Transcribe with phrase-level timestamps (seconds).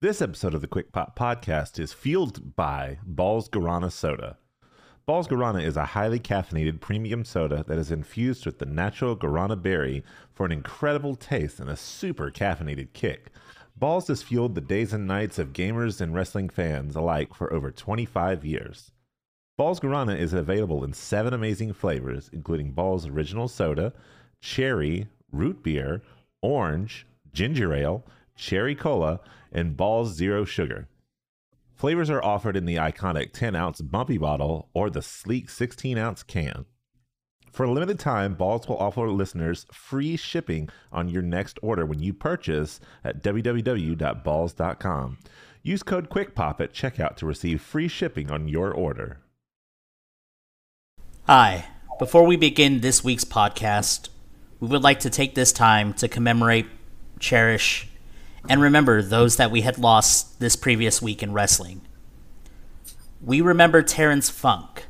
[0.00, 4.38] This episode of the Quick Pop Podcast is fueled by Bawls Guarana Soda.
[5.06, 9.60] Bawls Guarana is a highly caffeinated premium soda that is infused with the natural guarana
[9.60, 13.32] berry for an incredible taste and a super caffeinated kick.
[13.76, 17.72] Bawls has fueled the days and nights of gamers and wrestling fans alike for over
[17.72, 18.92] 25 years.
[19.56, 23.92] Bawls Guarana is available in seven amazing flavors, including Bawls Original Soda,
[24.40, 26.02] Cherry, Root Beer,
[26.40, 28.04] Orange, Ginger Ale,
[28.38, 29.20] Cherry Cola,
[29.52, 30.88] and Bawls Zero Sugar.
[31.74, 36.22] Flavors are offered in the iconic 10 ounce bumpy bottle or the sleek 16 ounce
[36.22, 36.64] can.
[37.52, 42.00] For a limited time, Bawls will offer listeners free shipping on your next order when
[42.00, 45.18] you purchase at www.bawls.com.
[45.62, 49.18] Use code QUICKPOP at checkout to receive free shipping on your order.
[51.26, 51.66] Hi.
[51.98, 54.08] Before we begin this week's podcast,
[54.60, 56.66] we would like to take this time to commemorate,
[57.18, 57.88] cherish,
[58.48, 61.80] and remember those that we had lost this previous week in wrestling.
[63.22, 64.86] We remember Terrence Funk,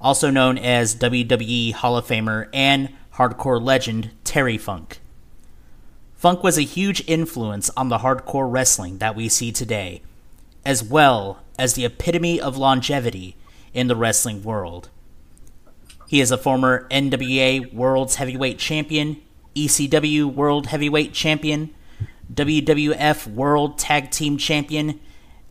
[0.00, 5.00] also known as WWE Hall of Famer and hardcore legend Terry Funk.
[6.14, 10.02] Funk was a huge influence on the hardcore wrestling that we see today,
[10.64, 13.36] as well as the epitome of longevity
[13.72, 14.88] in the wrestling world.
[16.06, 19.20] He is a former NWA World's Heavyweight Champion,
[19.54, 21.74] ECW World Heavyweight Champion,
[22.32, 25.00] WWF World Tag Team Champion,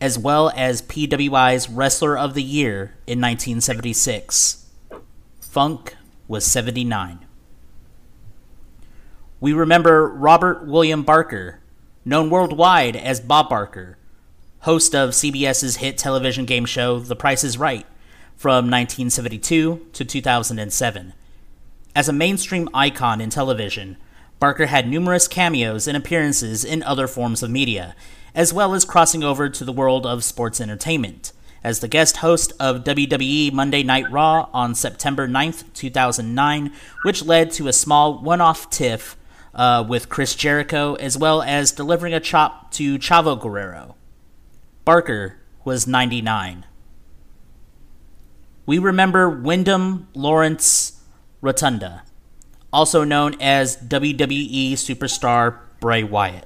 [0.00, 4.66] as well as PWI's Wrestler of the Year in 1976.
[5.40, 7.24] Funk was 79.
[9.40, 11.60] We remember Robert William Barker,
[12.04, 13.98] known worldwide as Bob Barker,
[14.60, 17.86] host of CBS's hit television game show The Price is Right
[18.36, 21.12] from 1972 to 2007.
[21.94, 23.96] As a mainstream icon in television,
[24.44, 27.96] Barker had numerous cameos and appearances in other forms of media,
[28.34, 32.52] as well as crossing over to the world of sports entertainment as the guest host
[32.60, 36.70] of WWE Monday Night Raw on September 9th, 2009,
[37.04, 39.16] which led to a small one off tiff
[39.54, 43.94] uh, with Chris Jericho, as well as delivering a chop to Chavo Guerrero.
[44.84, 46.66] Barker was 99.
[48.66, 51.00] We remember Wyndham Lawrence
[51.40, 52.02] Rotunda,
[52.74, 56.44] also known as WWE superstar Bray Wyatt.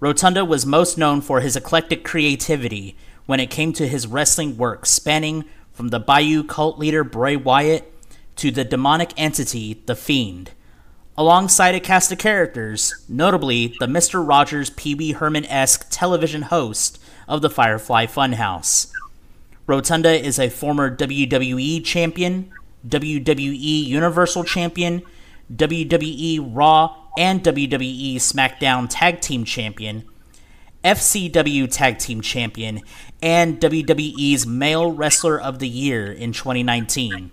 [0.00, 4.84] Rotunda was most known for his eclectic creativity when it came to his wrestling work,
[4.84, 7.90] spanning from the Bayou cult leader Bray Wyatt
[8.36, 10.50] to the demonic entity The Fiend,
[11.16, 14.26] alongside a cast of characters, notably the Mr.
[14.26, 18.90] Rogers Pee Wee Herman esque television host of the Firefly Funhouse.
[19.68, 22.52] Rotunda is a former WWE champion,
[22.86, 25.02] WWE Universal Champion,
[25.52, 30.04] WWE Raw and WWE SmackDown Tag Team Champion,
[30.82, 32.80] FCW Tag Team Champion,
[33.22, 37.30] and WWE's Male Wrestler of the Year in 2019.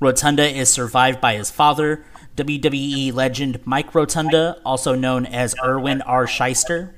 [0.00, 2.04] Rotunda is survived by his father,
[2.36, 6.26] WWE legend Mike Rotunda, also known as Irwin R.
[6.26, 6.92] Schyster,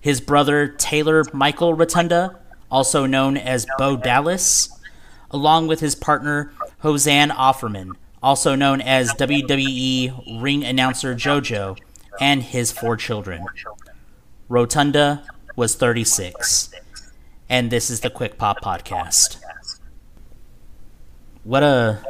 [0.00, 4.68] his brother Taylor Michael Rotunda, also known as Bo Dallas,
[5.32, 11.78] along with his partner Joseann Offerman, also known as WWE ring announcer JoJo,
[12.20, 13.44] and his four children.
[14.48, 15.24] Rotunda
[15.56, 16.72] was 36.
[17.48, 19.38] And this is the Quick Pop Podcast.
[21.44, 22.00] What a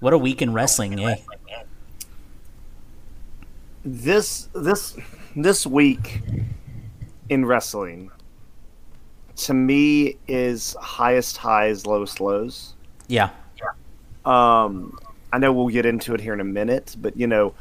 [0.00, 1.16] what a week in wrestling, eh?
[3.84, 4.96] This this
[5.34, 6.22] this week
[7.28, 8.10] in wrestling
[9.36, 12.74] to me is highest highs, lowest lows.
[13.08, 13.30] Yeah.
[14.24, 14.98] Um,
[15.32, 17.54] I know we'll get into it here in a minute, but you know,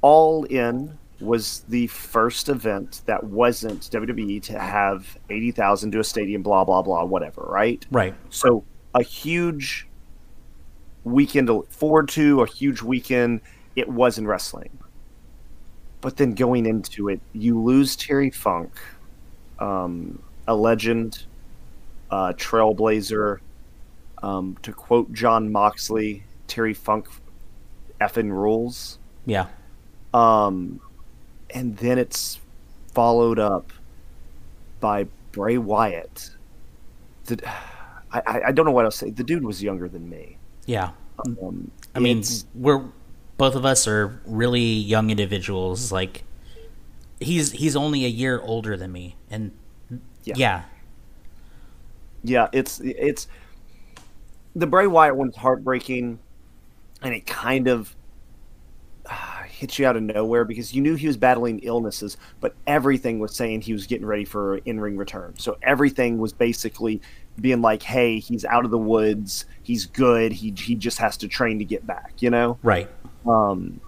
[0.00, 6.04] All In was the first event that wasn't WWE to have eighty thousand to a
[6.04, 7.84] stadium, blah blah blah, whatever, right?
[7.90, 8.14] Right.
[8.30, 9.86] So a huge
[11.04, 13.40] weekend to look forward to, a huge weekend.
[13.76, 14.76] It was in wrestling,
[16.00, 18.72] but then going into it, you lose Terry Funk,
[19.60, 21.26] um, a legend,
[22.10, 23.38] uh, trailblazer.
[24.20, 27.06] Um, to quote Jon Moxley, Terry Funk
[28.00, 28.98] effing rules.
[29.26, 29.46] Yeah.
[30.12, 30.80] Um,
[31.54, 32.40] and then it's
[32.92, 33.72] followed up
[34.80, 36.30] by Bray Wyatt.
[37.26, 37.48] The,
[38.10, 39.10] I, I don't know what else to say.
[39.10, 40.38] The dude was younger than me.
[40.66, 40.90] Yeah.
[41.24, 42.24] Um, I mean,
[42.54, 42.84] we're
[43.36, 45.92] both of us are really young individuals.
[45.92, 46.24] Like,
[47.20, 49.52] he's he's only a year older than me, and
[50.28, 50.36] Yeah.
[50.36, 50.62] yeah,
[52.22, 53.28] yeah, it's it's
[54.54, 56.18] the Bray Wyatt one's heartbreaking,
[57.02, 57.94] and it kind of
[59.48, 63.34] hits you out of nowhere because you knew he was battling illnesses, but everything was
[63.34, 65.34] saying he was getting ready for an in ring return.
[65.38, 67.00] So everything was basically
[67.40, 69.46] being like, "Hey, he's out of the woods.
[69.62, 70.32] He's good.
[70.32, 72.88] He he just has to train to get back." You know, Right.
[73.26, 73.80] um,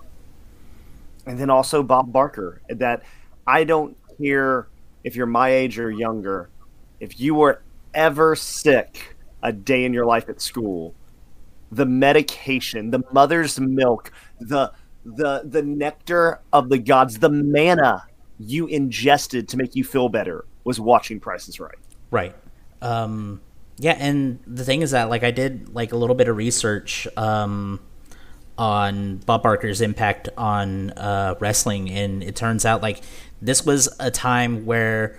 [1.27, 2.61] and then also Bob Barker.
[2.69, 3.03] That
[3.47, 4.67] I don't care
[5.05, 6.51] if you're my age or younger.
[7.01, 7.63] If you were
[7.95, 10.95] ever sick a day in your life at school,
[11.73, 14.73] the medication, the mother's milk, the
[15.05, 18.05] the the nectar of the gods, the manna
[18.39, 21.79] you ingested to make you feel better was watching Prices Right.
[22.11, 22.35] Right.
[22.83, 23.41] Um,
[23.79, 27.07] yeah, and the thing is that like I did like a little bit of research
[27.17, 27.81] um,
[28.59, 33.03] on Bob Barker's impact on uh, wrestling, and it turns out like
[33.43, 35.19] this was a time where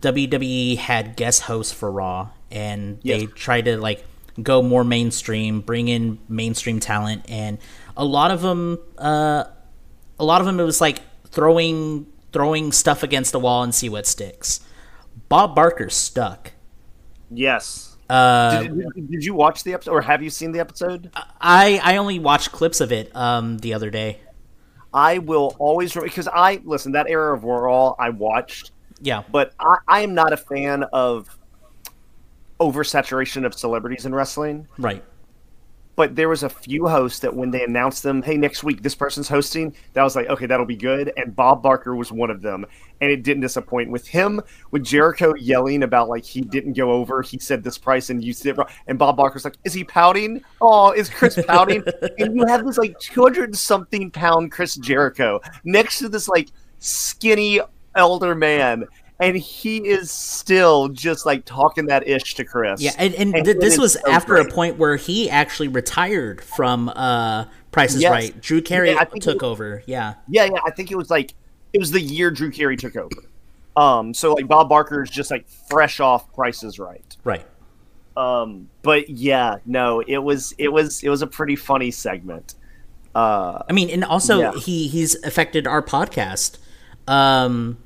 [0.00, 4.04] WWE had guest hosts for Raw, and they tried to like
[4.42, 7.58] go more mainstream, bring in mainstream talent, and
[7.96, 9.44] a lot of them, uh,
[10.18, 13.88] a lot of them, it was like throwing throwing stuff against the wall and see
[13.88, 14.60] what sticks.
[15.28, 16.52] Bob Barker stuck.
[17.30, 17.96] Yes.
[18.08, 21.10] Uh, did, did, did you watch the episode, or have you seen the episode?
[21.40, 24.20] I I only watched clips of it um the other day.
[24.92, 29.76] I will always because I listen that era of Raw I watched, Yeah, but I,
[29.86, 31.28] I am not a fan of
[32.60, 34.66] oversaturation of celebrities in wrestling.
[34.78, 35.02] right.
[35.96, 38.94] But there was a few hosts that when they announced them, hey, next week this
[38.94, 41.12] person's hosting, that was like, okay, that'll be good.
[41.16, 42.64] And Bob Barker was one of them,
[43.00, 43.90] and it didn't disappoint.
[43.90, 44.40] With him,
[44.70, 48.32] with Jericho yelling about like he didn't go over, he said this price and you
[48.32, 48.68] said, it wrong.
[48.86, 50.42] and Bob Barker's like, is he pouting?
[50.60, 51.82] Oh, is Chris pouting?
[52.18, 56.48] and you have this like two hundred something pound Chris Jericho next to this like
[56.78, 57.60] skinny
[57.94, 58.86] elder man.
[59.20, 62.80] And he is still just like talking that ish to Chris.
[62.80, 66.40] Yeah, and, and, And th- this was so after a point where he actually retired
[66.42, 68.10] from uh Price is Yes.
[68.10, 68.40] Right.
[68.40, 69.82] Drew Carey Yeah, took it- over.
[69.86, 70.14] Yeah.
[70.28, 70.58] Yeah, yeah.
[70.64, 71.34] I think it was like
[71.72, 73.10] it was the year Drew Carey took over.
[73.76, 77.16] Um, so like Bob Barker is just like fresh off Prices Right.
[77.22, 77.46] Right.
[78.16, 82.54] Um, but yeah, no, it was it was it was a pretty funny segment.
[83.14, 84.52] Uh, I mean, and also Yeah.
[84.54, 86.58] he he's affected our podcast.
[87.06, 87.78] Um,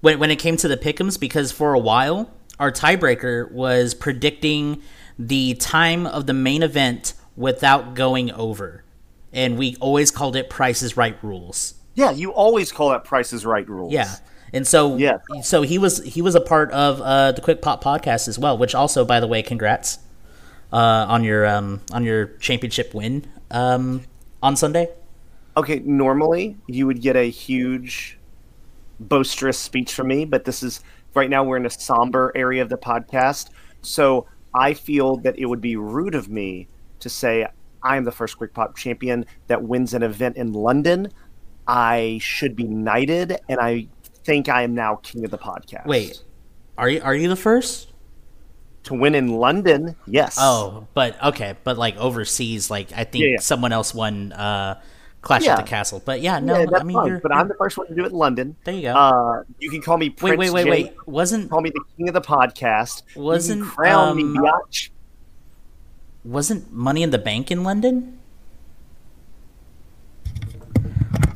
[0.00, 4.82] when when it came to the pickums, because for a while our tiebreaker was predicting
[5.18, 8.84] the time of the main event without going over,
[9.32, 11.74] and we always called it Price's Right rules.
[11.94, 13.92] yeah, you always call that Prices Right rules.
[13.92, 14.14] Yeah.
[14.52, 15.18] And so, Yeah.
[15.42, 18.58] so he was he was a part of uh, the Quick Pop podcast as well.
[18.58, 19.98] Which also, by the way, congrats
[20.72, 20.76] uh,
[21.08, 24.02] on your um, on your championship win um,
[24.42, 24.88] on Sunday.
[25.56, 28.18] Okay, normally you would get a huge
[29.00, 30.80] boisterous speech from me, but this is
[31.14, 33.50] right now we're in a somber area of the podcast.
[33.82, 36.68] So I feel that it would be rude of me
[37.00, 37.46] to say
[37.82, 41.08] I am the first Quick Pop champion that wins an event in London.
[41.66, 43.88] I should be knighted, and I
[44.24, 45.86] think I am now king of the podcast.
[45.86, 46.22] Wait,
[46.76, 47.90] are you are you the first?
[48.82, 50.36] to win in London, yes.
[50.40, 53.40] Oh, but okay, but like overseas, like I think Yeah, yeah.
[53.40, 54.80] someone else won uh,
[55.22, 55.52] Clash Yeah.
[55.52, 56.02] at the Castle.
[56.04, 58.12] But yeah, no, yeah, I mean, you're, But I'm the first one to do it
[58.12, 58.56] in London.
[58.64, 58.94] There you go.
[58.94, 60.70] Uh, you can call me wait, Prince wait, wait, Jay.
[60.70, 61.06] wait.
[61.06, 63.02] Wasn't Call me the king of the podcast.
[63.16, 64.90] Wasn't, crown me um, biatch.
[66.24, 68.18] wasn't Money in the Bank in London?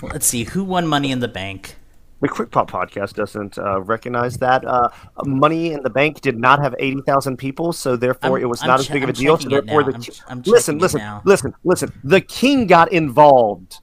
[0.03, 1.77] Let's see who won Money in the Bank.
[2.21, 4.65] The Quick Pop podcast doesn't uh, recognize that.
[4.65, 4.89] Uh,
[5.27, 8.69] Money in the Bank did not have 80,000 people, so therefore I'm- it was I'm
[8.69, 9.39] not as big of a I'm deal.
[9.39, 11.93] So therefore, the I'm listen, listen, listen, listen.
[12.03, 13.81] The king got involved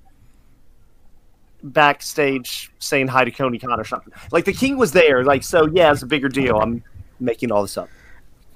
[1.63, 4.13] backstage saying hi to Tony Khan or something.
[4.32, 5.24] Like the king was there.
[5.24, 6.58] Like so, yeah, it's a bigger deal.
[6.58, 6.84] I'm
[7.20, 7.89] making all this up.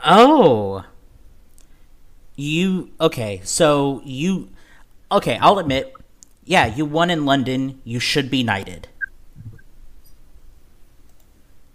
[0.03, 0.83] Oh.
[2.35, 4.50] You okay, so you
[5.09, 5.93] okay, I'll admit,
[6.43, 8.89] yeah, you won in London, you should be knighted.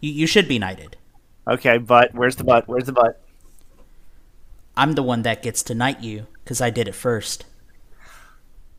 [0.01, 0.99] You you should be knighted.
[1.49, 2.69] Okay, but where's the butt?
[2.69, 3.23] Where's the butt?
[4.77, 7.47] I'm the one that gets to knight you cuz I did it first.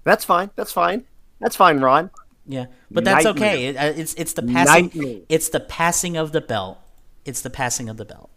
[0.03, 0.51] That's fine.
[0.55, 1.05] That's fine.
[1.39, 2.11] That's fine, Ron.
[2.51, 3.41] Yeah, but that's Knight me.
[3.41, 3.65] okay.
[3.67, 5.23] It, uh, it's it's the passing Knight me.
[5.29, 6.79] it's the passing of the belt.
[7.23, 8.29] It's the passing of the belt.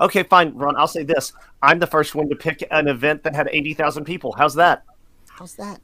[0.00, 0.76] Okay, fine, Ron.
[0.76, 1.32] I'll say this:
[1.62, 4.32] I'm the first one to pick an event that had eighty thousand people.
[4.32, 4.82] How's that?
[5.28, 5.80] How's that?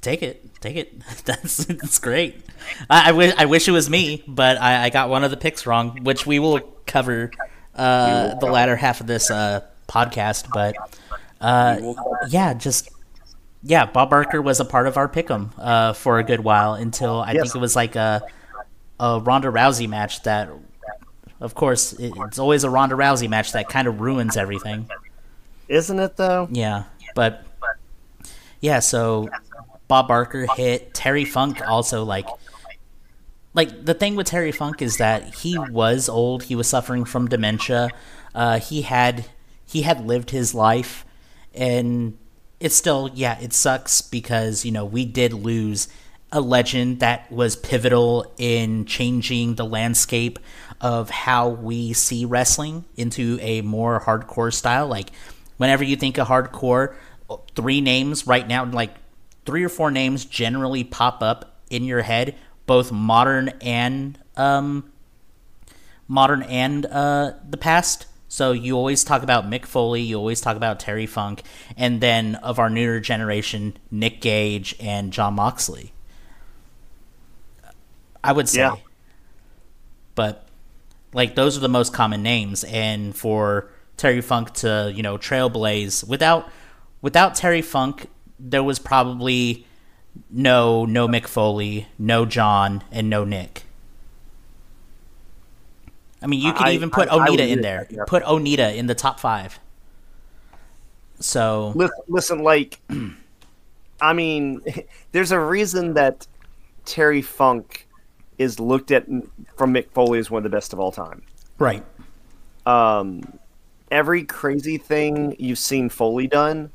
[0.00, 1.02] Take it, take it.
[1.24, 2.40] That's that's great.
[2.88, 5.36] I, I wish I wish it was me, but I, I got one of the
[5.36, 7.30] picks wrong, which we will cover
[7.74, 10.48] uh, the latter half of this uh, podcast.
[10.54, 10.74] But
[11.40, 11.94] uh,
[12.28, 12.88] yeah, just
[13.62, 17.20] yeah, Bob Barker was a part of our pick'em uh, for a good while until
[17.20, 17.42] I Yes.
[17.44, 18.22] think it was like a
[18.98, 20.50] a Ronda Rousey match that,
[21.40, 24.88] of course, it, it's always a Ronda Rousey match that kind of ruins everything.
[25.68, 26.48] Isn't it though?
[26.50, 27.44] Yeah, but
[28.60, 29.28] yeah, so
[29.88, 30.92] Bob Barker hit.
[30.94, 32.26] Terry Funk also like
[33.54, 36.44] like the thing with Terry Funk is that he was old.
[36.44, 37.88] He was suffering from dementia.
[38.34, 39.26] Uh, he had
[39.66, 41.04] he had lived his life,
[41.54, 42.16] and
[42.60, 45.88] it's still yeah it sucks because you know we did lose
[46.32, 50.38] a legend that was pivotal in changing the landscape
[50.80, 54.86] of how we see wrestling into a more hardcore style.
[54.86, 55.10] Like
[55.56, 56.94] whenever you think of hardcore,
[57.54, 58.94] three names right now like
[59.44, 62.36] three or four names generally pop up in your head,
[62.66, 64.90] both modern and um,
[66.06, 68.06] modern and uh, the past.
[68.30, 71.42] So you always talk about Mick Foley, you always talk about Terry Funk,
[71.76, 75.92] and then of our newer generation, Nick Gage and Jon Moxley.
[78.22, 78.60] I would say.
[78.60, 78.76] Yeah.
[80.14, 80.46] But
[81.12, 86.06] like those are the most common names and for Terry Funk to, you know, trailblaze
[86.06, 86.48] without
[87.02, 88.06] without Terry Funk,
[88.38, 89.66] there was probably
[90.30, 93.64] no no Mick Foley, no Jon, and no Nick.
[96.22, 97.86] I mean, you could I- even put I- I Onita would in there.
[97.88, 98.04] that, yeah.
[98.06, 99.58] Put Onita in the top five.
[101.18, 102.80] So Listen, listen, like,
[104.00, 104.60] I mean,
[105.12, 106.26] there's a reason that
[106.84, 107.86] Terry Funk
[108.38, 109.06] is looked at
[109.56, 111.22] from Mick Foley as one of the best of all time.
[111.58, 111.84] right,
[112.64, 113.22] Um,
[113.90, 116.70] every crazy thing you've seen Foley done,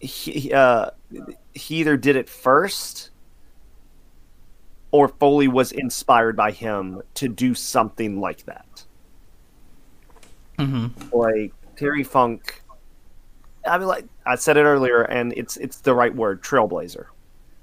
[0.00, 0.90] he, uh,
[1.54, 3.09] he either did it first
[4.92, 8.84] or Foley was inspired by him to do something like that.
[10.58, 11.16] Mm-hmm.
[11.16, 12.62] Like Terry Funk,
[13.66, 17.06] I mean, like I said it earlier, and it's it's the right word, trailblazer.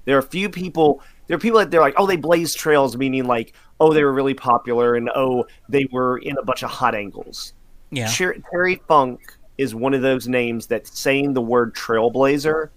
[0.04, 1.02] There are a few people.
[1.26, 4.12] There are people that they're like, oh, they blazed trails, meaning like, oh, they were
[4.12, 7.52] really popular, and oh, they were in a bunch of hot angles.
[7.90, 9.20] yeah, Ter- Terry Funk
[9.58, 12.70] is one of those names that saying the word trailblazer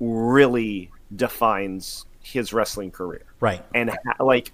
[0.00, 3.24] really defines his wrestling career.
[3.40, 4.52] right, And like,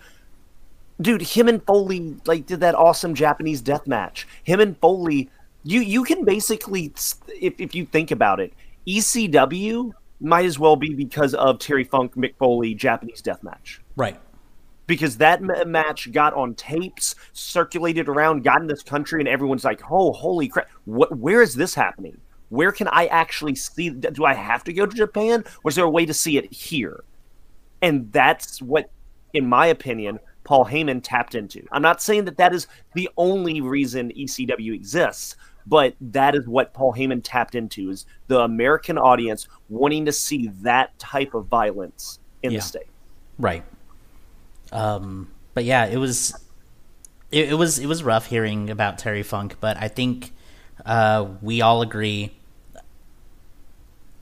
[1.00, 4.26] dude, him and Foley like did that awesome Japanese death match.
[4.44, 5.30] Him and Foley,
[5.64, 6.92] you you can basically,
[7.40, 8.52] if if you think about it,
[8.86, 14.18] ECW might as well be because of Terry Funk Mick Foley Japanese death match right,
[14.86, 19.64] because that ma- match got on tapes, circulated around, got in this country, and everyone's
[19.64, 20.68] like, "Oh, holy crap!
[20.86, 21.16] What?
[21.16, 22.18] Where is this happening?
[22.48, 23.90] Where can I actually see?
[23.90, 26.52] Do I have to go to Japan, or is there a way to see it
[26.52, 27.04] here?"
[27.82, 28.90] And that's what,
[29.32, 31.66] in my opinion, Paul Heyman tapped into.
[31.72, 36.72] I'm not saying that that is the only reason ECW exists, but that is what
[36.72, 42.18] Paul Heyman tapped into: is the American audience wanting to see that type of violence
[42.42, 42.58] in Yeah.
[42.58, 42.86] the state.
[43.38, 43.64] right.
[44.72, 46.34] Um, but yeah, it was
[47.30, 50.32] it, it was it was rough hearing about Terry Funk, but I think
[50.86, 52.32] uh, we all agree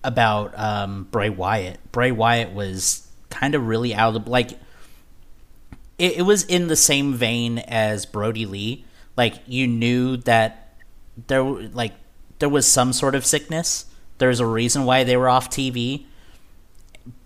[0.05, 1.79] about um, Bray Wyatt.
[1.93, 3.06] Bray Wyatt was
[3.39, 4.53] kind of really out of like.
[5.99, 8.85] It, it was in the same vein as Brodie Lee.
[9.17, 10.75] Like you knew that
[11.27, 11.93] there like
[12.39, 13.87] there was some sort of sickness.
[14.19, 16.07] There's a reason why they were off TV.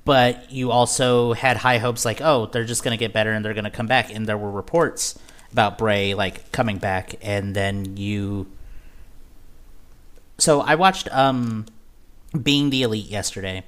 [0.05, 3.55] But you also had high hopes, like, oh, they're just gonna get better and they're
[3.55, 4.13] gonna come back.
[4.13, 5.19] And there were reports
[5.53, 8.47] about Bray like coming back, and then you.
[10.39, 11.67] So I watched um,
[12.41, 13.63] Being the Elite yesterday,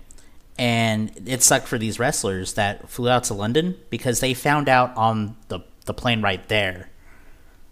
[0.58, 4.96] and it sucked for these wrestlers that flew out to London because they found out
[4.96, 6.90] on the the plane right there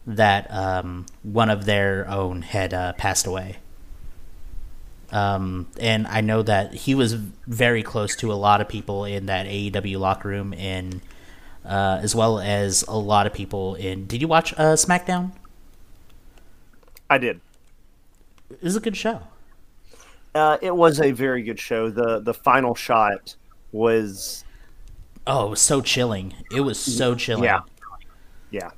[0.06, 3.58] that um, one of their own had uh, passed away.
[5.12, 9.26] Um, and I know that he was very close to a lot of people in
[9.26, 11.00] that AEW locker room, and
[11.64, 14.06] uh, as well as a lot of people in.
[14.06, 15.32] Did you watch uh, SmackDown?
[17.08, 17.40] I did.
[18.50, 19.22] It was a good show.
[20.34, 21.90] Uh, it was a very good show.
[21.90, 23.34] the The final shot
[23.72, 24.44] was,
[25.26, 26.34] Oh, it was so chilling.
[26.54, 27.44] It was so chilling.
[27.44, 27.60] yeah,
[28.50, 28.70] yeah,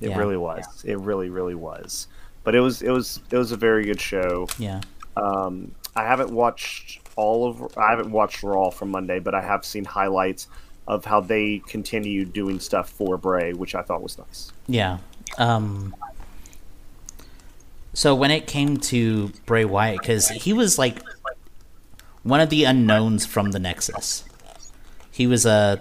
[0.00, 0.18] it Yeah.
[0.18, 0.64] really was.
[0.84, 2.08] It really, really was.
[2.44, 4.46] But it was, it was, it was a very good show.
[4.58, 4.80] Yeah.
[5.16, 9.64] Um, I haven't watched all of, I haven't watched Raw from Monday, but I have
[9.64, 10.48] seen highlights
[10.86, 14.52] of how they continue doing stuff for Bray, which I thought was nice.
[14.68, 14.98] Yeah.
[15.38, 15.94] Um,
[17.96, 20.98] so when it came to Bray Wyatt, because he was like
[22.24, 24.22] one of the unknowns from the Nexus,
[25.10, 25.80] he was a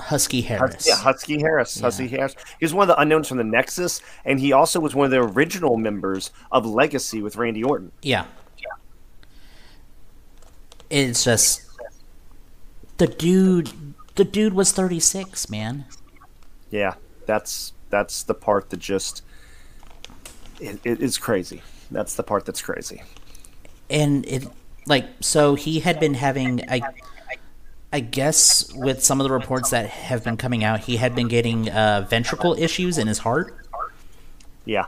[0.00, 0.88] Husky Harris.
[0.88, 1.78] Yeah, Husky Harris.
[1.78, 2.34] Husky Harris.
[2.58, 5.12] He was one of the unknowns from the Nexus, and he also was one of
[5.12, 7.92] the original members of Legacy with Randy Orton.
[8.02, 8.24] Yeah.
[8.58, 8.66] Yeah.
[10.90, 11.62] It's just
[12.96, 13.70] the dude.
[14.16, 15.84] The dude was thirty six, man.
[16.72, 16.94] Yeah,
[17.26, 19.22] that's that's the part that just
[20.60, 21.62] it, it is crazy.
[21.90, 23.02] That's the part that's crazy.
[23.90, 24.46] and it
[24.86, 26.80] like so he had been having I
[27.92, 31.28] I guess with some of the reports that have been coming out, he had been
[31.28, 33.54] getting uh, ventricle issues in his heart,
[34.66, 34.86] Yeah.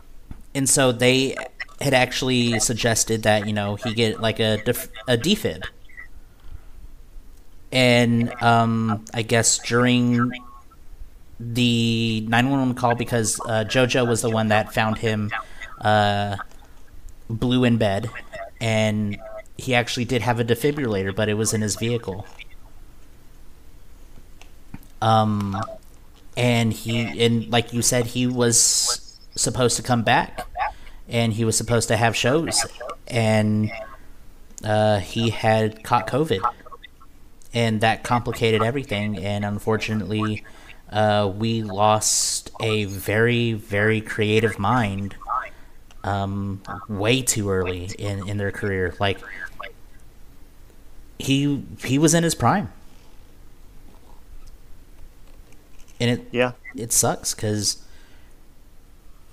[0.55, 1.35] and so they
[1.81, 5.65] had actually suggested that you know he get like a def- a defib.
[7.73, 10.33] And um, I guess during
[11.39, 15.31] the 911 call, because uh, JoJo was the one that found him
[15.81, 16.37] uh,
[17.29, 18.11] blue in bed,
[18.61, 19.19] and
[19.57, 22.27] he actually did have a defibrillator, but it was in his vehicle.
[25.03, 25.61] Um,
[26.37, 30.47] and he and like you said, he was supposed to come back,
[31.09, 32.65] and he was supposed to have shows,
[33.09, 33.71] and
[34.65, 36.41] uh, he had caught COVID,
[37.55, 39.19] and that complicated everything.
[39.19, 40.45] And unfortunately,
[40.91, 45.17] uh, we lost a very very creative mind
[46.05, 48.95] um, way too early in, in their career.
[49.01, 49.19] Like
[51.19, 52.71] he he was in his prime,
[56.01, 56.53] and it Yeah.
[56.75, 57.79] it sucks because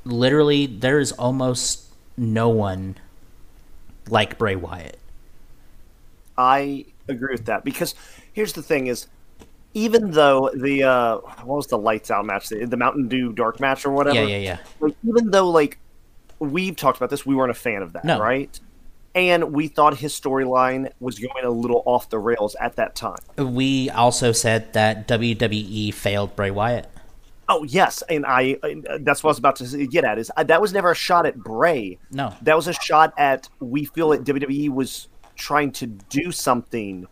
[0.06, 1.86] literally there is almost
[2.18, 2.96] no one
[4.10, 4.98] like Bray Wyatt.
[6.38, 7.96] I agree with that because
[8.34, 9.08] here's the thing: is
[9.74, 13.60] even though the uh, what was the lights out match, the, the Mountain Dew dark
[13.60, 14.58] match or whatever, Yeah, yeah, yeah.
[14.80, 15.80] like even though like
[16.40, 18.20] we've talked about this, we weren't a fan of that, No.
[18.20, 18.60] right?
[19.16, 23.18] And we thought his storyline was going a little off the rails at that time.
[23.38, 26.88] We also said that WWE failed Bray Wyatt.
[27.50, 30.44] Oh yes, and I uh, that's what I was about to get at is uh,
[30.44, 31.98] that was never a shot at Bray.
[32.12, 32.34] No.
[32.42, 37.08] That was a shot at we feel that WWE was trying to do something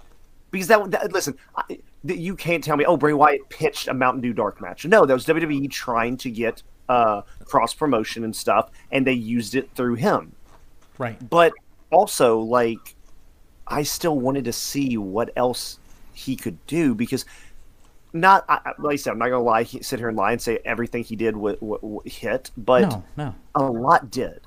[0.51, 4.21] because that, that listen, I, you can't tell me oh Bray Wyatt pitched a Mountain
[4.21, 4.85] Dew dark match.
[4.85, 9.55] No, that was WWE trying to get uh, cross promotion and stuff, and they used
[9.55, 10.33] it through him.
[10.97, 11.17] Right.
[11.29, 11.53] But
[11.91, 12.95] also, like,
[13.67, 15.79] I still wanted to see what else
[16.13, 17.25] he could do because
[18.13, 20.41] not I, like I said, I'm not gonna lie, he, sit here and lie and
[20.41, 23.35] say everything he did w- w- w- hit, but No, no.
[23.55, 24.39] a lot did,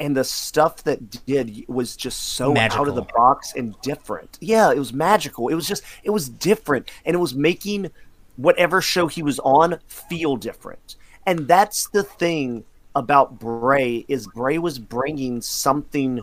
[0.00, 4.38] and the stuff that did was just so out of the box and different.
[4.40, 5.48] Yeah, it was magical.
[5.48, 7.90] It was just it was different, and it was making
[8.36, 10.96] whatever show he was on feel different.
[11.26, 16.20] And that's the thing about Bray is Bray was bringing something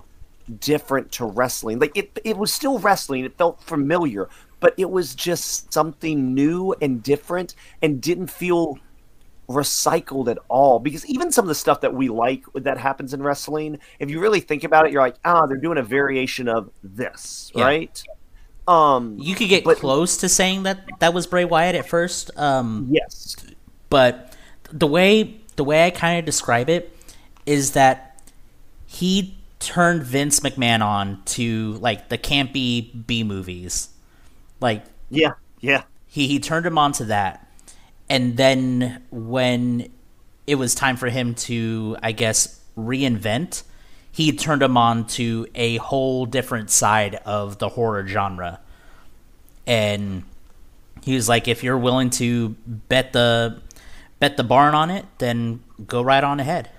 [0.59, 1.79] different to wrestling.
[1.79, 3.23] Like it, it was still wrestling.
[3.25, 8.77] It felt familiar, but it was just something new and different, and didn't feel
[9.47, 10.79] recycled at all.
[10.79, 14.19] Because even some of the stuff that we like that happens in wrestling, if you
[14.19, 17.63] really think about it, you're like, ah, they're doing a variation of this, Yeah.
[17.65, 18.03] right?
[18.67, 22.29] Um, You could get But- close to saying that that was Bray Wyatt at first.
[22.37, 23.35] Um, yes,
[23.89, 24.28] but
[24.71, 26.95] the way the way I kind of describe it
[27.45, 28.21] is that
[28.87, 33.89] he turned Vince McMahon on to like the campy B movies.
[34.61, 37.45] Like yeah, yeah, he he turned him on to that.
[38.09, 39.91] And then when
[40.47, 43.63] it was time for him to I guess reinvent,
[44.11, 48.59] he turned him on to a whole different side of the horror genre.
[49.67, 50.23] And
[51.03, 53.61] he was like if you're willing to bet the
[54.19, 56.69] bet the barn on it, then go right on ahead.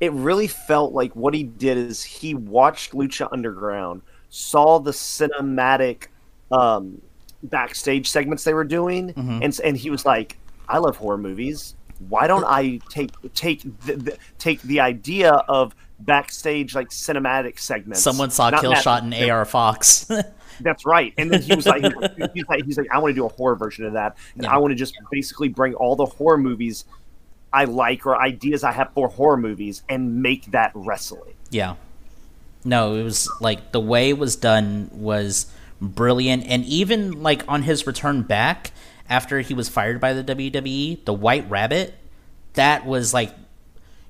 [0.00, 6.06] it really felt like what he did is he watched Lucha Underground, saw the cinematic
[6.50, 7.00] um,
[7.42, 9.42] backstage segments they were doing, Mm-hmm.
[9.42, 11.74] and and he was like, "I love horror movies.
[12.08, 18.00] Why don't I take take the, the, take the idea of backstage like cinematic segments?"
[18.02, 20.10] Someone saw Not Kill Shot in AR Fox.
[20.62, 21.12] That's right.
[21.18, 21.82] And then he was like,
[22.34, 24.54] he's like, he's like, I want to do a horror version of that, and Yeah.
[24.54, 26.84] I want to just basically bring all the horror movies
[27.52, 31.34] I like or ideas I have for horror movies and make that wrestling.
[31.50, 31.74] Yeah.
[32.64, 36.44] No, it was like the way it was done was brilliant.
[36.46, 38.70] And even like on his return back
[39.08, 41.94] after he was fired by the WWE, the White Rabbit,
[42.52, 43.34] that was like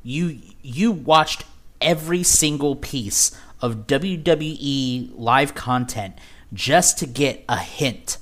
[0.02, 1.44] you you watched
[1.80, 6.14] every single piece of WWE live content
[6.52, 8.18] just to get a hint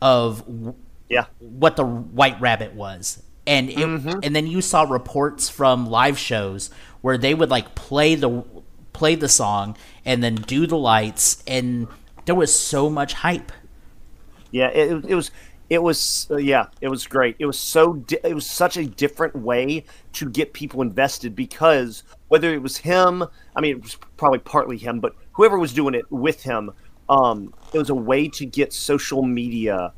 [0.00, 0.74] of w-
[1.08, 1.26] Yeah.
[1.38, 3.22] what the White Rabbit was.
[3.46, 8.14] And it, and then you saw reports from live shows where they would like play
[8.14, 8.44] the
[8.92, 11.86] play the song and then do the lights and
[12.26, 13.50] there was so much hype.
[14.50, 15.30] Yeah, it, it was
[15.70, 17.36] it was uh, yeah, it was great.
[17.38, 22.02] It was so di- it was such a different way to get people invested because
[22.28, 23.24] whether it was him,
[23.56, 26.70] I mean it was probably partly him, but whoever was doing it with him,
[27.08, 29.92] um it was a way to get social media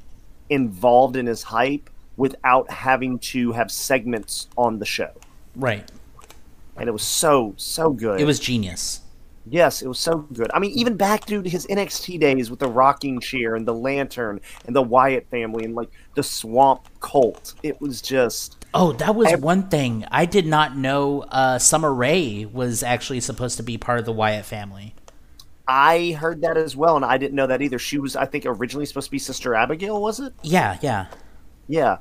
[0.49, 5.11] involved in his hype without having to have segments on the show.
[5.57, 5.91] Right.
[6.77, 8.21] And it was so so good.
[8.21, 9.01] It was genius.
[9.47, 10.51] Yes, it was so good.
[10.53, 14.41] I mean, even back to his NXT days with the rocking chair and the lantern
[14.67, 17.55] and the Wyatt family and like the swamp cult.
[17.63, 20.05] It was just Oh, that was I- one thing.
[20.11, 24.13] I did not know uh, Summer Rae was actually supposed to be part of the
[24.13, 24.95] Wyatt family.
[25.73, 27.79] I heard that as well, and I didn't know that either.
[27.79, 30.33] She was, I think, originally supposed to be Sister Abigail, was it?
[30.43, 31.07] Yeah, yeah.
[31.69, 31.99] Yeah,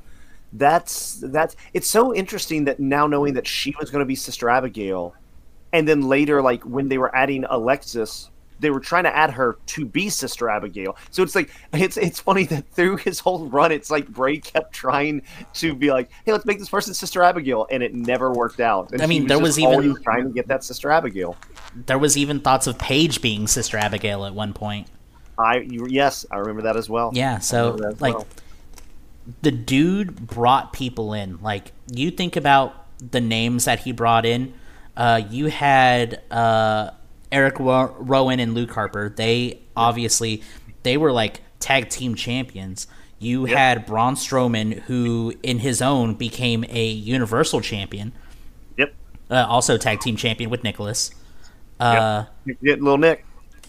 [0.52, 1.54] that's that's.
[1.72, 5.14] It's so interesting that now knowing that she was going to be Sister Abigail,
[5.72, 9.58] and then later, like when they were adding Alexis, they were trying to add her
[9.66, 10.96] to be Sister Abigail.
[11.10, 14.72] So it's like it's it's funny that through his whole run, it's like Bray kept
[14.72, 15.22] trying
[15.54, 18.92] to be like, hey, let's make this person Sister Abigail, and it never worked out.
[18.92, 21.36] And I mean, he there was even- trying to get that Sister Abigail.
[21.86, 24.88] There was even thoughts of Paige being Sister Abigail at one point.
[25.38, 27.10] I you, yes, I remember that as well.
[27.14, 28.26] Yeah, so remember that as like well.
[29.42, 31.40] the dude brought people in.
[31.40, 34.52] Like you think about the names that he brought in.
[34.96, 36.90] Uh, you had uh,
[37.32, 39.08] Erick Ro- Rowan and Luke Harper.
[39.08, 40.42] They obviously
[40.82, 42.86] they were like tag team champions.
[43.18, 48.12] You had Braun Strowman, who in his own became a Universal champion,
[48.78, 48.94] yep,
[49.30, 51.10] uh, also tag team champion with Nicholas.
[51.78, 52.58] Uh, yep.
[52.62, 53.24] You get little Nick.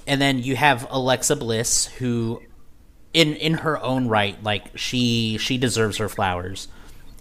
[0.07, 2.41] and then you have Alexa Bliss, who,
[3.13, 6.69] in in her own right, like she she deserves her flowers.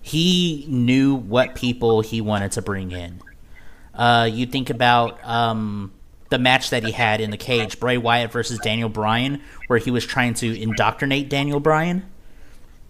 [0.03, 3.21] He knew what people he wanted to bring in.
[3.93, 5.93] Uh, you think about um,
[6.31, 9.91] the match that he had in the cage, Bray Wyatt versus Daniel Bryan, where he
[9.91, 12.05] was trying to indoctrinate Daniel Bryan,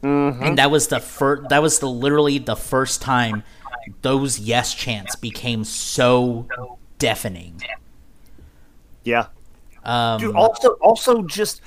[0.02, 1.48] and that was the first.
[1.50, 3.42] That was the literally the first time
[4.02, 6.46] those yes chants became so
[6.98, 7.60] deafening.
[9.04, 9.26] Yeah,
[9.84, 11.62] Um, Dude, also, also just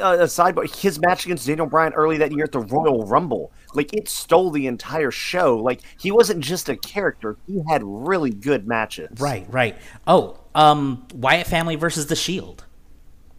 [0.00, 3.52] uh, aside, but his match against Daniel Bryan early that year at the Royal Rumble,
[3.74, 5.56] like it stole the entire show.
[5.58, 9.10] Like he wasn't just a character; he had really good matches.
[9.20, 9.76] Right, right.
[10.06, 12.64] Oh, um, Wyatt family versus the Shield.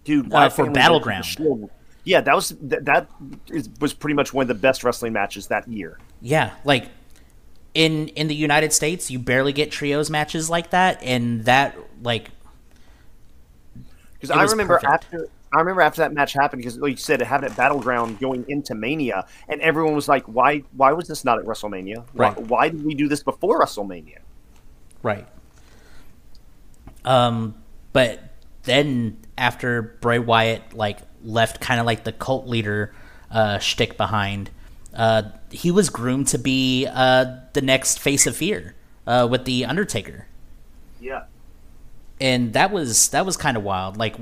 [0.03, 0.31] dude.
[0.33, 1.23] Uh, for Battleground.
[1.25, 1.69] versus the Shield.
[2.03, 3.09] Yeah, that was that, that
[3.47, 5.97] is, was pretty much one of the best wrestling matches that year.
[6.21, 6.87] Yeah, like
[7.73, 12.29] in in the United States, you barely get trios matches like that, and that like
[14.13, 14.91] Because I remember perfect.
[14.93, 18.19] after I remember after that match happened because like you said it happened at Battleground
[18.19, 20.59] going into Mania, and everyone was like, "Why?
[20.75, 22.03] Why was this not at WrestleMania?
[22.13, 22.37] Why, Right.
[22.41, 24.19] why did we do this before WrestleMania?"
[25.01, 25.27] right.
[27.05, 27.55] Um,
[27.93, 28.19] but
[28.63, 32.93] then after Bray Wyatt like left, kind of like the cult leader
[33.31, 34.49] uh, shtick behind,
[34.93, 38.75] uh, he was groomed to be uh, the next face of fear
[39.07, 40.27] uh, with the Undertaker.
[40.99, 41.23] Yeah.
[42.19, 43.97] and that was that was kind of wild.
[43.97, 44.15] Like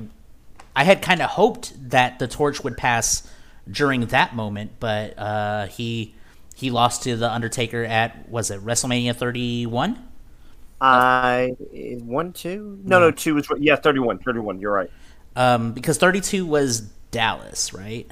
[0.76, 3.28] I had kind of hoped that the torch would pass
[3.70, 6.14] during that moment, but uh, he
[6.54, 9.98] he lost to the Undertaker at was it WrestleMania 31?
[10.80, 14.90] I one two no no two was yeah 31 31 you're right
[15.36, 18.06] Um, because 32 was Dallas, right?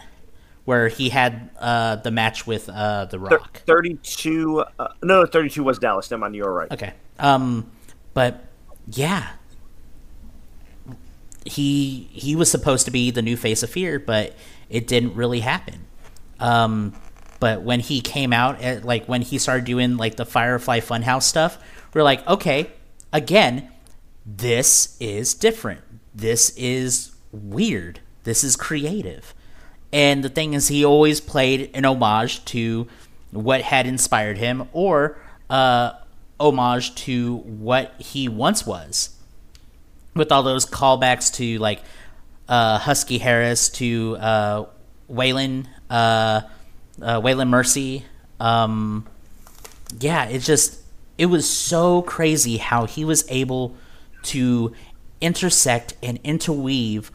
[0.64, 3.62] Where he had uh, the match with uh, the Thir- Rock.
[3.66, 6.92] 32 uh, no 32 was Dallas never mind you're right Okay.
[7.18, 7.70] Um,
[8.14, 8.44] but
[8.87, 9.33] yeah,
[11.44, 14.35] he he was supposed to be the new face of fear, but
[14.68, 15.81] it didn't really happen.
[16.40, 16.94] Um,
[17.40, 21.25] but when he came out, at, like when he started doing like the Firefly Funhouse
[21.25, 21.59] stuff,
[21.94, 22.70] we're like, okay,
[23.12, 23.68] again,
[24.24, 25.81] this is different.
[26.14, 28.00] This is weird.
[28.24, 29.35] This is creative.
[29.92, 32.87] And the thing is, he always played an homage to
[33.31, 35.18] what had inspired him, or
[35.50, 35.92] uh,
[36.38, 39.16] homage to what he once was,
[40.14, 41.83] with all those callbacks to like
[42.48, 44.66] uh, Husky Harris, to uh,
[45.11, 46.42] Waylon, uh,
[47.00, 48.05] uh, Waylon Mercy.
[48.40, 49.07] Um,
[50.00, 50.82] yeah, it's just
[51.18, 53.77] it was so crazy how he was able
[54.22, 54.72] to
[55.20, 57.11] intersect and interweave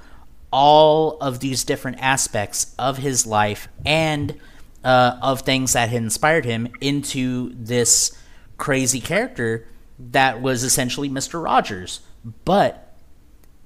[0.52, 4.36] all of these different aspects of his life and
[4.84, 8.18] uh, of things that had inspired him into this
[8.58, 9.68] crazy character
[10.00, 11.44] that was essentially Mr.
[11.44, 12.00] Rogers.
[12.46, 12.96] But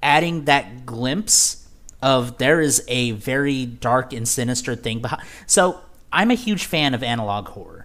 [0.02, 1.68] adding that glimpse
[2.00, 5.22] of there is a very dark and sinister thing behind.
[5.46, 5.80] So
[6.12, 7.81] I'm a huge fan of analog horror.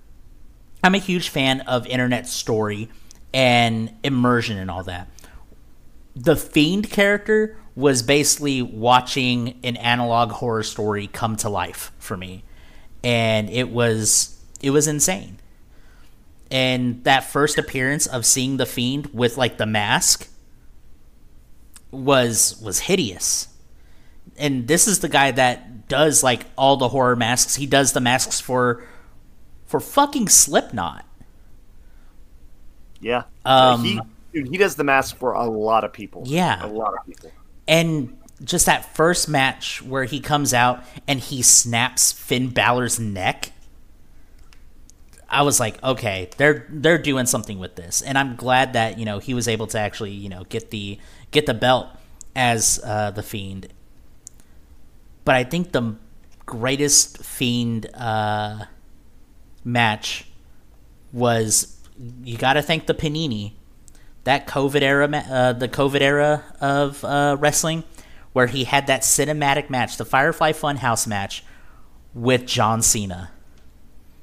[0.88, 2.88] I'm a huge fan of internet story
[3.34, 5.10] and immersion and all that.
[6.16, 12.46] The Fiend character was basically watching an analog horror story come to life for me.
[13.04, 15.40] And it was it was insane.
[16.50, 20.30] And that first appearance of seeing the Fiend with like the mask
[21.92, 23.50] was was hideous.
[24.38, 27.56] And this is the guy that does like all the horror masks.
[27.56, 28.86] He does the masks for
[29.68, 31.06] for fucking Slipknot.
[33.00, 34.00] yeah Um, he
[34.34, 36.24] Dude, he does the mask for a lot of people.
[36.26, 36.66] Yeah.
[36.66, 37.32] a lot of people.
[37.68, 43.52] and just that first match where he comes out and he snaps Finn Balor's neck.
[45.30, 49.06] I was like, okay, they're they're doing something with this, and I'm glad that you
[49.06, 51.00] know he was able to actually you know get the
[51.32, 51.88] get the belt
[52.36, 53.68] as uh, the Fiend.
[55.26, 55.96] But I think the
[56.46, 58.66] greatest Fiend uh,
[59.68, 60.26] match
[61.12, 61.78] was
[62.24, 63.54] you got to thank the Panini
[64.24, 67.84] that COVID era, uh, the COVID era of uh, wrestling,
[68.34, 71.44] where he had that cinematic match, the Firefly Funhouse match
[72.14, 73.32] with John Cena.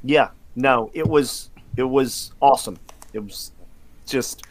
[0.02, 2.78] Yeah, no, it was it was awesome.
[3.12, 3.52] It was
[4.06, 4.42] just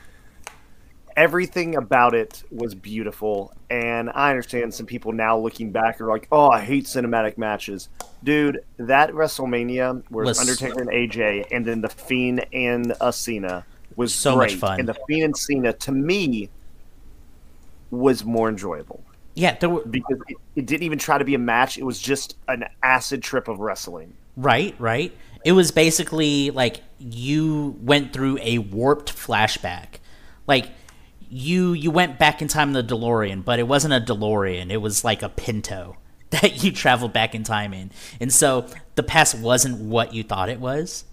[1.16, 3.54] everything about it was beautiful.
[3.70, 7.90] And I understand some people now looking back are like, "Oh, I hate cinematic matches."
[8.24, 13.66] Dude, that WrestleMania where Was- Undertaker and AJ, and then the Fiend and uh, Cena
[13.96, 14.60] was So much great.
[14.60, 14.80] fun.
[14.80, 16.50] And the Fiend and Cena, to me,
[17.92, 19.04] was more enjoyable
[19.36, 21.78] Yeah, there were because it, it didn't even try to be a match.
[21.78, 24.14] It was just an acid trip of wrestling.
[24.36, 25.12] right, right.
[25.46, 29.96] It was basically like you went through a warped flashback,
[30.48, 30.70] like
[31.34, 34.72] you you went back in time in the DeLorean, but it wasn't a DeLorean.
[34.72, 35.98] It was like a Pinto
[36.30, 40.50] that you traveled back in time in, and so the past wasn't what you thought
[40.50, 41.06] it was.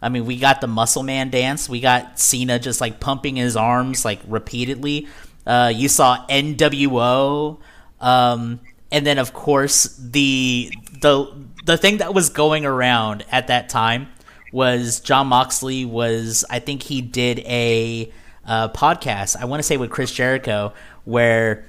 [0.00, 1.68] I mean, we got the Muscle Man dance.
[1.68, 5.08] We got Cena just like pumping his arms like repeatedly.
[5.46, 7.58] Uh, you saw NWO,
[8.00, 8.60] um,
[8.92, 11.32] and then of course the the
[11.64, 14.08] the thing that was going around at that time
[14.52, 18.12] was Jon Moxley was I think he did a
[18.46, 19.36] uh, podcast.
[19.36, 20.72] I want to say with Chris Jericho
[21.04, 21.66] where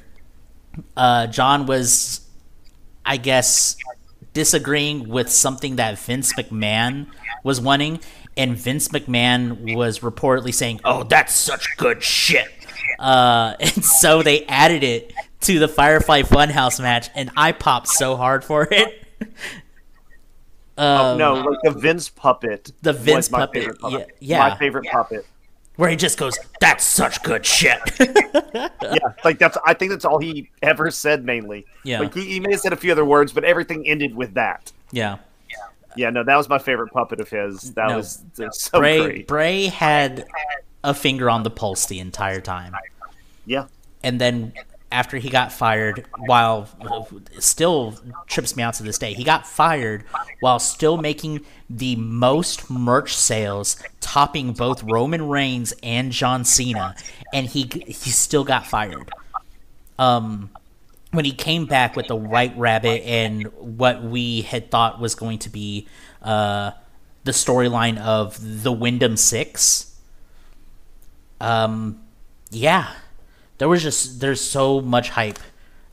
[0.95, 2.27] uh, Jon was
[3.07, 3.77] I guess,
[4.33, 7.07] disagreeing with something that Vince McMahon
[7.41, 8.01] was wanting,
[8.35, 12.49] and Vince McMahon was reportedly saying, "Oh, that's such good shit,"
[12.99, 18.17] uh, and so they added it to the Firefly Funhouse match, and I popped so
[18.17, 19.03] hard for it.
[20.79, 22.71] Um, no, like the Vince puppet.
[22.83, 24.09] The Vince puppet, puppet.
[24.19, 24.49] yeah, yeah.
[24.49, 25.25] my favorite puppet.
[25.77, 27.79] Where he just goes, "That's such good shit."
[28.81, 29.57] Yeah, like that's.
[29.65, 31.65] I think that's all he ever said mainly.
[31.83, 31.99] Yeah.
[31.99, 34.71] like he, he may have said a few other words, but everything ended with that.
[34.91, 35.17] yeah.
[35.95, 37.73] Yeah, no, that was my favorite puppet of his.
[37.73, 37.97] That No.
[37.97, 39.27] was, that was so Bray great.
[39.27, 40.25] Bray had
[40.83, 42.75] a finger on the pulse the entire time.
[43.47, 43.65] Yeah,
[44.03, 44.53] and then
[44.91, 46.69] after he got fired while
[47.39, 47.95] still
[48.28, 49.13] trips me out to this day.
[49.13, 50.04] He got fired
[50.39, 56.95] while still making the most merch sales topping both roman reigns and john cena
[57.34, 59.12] and he he still got fired.
[60.00, 60.50] Um
[61.12, 65.39] when he came back with the white rabbit and what we had thought was going
[65.39, 65.88] to be
[66.21, 66.71] uh
[67.26, 70.00] the storyline of the wyndham six
[71.41, 72.02] um
[72.52, 72.93] yeah
[73.58, 75.39] there was just there's so much hype.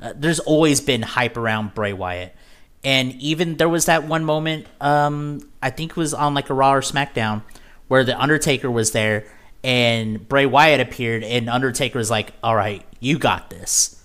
[0.00, 2.35] Uh, there's always been hype around Bray Wyatt,
[2.83, 4.66] and even there was that one moment.
[4.81, 7.42] Um, I think it was on like a Raw or SmackDown
[7.88, 9.27] where the Undertaker was there
[9.64, 14.00] and Bray Wyatt appeared, and Undertaker was like, "All right, you got this.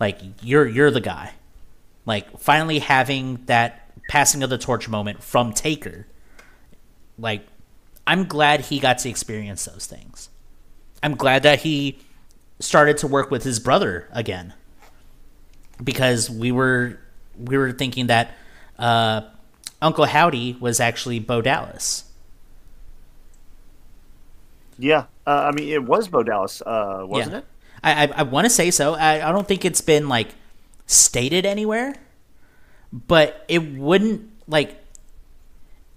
[0.00, 1.34] Like you're you're the guy."
[2.06, 6.06] Like finally having that passing of the torch moment from Taker.
[7.18, 7.46] Like,
[8.06, 10.30] I'm glad he got to experience those things.
[11.02, 11.98] I'm glad that he
[12.62, 14.54] started to work with his brother again
[15.82, 16.98] because we were
[17.36, 18.30] we were thinking that
[18.78, 19.22] uh,
[19.80, 22.04] Uncle Howdy was actually Bo Dallas.
[24.78, 25.04] yeah.
[25.26, 27.38] Uh, I mean, it was Bo Dallas, uh, wasn't Yeah.
[27.38, 27.44] it?
[27.84, 28.94] I I, I want to say so.
[28.94, 30.28] I, I don't think it's been like
[30.86, 31.94] stated anywhere,
[32.92, 34.76] but it wouldn't like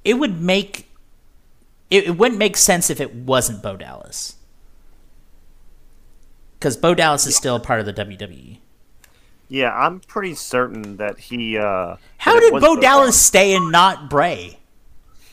[0.03, 0.89] it would make
[1.89, 4.34] it, it wouldn't make sense if it wasn't Bo Dallas
[6.65, 7.93] because Bo Dallas is still part of the.
[7.93, 8.57] WWE.
[9.49, 11.59] Yeah, I'm pretty certain that he.
[11.59, 14.57] Uh, How that did Bo Dallas stay and not Bray?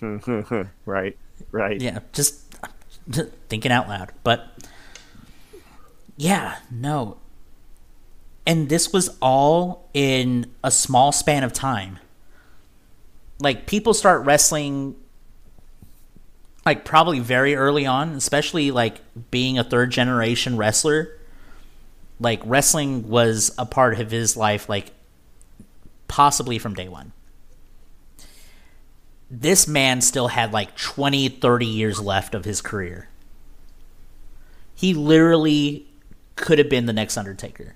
[0.85, 1.17] right,
[1.51, 1.81] right.
[1.81, 2.55] Yeah, just
[3.49, 4.13] thinking out loud.
[4.23, 4.47] But
[6.19, 7.17] yeah, no.
[8.47, 11.99] And this was all in a small span of time.
[13.41, 14.97] Like people start wrestling
[16.67, 21.17] like probably very early on, especially like being a third generation wrestler.
[22.23, 24.93] Like wrestling was a part of his life like
[26.09, 27.13] possibly from day 1
[29.33, 33.09] this man still had like 20, 30 years left of his career.
[34.75, 35.87] He literally
[36.37, 37.75] could have been the next Undertaker.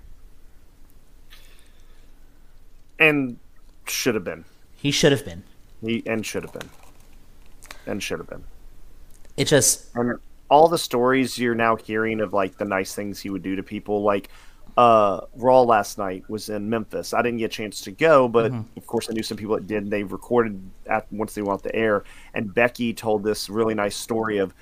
[2.98, 3.38] And
[3.86, 4.44] should have been.
[4.76, 5.44] He should have been.
[5.82, 6.68] He and should have been.
[7.86, 8.44] And should have been.
[9.38, 13.30] It just, And all the stories you're now hearing of like the nice things he
[13.30, 14.28] would do to people, like
[14.76, 17.14] uh, Raw last night was in Memphis.
[17.14, 18.78] I didn't get a chance to go, but Mm-hmm.
[18.78, 19.84] of course I knew some people that did.
[19.84, 22.04] And they recorded at once they went off the air,
[22.34, 24.54] and Becky told this really nice story of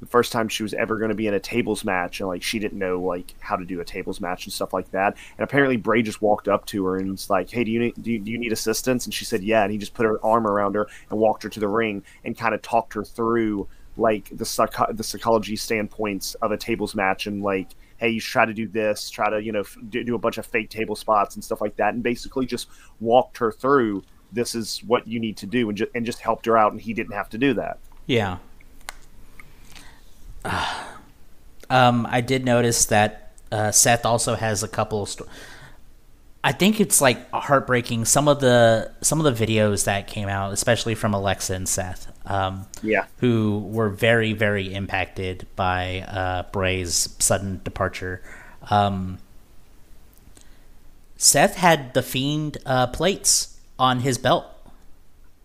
[0.00, 2.42] the first time she was ever going to be in a tables match, and like
[2.42, 5.14] she didn't know like how to do a tables match and stuff like that.
[5.36, 8.02] And apparently Bray just walked up to her and was like, "Hey, do you need
[8.02, 10.18] do you, do you need assistance?" And she said, "Yeah." And he just put her
[10.24, 13.68] arm around her and walked her to the ring and kind of talked her through
[14.00, 18.44] like the psycho- the psychology standpoints of a tables match and like hey you try
[18.46, 21.34] to do this try to you know f- do, a bunch of fake table spots
[21.34, 22.68] and stuff like that and basically just
[23.00, 26.46] walked her through this is what you need to do and, ju- and just helped
[26.46, 28.38] her out and he didn't have to do that Yeah.
[31.70, 35.06] um, I did notice that uh, Seth also has a couple
[36.42, 38.06] I think it's like heartbreaking.
[38.06, 42.10] Some of the some of the videos that came out, especially from Alexa and Seth,
[42.26, 48.22] um, yeah who were very very impacted by uh, Bray's sudden departure.
[48.70, 49.18] Um,
[51.16, 54.46] Seth had the Fiend uh, plates on his belt.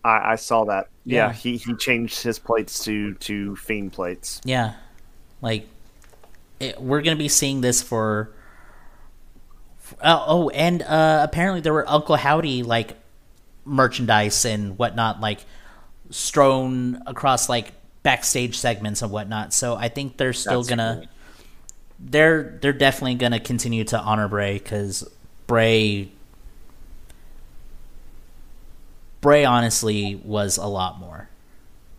[0.04, 1.28] I, I saw that yeah.
[1.28, 1.32] Yeah.
[1.32, 4.74] he he changed his plates to to fiend plates Yeah,
[5.42, 5.68] like
[6.58, 8.30] it, we're gonna be seeing this for.
[9.96, 12.96] For- oh, and uh, apparently there were Uncle Howdy like
[13.64, 15.44] merchandise and whatnot, like
[16.10, 19.52] strewn across like backstage segments and whatnot.
[19.52, 20.96] So I think they're still That's gonna.
[21.00, 21.10] cool.
[21.98, 25.08] They're they're definitely gonna continue to honor Bray because
[25.46, 26.10] Bray.
[29.20, 31.28] Bray honestly was a lot more,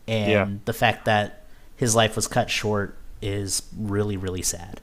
[0.08, 0.48] and Yeah.
[0.66, 1.44] the fact that
[1.76, 4.80] his life was cut short is really really sad.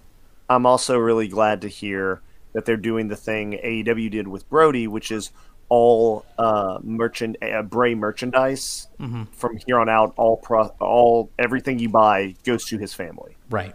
[0.50, 2.20] I'm also really glad to hear
[2.54, 5.30] that they're doing the thing AEW did with Brodie, which is
[5.68, 8.86] all uh, merchant uh, Bray merchandise
[9.32, 10.14] from here on out.
[10.16, 13.74] All pro, all everything you buy goes to his family, Right.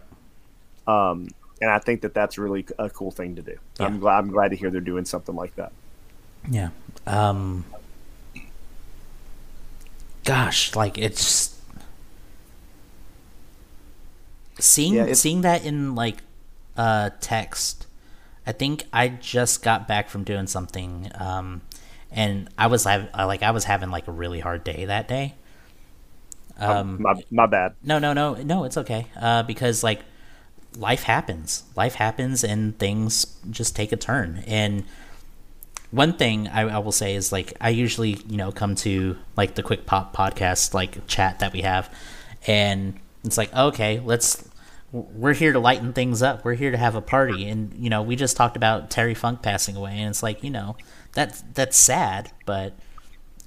[0.87, 1.27] um,
[1.61, 3.57] and I think that that's really a cool thing to do.
[3.79, 3.85] Yeah.
[3.87, 4.17] I'm glad.
[4.19, 5.71] I'm glad to hear they're doing something like that.
[6.49, 6.69] Yeah.
[7.05, 7.65] Um
[10.23, 11.59] gosh, like it's
[14.59, 16.17] seeing Yeah, it's- seeing that in like
[16.77, 17.87] uh text.
[18.49, 21.61] I think I just got back from doing something um
[22.11, 25.07] and I was hav- uh, like I was having like a really hard day that
[25.07, 25.35] day.
[26.57, 27.75] Um my my bad.
[27.83, 28.63] no, no, no, no.
[28.63, 29.05] It's okay.
[29.19, 30.01] Uh, because like
[30.75, 31.63] life happens.
[31.75, 34.43] Life happens, and things just take a turn.
[34.47, 34.83] And
[35.91, 39.55] one thing I, I will say is like I usually you know come to like
[39.55, 41.93] the quick pop podcast like chat that we have,
[42.47, 44.43] and it's like okay, let's
[44.91, 46.43] we're here to lighten things up.
[46.43, 49.41] We're here to have a party, and you know we just talked about Terry Funk
[49.41, 50.75] passing away, and it's like you know
[51.13, 52.73] that's that's sad, but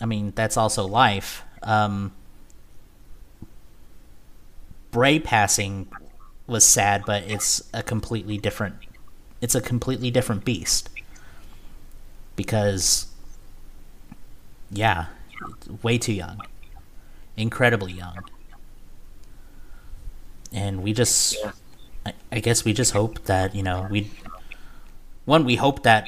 [0.00, 1.44] I mean that's also life.
[1.62, 2.12] Um,
[4.92, 5.88] Bray passing
[6.46, 8.76] was sad, but it's a completely different.
[9.40, 10.90] It's a completely different beast.
[12.36, 13.06] Because,
[14.70, 15.06] yeah,
[15.82, 16.40] way too young,
[17.36, 18.18] incredibly young,
[20.52, 21.36] and we just,
[22.06, 24.10] I, I guess we just hope that you know we,
[25.24, 26.06] one we hope that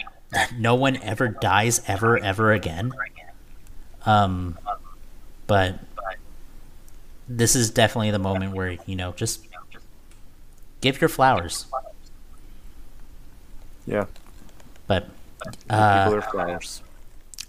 [0.57, 2.93] no one ever dies ever ever again.
[4.07, 4.59] Um,
[5.47, 5.79] but
[7.29, 9.47] this is definitely the moment where you know just
[10.81, 11.67] give your flowers
[13.87, 14.07] Yeah,
[14.87, 15.09] but
[15.69, 16.83] people uh, are flowers.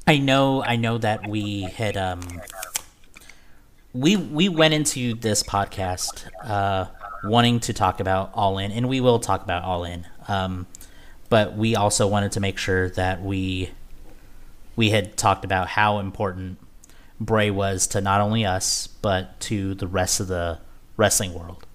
[0.07, 2.21] i know i know that we had um
[3.95, 6.85] we we went into this podcast uh
[7.23, 10.67] wanting to talk about all in and we will talk about all in um
[11.29, 13.71] but we also wanted to make sure that we
[14.75, 16.57] we had talked about how important
[17.21, 20.59] bray was to not only us but to the rest of the
[20.97, 21.65] wrestling world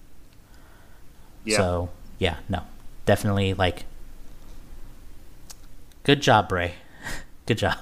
[1.45, 2.63] Yeah, So yeah, no,
[3.07, 3.85] definitely like,
[6.05, 6.75] good job, Bray.
[7.47, 7.79] good job.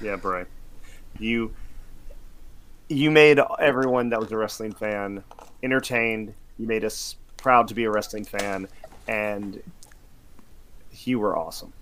[0.00, 0.44] yeah, Bray.
[1.18, 1.54] You
[2.88, 5.22] you made everyone that was a wrestling fan
[5.62, 6.34] entertained.
[6.58, 8.68] You made us proud to be a wrestling fan,
[9.06, 9.62] and
[11.04, 11.72] you were awesome.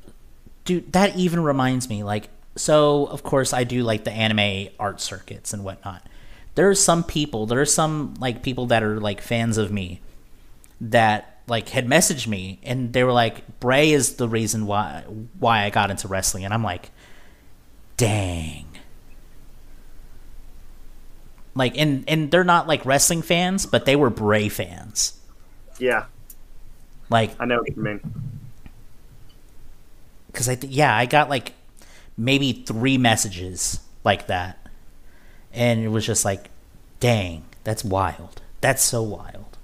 [0.64, 2.02] Dude, that even reminds me.
[2.02, 6.06] Like, so of course I do like the anime art circuits and whatnot.
[6.54, 7.46] There are some people.
[7.46, 10.00] There are some like people that are like fans of me
[10.80, 15.04] that like had messaged me and they were like, Bray is the reason why
[15.38, 16.90] why I got into wrestling, and I'm like,
[17.96, 18.65] dang.
[21.56, 25.18] Like, and and they're not like wrestling fans, but they were Bray fans.
[25.78, 26.04] Yeah,
[27.10, 28.00] Like, I know what you mean.
[30.28, 31.54] because I th- yeah, I got like
[32.16, 34.58] maybe three messages like that,
[35.52, 36.50] and it was just like,
[37.00, 38.42] dang, that's wild.
[38.60, 39.56] That's so wild.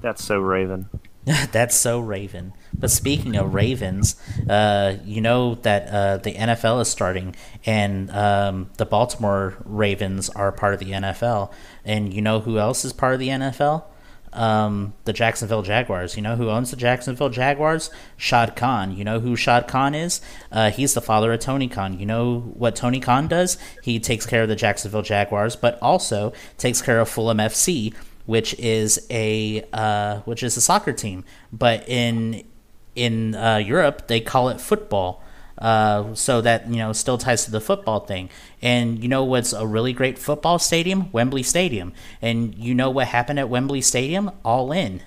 [0.00, 0.88] That's so Raven.
[1.52, 2.54] That's so Raven.
[2.72, 4.16] But speaking of Ravens,
[4.48, 7.34] uh, you know that uh, the NFL is starting,
[7.66, 11.52] and um, the Baltimore Ravens are part of the NFL.
[11.84, 13.84] And you know who else is part of the NFL?
[14.32, 16.16] Um, the Jacksonville Jaguars.
[16.16, 17.90] You know who owns the Jacksonville Jaguars?
[18.16, 18.96] Shad Khan.
[18.96, 20.20] You know who Shad Khan is?
[20.52, 21.98] Uh, he's the father of Tony Khan.
[21.98, 23.58] You know what Tony Khan does?
[23.82, 27.92] He takes care of the Jacksonville Jaguars, but also takes care of Fulham FC,
[28.26, 31.24] which is a uh, which is a soccer team.
[31.52, 32.44] But in
[33.00, 35.22] in uh, Europe, they call it football.
[35.58, 38.30] Uh, so that you know still ties to the football thing.
[38.62, 41.12] And you know what's a really great football stadium?
[41.12, 41.92] Wembley Stadium.
[42.22, 44.30] And you know what happened at Wembley Stadium?
[44.44, 45.02] All in.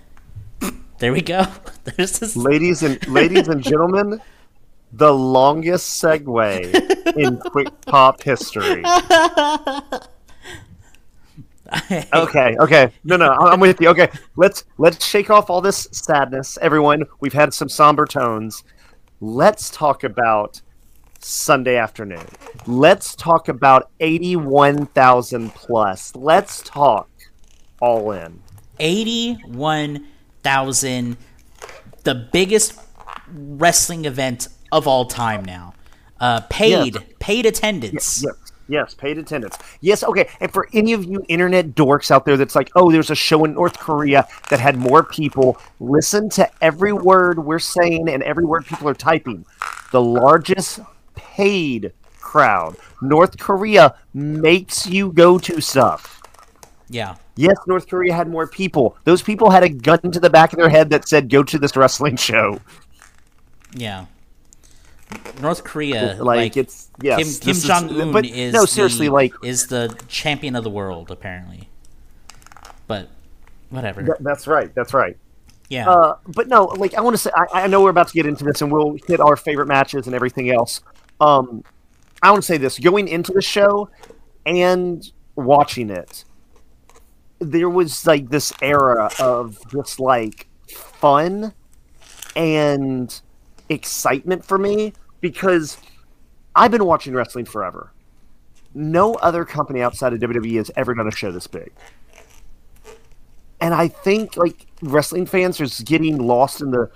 [0.99, 1.47] There we go.
[1.83, 2.37] There's this.
[2.37, 4.21] Ladies and ladies and gentlemen,
[4.93, 8.83] the longest segue in quick pop history.
[12.13, 12.91] okay, okay.
[13.03, 13.89] No, no, I'm with you.
[13.89, 17.03] Okay, let's let's shake off all this sadness, everyone.
[17.19, 18.63] We've had some somber tones.
[19.21, 20.61] Let's talk about
[21.19, 22.25] Sunday afternoon.
[22.67, 26.13] Let's talk about 81,000 plus.
[26.15, 27.09] Let's talk
[27.79, 28.41] all in.
[28.79, 31.17] 81,000,
[32.03, 32.79] the biggest
[33.33, 35.73] wrestling event of all time now.
[36.19, 37.03] Uh, paid, Yes.
[37.19, 38.23] paid attendance.
[38.25, 39.57] Yes, yes, paid attendance.
[39.81, 40.29] Yes, okay.
[40.39, 43.45] And for any of you internet dorks out there that's like, oh, there's a show
[43.45, 48.45] in North Korea that had more people, listen to every word we're saying and every
[48.45, 49.45] word people are typing.
[49.91, 50.79] The largest
[51.15, 52.75] paid crowd.
[53.01, 56.21] North Korea makes you go to stuff.
[56.89, 57.15] Yeah.
[57.35, 58.95] Yes, North Korea had more people.
[59.03, 61.57] Those people had a gun to the back of their head that said, go to
[61.57, 62.59] this wrestling show.
[63.75, 64.05] Yeah.
[65.41, 67.39] North Korea, Like, like, it's, yes.
[67.39, 71.11] Kim, Kim Jong Un is no, seriously, the, like, is the champion of the world
[71.11, 71.69] apparently.
[72.87, 73.09] But
[73.69, 74.03] whatever.
[74.03, 74.73] Th- that's right.
[74.75, 75.17] That's right.
[75.69, 75.89] yeah.
[75.89, 78.25] Uh, but no, like I want to say, I, I know we're about to get
[78.25, 80.81] into this, and we'll hit our favorite matches and everything else.
[81.19, 81.63] Um,
[82.21, 83.89] I want to say this: going into the show
[84.45, 86.25] and watching it,
[87.39, 91.53] there was like this era of just like fun
[92.35, 93.21] and
[93.69, 94.93] excitement for me
[95.23, 95.77] because
[96.55, 97.91] I've been watching wrestling forever.
[98.75, 101.71] No other company outside of WWE has ever done a show this big
[103.63, 106.91] and I think like wrestling fans are just getting lost in the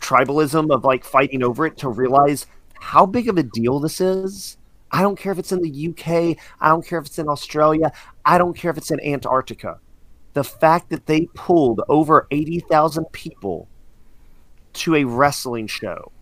[0.00, 2.46] tribalism of like fighting over it to realize
[2.78, 4.58] how big of a deal this is.
[4.92, 7.90] I don't care if it's in the UK, I don't care if it's in Australia,
[8.26, 9.80] I don't care if it's in Antarctica.
[10.34, 13.66] The fact that they pulled over 80,000 people
[14.74, 16.12] to a wrestling show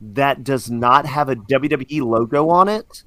[0.00, 3.02] that does not have a WWE logo on it,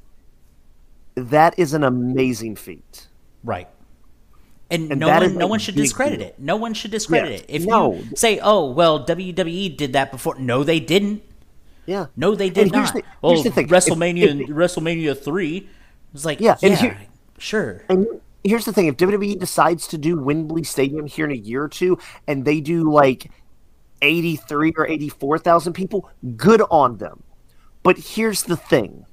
[1.16, 3.08] that is an amazing feat.
[3.44, 3.68] Right.
[4.70, 6.28] And, And no one, no one should discredit deal.
[6.30, 6.36] it.
[6.40, 7.46] No one should discredit it.
[7.48, 7.94] If No.
[7.96, 11.22] you say, "Oh, well, WWE did that before," no, they didn't.
[11.86, 12.08] Yeah.
[12.18, 12.94] No, they did not.
[12.94, 13.66] the- well, here's the thing.
[13.66, 15.70] If- WrestleMania, if- WrestleMania three
[16.12, 16.98] was like, Yeah, yeah, here-
[17.38, 17.84] sure.
[17.88, 18.08] And
[18.44, 21.70] here's the thing: if WWE decides to do Wembley Stadium here in a year or
[21.70, 23.32] two, and they do like
[24.02, 27.24] eighty-three or eighty-four thousand people, good on them.
[27.84, 29.06] But here's the thing: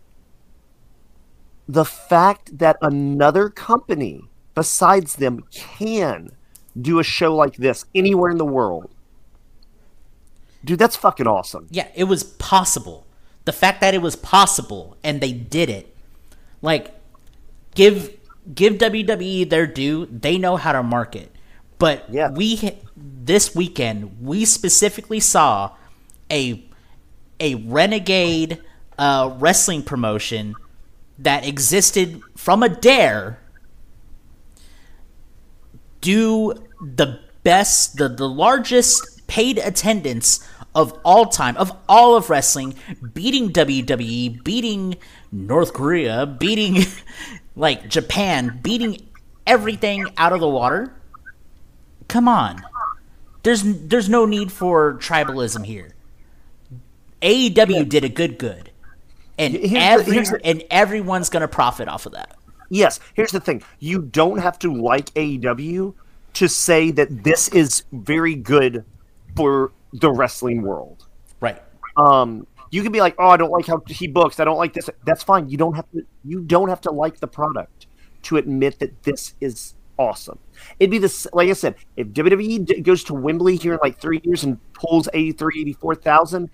[1.68, 4.22] the fact that another company
[4.54, 6.30] besides them can
[6.80, 8.90] do a show like this anywhere in the world,
[10.64, 11.66] dude, that's fucking awesome.
[11.70, 13.06] Yeah, it was possible.
[13.44, 15.94] The fact that it was possible and they did it,
[16.62, 16.94] like,
[17.74, 18.16] give
[18.54, 20.06] give WWE their due.
[20.06, 21.33] They know how to market.
[21.84, 22.30] But Yeah.
[22.30, 25.72] we this weekend we specifically saw
[26.32, 26.64] a
[27.38, 28.62] a renegade
[28.98, 30.54] uh, wrestling promotion
[31.18, 33.38] that existed from a dare
[36.00, 42.76] do the best, the, the largest paid attendance of all time, of all of wrestling,
[43.12, 44.96] beating WWE, beating
[45.30, 46.86] North Korea, beating
[47.56, 49.06] like Japan, beating
[49.46, 50.94] everything out of the water.
[52.08, 52.62] Come on.
[53.42, 55.94] There's there's no need for tribalism here.
[57.22, 58.70] AEW did a good good.
[59.38, 62.36] And Here's every the- and everyone's gonna profit off of that.
[62.70, 63.62] Yes, here's the thing.
[63.78, 65.94] You don't have to like AEW
[66.34, 68.84] to say that this is very good
[69.36, 71.06] for the wrestling world.
[71.40, 71.60] Right.
[71.96, 74.40] Um, you can be like, "Oh, I don't like how he books.
[74.40, 75.48] I don't like this." That's fine.
[75.48, 76.02] You don't have to.
[76.24, 77.86] You don't have to like the product
[78.22, 80.38] to admit that this is awesome.
[80.78, 83.98] It'd be this, like I said, if WWE d- goes to Wembley here in like
[84.00, 86.50] three years and pulls 83, 84,000,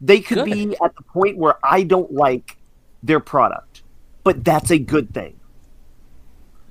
[0.00, 0.44] they could Good.
[0.46, 2.56] be at the point where I don't like
[3.02, 3.82] their product,
[4.24, 5.38] but that's a good thing.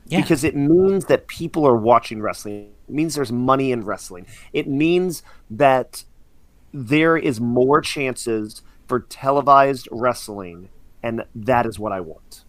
[0.05, 0.19] Yeah.
[0.19, 2.72] because it means that people are watching wrestling.
[2.89, 4.26] It means there's money in wrestling.
[4.51, 6.03] It means that
[6.74, 10.67] there is more chances for televised wrestling,
[11.01, 12.43] and that is what I want.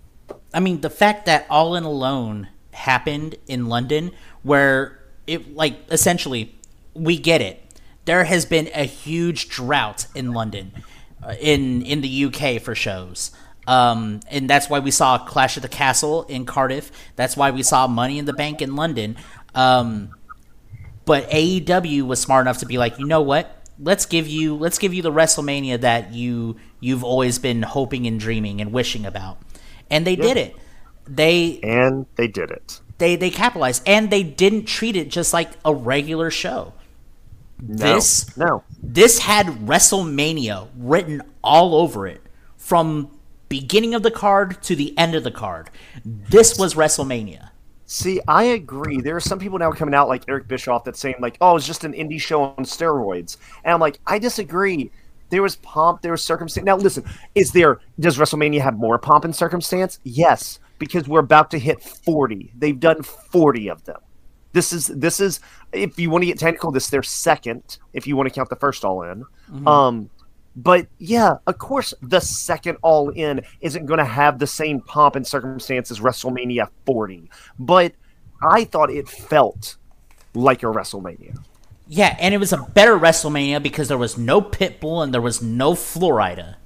[0.53, 2.49] I mean, the fact that All In London
[2.83, 4.13] happened in London,
[4.43, 6.55] where it, like, essentially,
[6.95, 7.59] we get it.
[8.05, 10.73] There has been a huge drought in London,
[11.23, 13.31] uh, in in the UK for shows.
[13.67, 16.91] Um, and that's why we saw Clash of the Castle in Cardiff.
[17.15, 19.17] That's why we saw Money in the Bank in London.
[19.55, 20.11] Um,
[21.05, 23.59] but AEW was smart enough to be like, you know what?
[23.79, 28.19] Let's give you let's give you the WrestleMania that you you've always been hoping and
[28.21, 29.39] dreaming and wishing about,
[29.91, 30.57] and they did it.
[31.07, 32.81] They And they did it.
[32.99, 36.75] they they capitalized, and they didn't treat it just like a regular show.
[37.61, 38.65] No, This no.
[38.83, 42.23] this had WrestleMania written all over it
[42.57, 43.11] from
[43.49, 45.71] beginning of the card to the end of the card.
[46.05, 47.51] This was WrestleMania.
[47.87, 49.01] See, I agree.
[49.01, 51.67] There are some people now coming out like Eric Bischoff that's saying like, "Oh, it's
[51.67, 54.91] just an indie show on steroids," and I'm like, I disagree.
[55.31, 56.65] There was pomp, there was circumstance.
[56.65, 59.99] Now, listen, is there does WrestleMania have more pomp and circumstance?
[60.05, 62.53] Yes, because we're about to hit 40.
[62.57, 64.01] They've done 40 of them.
[64.53, 65.39] This is this is
[65.73, 67.79] if you want to get technical, this is their second.
[67.93, 69.25] If you want to count the first all in,
[69.65, 70.11] um,
[70.57, 75.17] but yeah, of course, the second All In isn't going to have the same pomp
[75.17, 77.31] and circumstance as WrestleMania 40.
[77.59, 77.95] But
[78.43, 79.77] I thought it felt
[80.35, 81.39] like a WrestleMania.
[81.89, 85.41] Yeah, and it was a better WrestleMania because there was no Pitbull and there was
[85.41, 86.57] no Florida.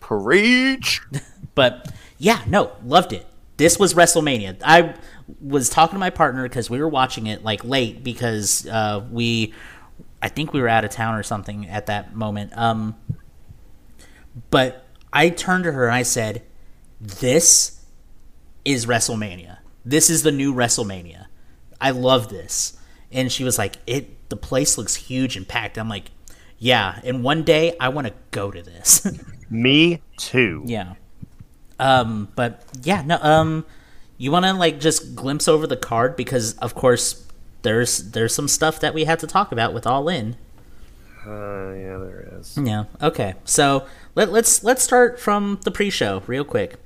[0.00, 1.00] Preach.
[1.56, 3.26] But yeah, no, loved it.
[3.60, 4.56] This was WrestleMania.
[4.64, 4.94] I
[5.38, 9.52] was talking to my partner because we were watching it like late because uh, we,
[10.22, 12.56] I think we were out of town or something at that moment.
[12.56, 12.96] Um,
[14.48, 16.42] but I turned to her and I said,
[17.02, 17.84] "This
[18.64, 19.58] is WrestleMania.
[19.84, 21.26] This is the new WrestleMania.
[21.78, 22.78] I love this."
[23.12, 24.30] And she was like, "It.
[24.30, 26.12] The place looks huge and packed." I'm like,
[26.56, 29.06] "Yeah." And one day I want to go to this.
[29.50, 30.62] Me too.
[30.64, 30.94] Yeah.
[31.80, 33.18] Um, but yeah, no.
[33.20, 33.64] Um,
[34.18, 37.26] you want to like just glimpse over the card because, of course,
[37.62, 40.36] there's there's some stuff that we had to talk about with All In.
[41.26, 42.56] Uh, yeah, there is.
[42.56, 42.84] Yeah.
[43.02, 43.34] Okay.
[43.44, 46.76] So let, let's let's start from the pre-show real quick.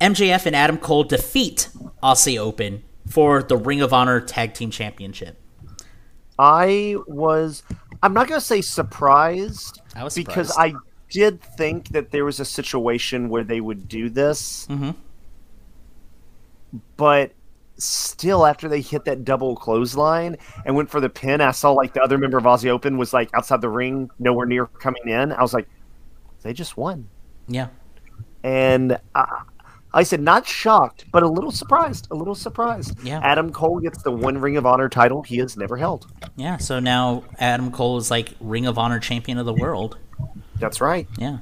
[0.00, 1.68] MJF and Adam Cole defeat
[2.02, 5.40] Aussie Open for the Ring of Honor Tag Team Championship.
[6.38, 7.62] I was.
[8.02, 10.56] I'm not going to say surprised, I was because.
[10.56, 10.74] I
[11.10, 14.66] did think that there was a situation where they would do this.
[14.68, 14.94] Mhm.
[16.96, 17.32] But
[17.78, 21.92] still, after they hit that double clothesline and went for the pin, I saw like
[21.92, 25.32] the other member of Aussie Open was like outside the ring, nowhere near coming in.
[25.32, 25.68] I was like,
[26.42, 27.08] they just won.
[27.48, 27.68] Yeah.
[28.42, 29.42] And I,
[29.92, 32.08] I said, not shocked, but a little surprised.
[32.10, 33.02] A little surprised.
[33.02, 33.20] Yeah.
[33.22, 36.06] Adam Cole gets the one Ring of Honor title he has never held.
[36.36, 36.56] Yeah.
[36.58, 39.98] So now Adam Cole is like Ring of Honor champion of the world.
[40.58, 41.06] That's right.
[41.18, 41.38] Yeah.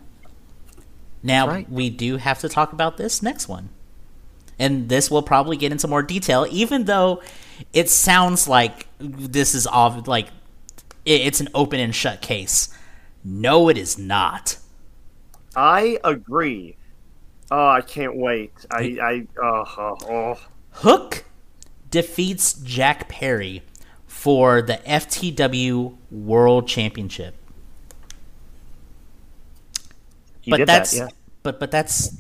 [1.22, 1.70] Now right.
[1.70, 3.70] we do have to talk about this next one,
[4.58, 7.22] and this will probably get into more detail, even though
[7.72, 10.28] it sounds like this is all like
[11.04, 12.68] it's an open and shut case.
[13.24, 14.58] No, it is not.
[15.56, 16.76] I agree.
[17.50, 18.52] Oh, I can't wait.
[18.70, 20.40] I, I, oh, oh, oh.
[20.72, 21.24] Hook
[21.90, 23.62] defeats Jack Perry
[24.06, 27.36] for the FTW World Championship.
[30.44, 31.16] He but did that's that, yeah.
[31.42, 32.14] but but that's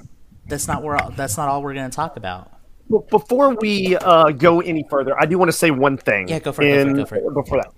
[0.46, 2.50] that's not where that's not all we're going to talk about.
[2.88, 6.28] Well, before we uh, go any further, I do want to say one thing.
[6.28, 7.34] Yeah, go for it, go for it, go for it.
[7.34, 7.72] Before that,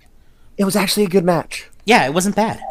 [0.57, 1.69] it was actually a good match.
[1.83, 2.61] Yeah, it wasn't bad.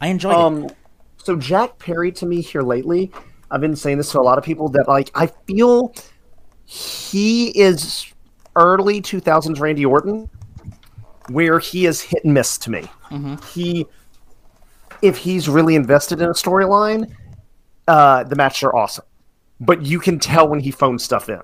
[0.00, 0.38] I enjoyed it.
[0.38, 0.70] Um,
[1.16, 3.10] so Jack Perry to me here lately,
[3.50, 5.92] I've been saying this to a lot of people that like I feel
[6.66, 8.12] he is
[8.54, 10.30] early 2000s Randy Orton,
[11.30, 12.88] where he is hit and miss to me.
[13.52, 13.86] He,
[15.02, 17.12] if he's really invested in a storyline,
[17.86, 19.04] uh, the matches are awesome,
[19.60, 21.40] but you can tell when he phones stuff in.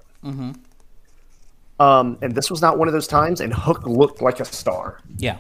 [1.80, 5.00] Um, and this was not one of those times, and Hook looked like a star.
[5.16, 5.38] Yeah.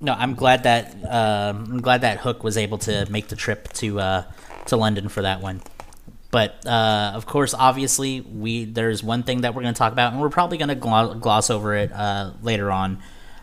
[0.00, 3.72] No, I'm glad that um I'm glad that Hook was able to make the trip
[3.74, 4.22] to uh,
[4.66, 5.60] to London for that one.
[6.30, 10.12] But uh, of course, obviously, we there's one thing that we're going to talk about,
[10.12, 13.02] and we're probably going to glo- gloss over it uh, later on.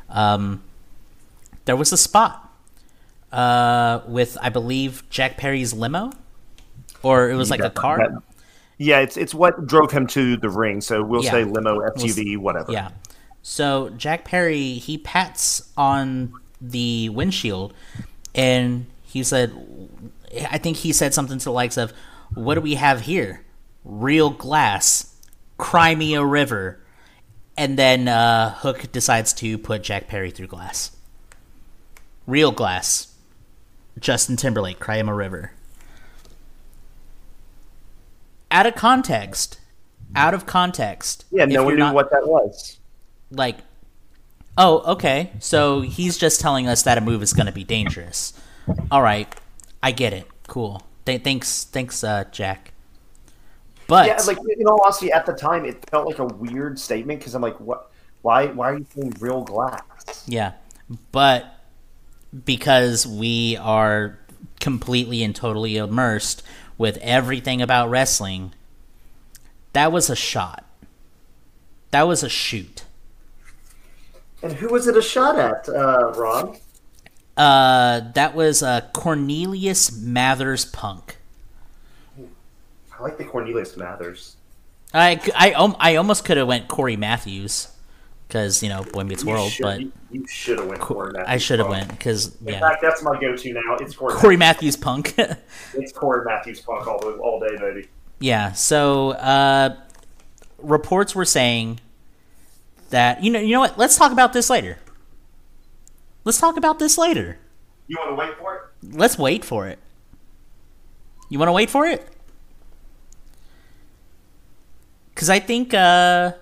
[0.09, 0.63] Um,
[1.65, 2.44] there was a spot
[3.31, 6.11] uh, with, I believe, Jack Perry's limo,
[7.03, 7.97] or it was like a car.
[7.97, 8.21] That-
[8.77, 10.81] yeah, it's it's what drove him to the ring.
[10.81, 11.31] So we'll Yeah.
[11.31, 12.73] say limo, SUV, whatever.
[12.73, 12.89] Yeah.
[13.41, 17.73] So Jack Perry he pats on the windshield,
[18.33, 19.53] and he said,
[20.51, 21.93] I think he said something to the likes of,
[22.33, 23.45] "What do we have here?
[23.85, 25.11] Real glass."
[25.57, 26.81] Cry Me a River.
[27.57, 30.91] And then uh, Hook decides to put Jack Perry through glass.
[32.27, 33.14] Real glass.
[33.99, 35.51] Justin Timberlake, Cry Him a River.
[38.51, 39.59] Out of context.
[40.15, 41.25] Out of context.
[41.31, 42.77] Yeah, no one knew not- what that was.
[43.31, 43.57] like
[44.57, 48.31] oh okay so he's just telling us that a move is going to be dangerous
[48.89, 49.35] all right
[49.83, 52.71] i get it cool Th- thanks thanks uh jack
[53.87, 57.19] but Yeah, like in all honesty, at the time, it felt like a weird statement
[57.19, 57.91] because I'm like, what?
[58.23, 58.47] Why?
[58.47, 60.23] Why are you saying real glass?
[60.27, 60.53] yeah
[61.11, 61.54] but
[62.43, 64.19] because we are
[64.59, 66.43] completely and totally immersed
[66.77, 68.53] with everything about wrestling
[69.73, 70.65] that was a shot
[71.91, 72.83] that was a shoot
[74.41, 76.57] And who was it a shot at, uh, Ron?
[77.37, 81.17] uh that was uh cornelius mathers punk
[82.97, 84.37] I like the Cornelius Mathers.
[84.93, 87.67] I, I, I almost could have went Corey Matthews
[88.27, 91.11] because you know Boy Meets You World, should- but you, you should have went Corey
[91.13, 91.27] Matthews.
[91.29, 92.53] I should have went because yeah.
[92.55, 93.75] In fact, that's my go-to now.
[93.79, 94.13] It's Corey.
[94.15, 95.15] Corey Matthews Punk.
[95.73, 97.87] It's Corey Matthews Punk all, all day, baby.
[98.19, 99.75] yeah, so uh,
[100.59, 101.79] reports were saying
[102.91, 103.77] that you know you know what?
[103.77, 104.77] Let's talk about this later.
[106.23, 107.37] Let's talk about this later.
[107.87, 108.61] You want to wait for it?
[108.97, 109.77] Let's wait for it.
[111.29, 112.07] You want to wait for it?
[115.13, 116.33] Because I think, uh,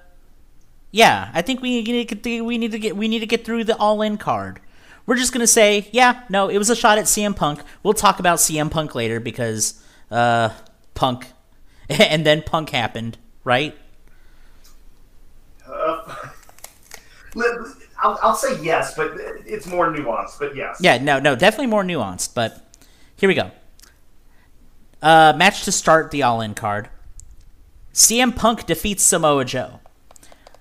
[0.94, 3.44] yeah, I think we need to get we need to get we need to get
[3.44, 4.60] through the all in card.
[5.08, 7.62] We're just gonna say, yeah, no, it was a shot at CM Punk.
[7.82, 10.50] We'll talk about CM Punk later because, uh,
[10.94, 11.28] Punk,
[11.90, 13.76] and then Punk happened, right?
[15.68, 16.16] Uh,
[18.04, 19.14] I'll, I'll say yes, but
[19.48, 20.38] it's more nuanced.
[20.38, 20.78] But yes.
[20.80, 22.36] Yeah, no, no, definitely more nuanced.
[22.36, 22.64] But
[23.16, 23.50] here we go.
[25.02, 26.90] Uh, match to start the All In card.
[27.94, 29.80] CM Punk defeats Samoa Joe,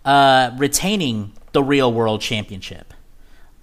[0.05, 2.93] uh, retaining the Real World Championship.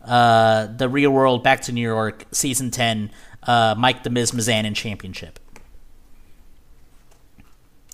[0.03, 3.11] Uh, the Real World Back to New York Season 10
[3.43, 5.39] uh, Mike the Miz Mizanin Championship.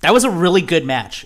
[0.01, 1.25] That was a really good match.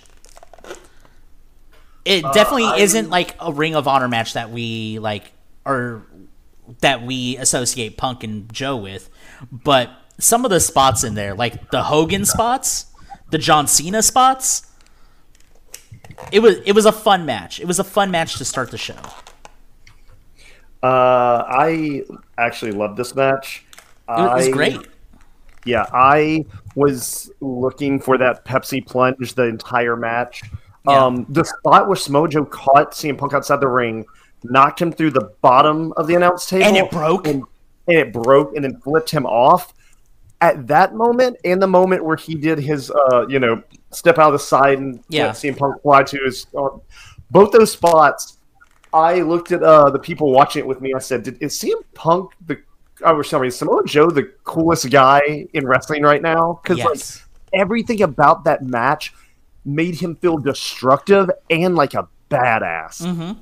[2.04, 5.32] It definitely I- isn't like a Ring of Honor match that we like
[5.64, 6.02] or
[6.80, 9.10] that we associate Punk and Joe with,
[9.50, 12.86] but some of the spots in there, like the Hogan spots,
[13.30, 14.69] the John Cena spots,
[16.32, 17.60] it was it was a fun match.
[17.60, 18.96] It was a fun match to start the show.
[20.82, 22.02] Uh, I
[22.38, 23.64] actually love this match.
[24.08, 24.78] It was I- great.
[25.66, 30.42] Yeah, I was looking for that Pepsi plunge the entire match.
[30.88, 31.04] Yeah.
[31.04, 34.06] Um, the spot where Samoa Joe caught CM Punk outside the ring,
[34.42, 37.26] knocked him through the bottom of the announce table, And it broke?
[37.28, 37.44] and,
[37.88, 39.74] and it broke, and then flipped him off.
[40.40, 44.28] At that moment, and the moment where he did his, uh, you know, step out
[44.28, 45.26] of the side and Yeah.
[45.26, 46.68] let CM Punk fly to uh,
[47.30, 48.36] both those spots.
[48.92, 50.92] I looked at uh, the people watching it with me.
[50.94, 52.58] I said, Did, "Is CM Punk the
[53.04, 56.60] I was sorry, is Samoa Joe the coolest guy in wrestling right now?
[56.62, 56.86] Because Yes.
[57.52, 59.14] like everything about that match
[59.64, 63.02] made him feel destructive and like a badass.
[63.02, 63.32] Mm-hmm.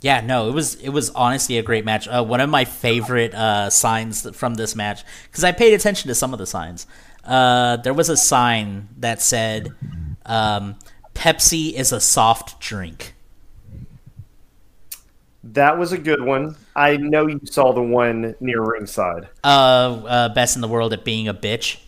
[0.00, 2.06] Yeah, no, it was it was honestly a great match.
[2.06, 6.14] Uh, one of my favorite uh, signs from this match because I paid attention to
[6.14, 6.86] some of the signs.
[7.26, 9.72] Uh, there was a sign that said,
[10.24, 10.76] um,
[11.14, 13.14] "Pepsi is a soft drink."
[15.44, 16.56] That was a good one.
[16.74, 19.28] I know you saw the one near ringside.
[19.44, 19.46] Uh,
[20.06, 21.78] uh, best in the world at being a bitch.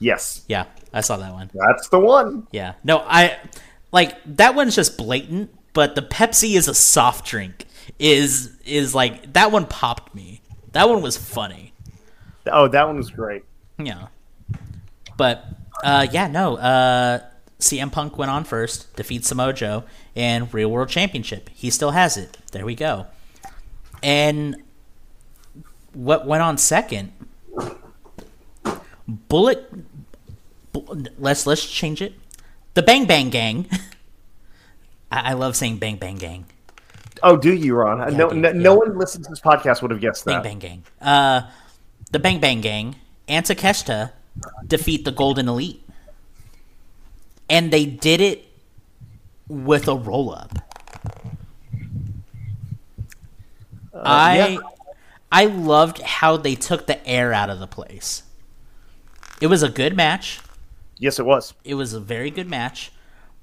[0.00, 1.50] Yes, Yeah, I saw that one.
[1.54, 2.46] that's the one.
[2.52, 3.36] Yeah, no, I
[3.92, 7.66] like that one's just blatant, but the Pepsi is a soft drink
[7.98, 10.40] is is like that one popped me.
[10.72, 11.72] That one was funny.
[12.46, 13.44] Oh, that one was great.
[13.78, 14.08] Yeah.
[15.18, 15.44] But
[15.84, 17.20] uh yeah, no, uh
[17.60, 19.84] CM Punk went on first, defeats Samoa Joe,
[20.16, 21.50] and Real World Championship.
[21.52, 22.38] He still has it.
[22.52, 23.06] There we go.
[24.02, 24.62] And
[25.92, 27.12] what went on second?
[29.06, 29.70] Bullet.
[30.72, 32.14] Bu- let's let's change it.
[32.74, 33.66] The Bang Bang Gang.
[35.10, 36.46] I, I love saying Bang Bang Gang.
[37.22, 38.16] Oh, do you, Ron?
[38.16, 38.54] no, dude, no, yeah.
[38.54, 40.42] no one listening to this podcast would have guessed Bang that.
[40.44, 41.08] Bang Bang Gang.
[41.08, 41.50] Uh,
[42.12, 42.96] the Bang Bang Gang
[43.26, 44.12] and Takeshita
[44.66, 45.82] defeat the Golden Elite,
[47.48, 48.44] and they did it
[49.48, 50.58] with a roll up.
[53.92, 54.58] Uh, I yeah.
[55.30, 58.22] I loved how they took the air out of the place.
[59.40, 60.40] It was a good match.
[60.98, 61.54] Yes, it was.
[61.64, 62.92] It was a very good match,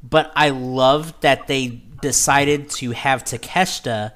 [0.03, 4.13] but I loved that they decided to have Takeshita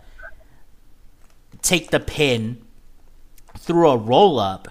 [1.62, 2.62] take the pin
[3.58, 4.68] through a roll up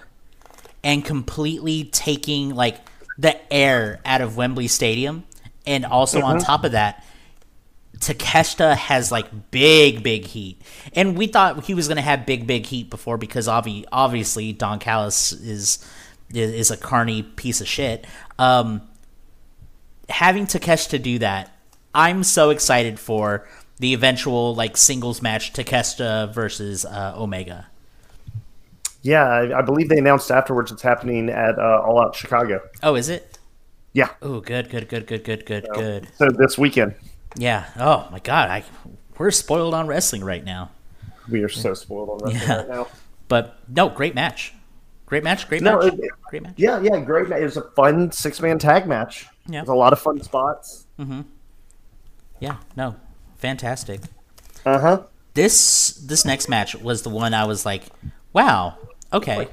[0.83, 2.77] and completely taking like
[3.17, 5.25] the air out of Wembley Stadium
[5.65, 7.05] and also on top of that,
[7.99, 10.61] Takeshita has like big, big heat,
[10.93, 14.53] and we thought he was going to have big, big heat before because obvi- obviously
[14.53, 15.85] Don Callis is
[16.33, 18.07] is, is a carny piece of shit.
[18.37, 18.81] Um,
[20.07, 21.55] having Takeshita do that,
[21.93, 23.47] I'm so excited for
[23.79, 27.67] the eventual like singles match Takeshita versus uh, Omega.
[29.01, 32.61] Yeah, I, I believe they announced afterwards it's happening at uh, All Out Chicago.
[32.83, 33.37] Oh, is it?
[33.93, 36.07] Yeah, Oh, good, good, good, good, good, good, good.
[36.15, 36.95] so this weekend.
[37.35, 37.65] Yeah.
[37.77, 38.63] Oh my God, I
[39.17, 40.71] we're spoiled on wrestling right now.
[41.29, 42.57] We are so spoiled on wrestling Yeah.
[42.57, 42.87] right now.
[43.27, 44.53] But no, great match.
[45.05, 45.47] Great match.
[45.47, 45.93] Great No, match.
[45.93, 46.53] it- great match.
[46.57, 47.29] Yeah, yeah, great.
[47.29, 47.39] match.
[47.41, 49.27] It was a fun six man tag match.
[49.47, 49.63] Yeah.
[49.67, 50.85] A lot of fun spots.
[50.99, 51.21] Mm-hmm.
[52.39, 52.57] Yeah.
[52.75, 52.95] No,
[53.37, 54.01] fantastic.
[54.65, 55.03] Uh huh.
[55.33, 57.83] This this next match was the one I was like,
[58.33, 58.77] wow.
[59.11, 59.47] Okay.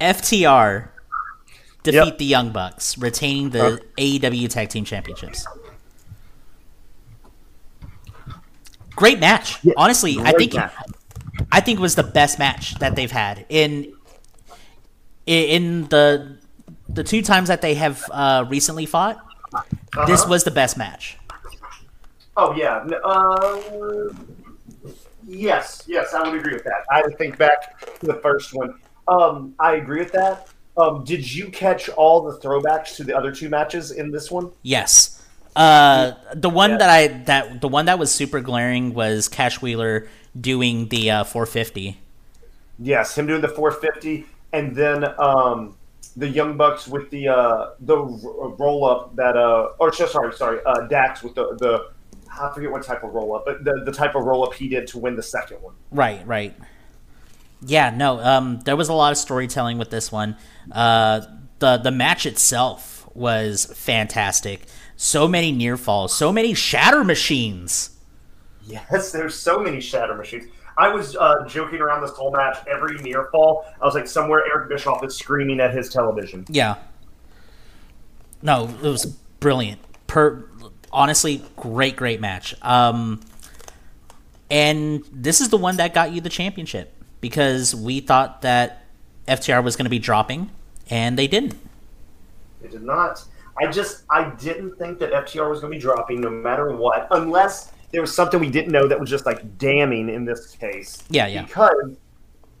[0.00, 0.88] FTR
[1.82, 2.18] defeat Yep.
[2.18, 5.46] The Young Bucks, retaining the AEW Tag Team Championships.
[8.96, 9.58] Great match.
[9.76, 10.72] Honestly, I think match.
[11.52, 13.92] I think it was the best match that they've had in
[15.26, 16.38] in the
[16.88, 19.18] the two times that they have uh, recently fought.
[20.06, 20.30] This Uh-huh.
[20.30, 21.18] was the best match.
[22.36, 22.84] Oh yeah.
[23.04, 24.12] Uh,
[25.26, 26.84] yes, yes, I would agree with that.
[26.90, 28.74] I would think back to the first one.
[29.08, 30.48] Um, I agree with that.
[30.76, 34.50] Um, did you catch all the throwbacks to the other two matches in this one?
[34.62, 35.22] Yes.
[35.54, 36.76] Uh, the one Yeah.
[36.78, 40.06] that I that the one that was super glaring was Cash Wheeler
[40.38, 41.98] doing the uh, 450.
[42.78, 45.74] Yes, him doing the 450, and then um,
[46.14, 50.60] the Young Bucks with the uh, the roll up that uh, or so- sorry, sorry,
[50.66, 51.88] uh, Dax with the the
[52.38, 54.68] I forget what type of roll up, but the, the type of roll up he
[54.68, 55.74] did to win the second one.
[55.90, 56.54] Right, right.
[57.62, 58.20] Yeah, no.
[58.20, 60.36] Um, there was a lot of storytelling with this one.
[60.70, 61.22] Uh,
[61.58, 64.66] the the match itself was fantastic.
[64.96, 67.96] So many near falls, so many shatter machines.
[68.66, 70.46] Yes, there's so many shatter machines.
[70.78, 72.58] I was uh, joking around this whole match.
[72.70, 76.44] Every near fall, I was like, somewhere Eric Bischoff is screaming at his television.
[76.48, 76.76] Yeah.
[78.42, 79.06] No, it was
[79.40, 79.80] brilliant.
[80.06, 80.48] Per
[80.92, 82.54] honestly, great, great match.
[82.62, 83.20] Um,
[84.50, 88.84] and this is the one that got you the championship because we thought that
[89.26, 90.50] FTR was going to be dropping,
[90.88, 91.56] and they didn't.
[92.60, 93.24] They did not.
[93.58, 97.08] I just I didn't think that FTR was going to be dropping no matter what,
[97.10, 101.02] unless there was something we didn't know that was just like damning in this case.
[101.08, 101.42] Yeah, yeah.
[101.42, 101.96] Because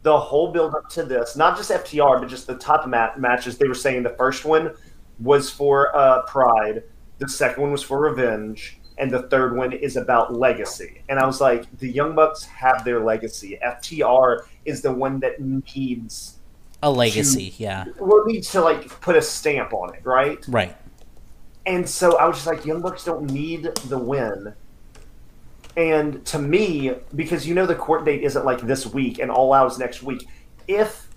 [0.02, 3.58] the whole build up to this, not just FTR, but just the top mat- matches,
[3.58, 4.72] they were saying the first one
[5.18, 6.84] was for uh, Pride,
[7.18, 11.02] the second one was for Revenge, and the third one is about legacy.
[11.08, 13.58] And I was like, the Young Bucks have their legacy.
[13.64, 16.38] FTR is the one that needs
[16.82, 17.84] A legacy, yeah.
[17.98, 20.44] well needs to like put a stamp on it, right?
[20.48, 20.76] Right.
[21.66, 24.54] And so I was just like, Young Bucks don't need the win.
[25.76, 29.52] And to me, because you know the court date isn't like this week and All
[29.52, 30.26] Out is next week,
[30.68, 31.08] if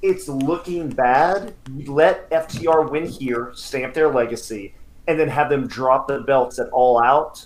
[0.00, 1.54] it's looking bad,
[1.86, 4.74] let FTR win here, stamp their legacy,
[5.10, 7.44] and then have them drop the belts at All Out,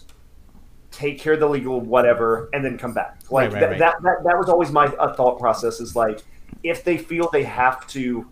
[0.91, 3.19] take care of the legal whatever, and then come back.
[3.31, 3.79] Like Right, right, that, right.
[3.79, 6.23] that, that that was always my uh, thought process is like,
[6.63, 8.29] if they feel they have to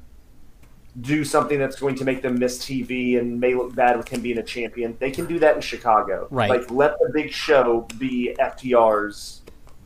[1.01, 4.21] do something that's going to make them miss TV and may look bad with him
[4.21, 6.29] being a champion, they can do that in Chicago.
[6.31, 6.51] Right.
[6.51, 9.41] Like let the big show be FTR's.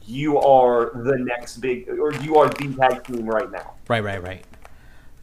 [0.04, 3.74] You are the next big, or you are the tag team right now.
[3.86, 4.44] Right, right, right.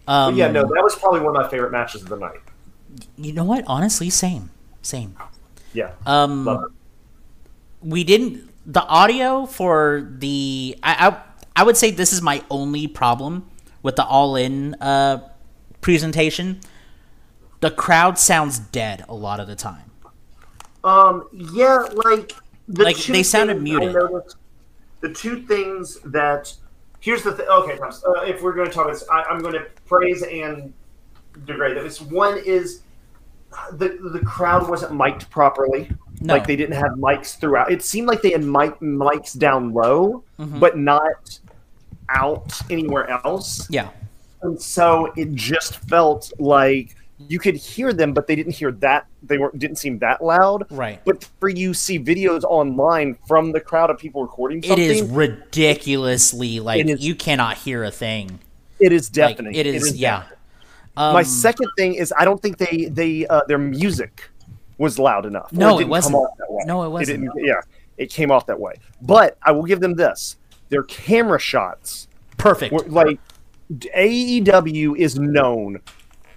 [0.08, 2.40] Um, yeah, no, that was probably one of my favorite matches of the night.
[3.18, 3.64] You know what?
[3.68, 4.50] Honestly, same.
[4.82, 5.16] Same.
[5.74, 6.72] Yeah, Um,
[7.82, 12.88] we didn't the audio for the I, I I would say this is my only
[12.88, 13.50] problem
[13.82, 15.28] with the all in uh
[15.82, 16.62] presentation.
[17.62, 19.90] The crowd sounds dead a lot of the time.
[20.84, 22.34] Um, yeah, like
[22.68, 23.94] the Like, they sounded muted.
[23.94, 24.38] Noticed-
[25.02, 26.54] the two things that
[27.00, 27.48] here's the thing.
[27.48, 30.24] Okay, Thomas, uh, if we're going to talk about this, I, I'm going to praise
[30.24, 30.74] and
[31.46, 32.02] degrade this.
[32.02, 32.82] One is
[33.74, 35.90] the the crowd wasn't mic'd properly.
[36.22, 36.34] No.
[36.36, 37.72] Like they didn't have mics throughout.
[37.72, 40.60] It seemed like they had mic, mics down low, Mm-hmm.
[40.60, 41.40] but not
[42.10, 43.70] out anywhere else.
[43.70, 43.90] Yeah.
[44.42, 46.96] And so it just felt like
[47.30, 49.06] you could hear them, but they didn't hear that.
[49.22, 50.66] They weren't didn't seem that loud.
[50.70, 51.00] Right.
[51.06, 56.60] But for you see videos online from the crowd of people recording It is ridiculously
[56.60, 58.40] like It is- you cannot hear a thing.
[58.80, 59.56] it is Like, deafening.
[59.56, 60.20] it is, yeah.
[60.22, 60.38] deafening.
[60.96, 64.30] Um, My second thing is I don't think they they uh, their music
[64.78, 65.52] was loud enough.
[65.52, 66.28] No, it didn't wasn't.
[66.38, 66.64] That way.
[66.66, 67.22] No, it wasn't.
[67.22, 67.62] didn't, yeah,
[67.98, 68.74] it came off that way.
[69.02, 70.38] But I will give them this:
[70.70, 72.74] their camera shots perfect.
[72.74, 73.20] were like
[73.72, 75.82] AEW is known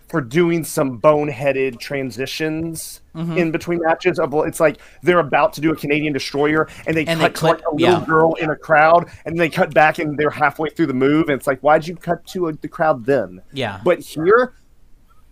[0.09, 3.39] for doing some boneheaded transitions Mm-hmm.
[3.39, 4.19] in between matches.
[4.19, 7.23] Of it's like they're about to do a Canadian destroyer, and they And cut they
[7.23, 8.05] like clip- a little yeah.
[8.05, 11.39] girl in a crowd, and they cut back, and they're halfway through the move, and
[11.39, 13.41] it's like, why'd you cut to a, the crowd then?
[13.55, 13.81] Yeah.
[13.83, 14.53] But here,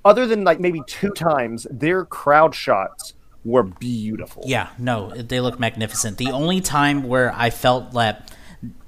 [0.02, 3.12] other than like maybe two times, their crowd shots
[3.44, 4.44] were beautiful.
[4.46, 6.16] Yeah, no, they look magnificent.
[6.16, 8.34] The only time where I felt that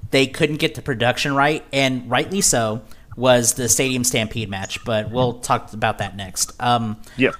[0.09, 2.81] they couldn't get the production right, and rightly so,
[3.17, 4.85] was the Stadium Stampede match.
[4.85, 6.53] But we'll talk about that next.
[6.61, 7.31] Um, Yeah.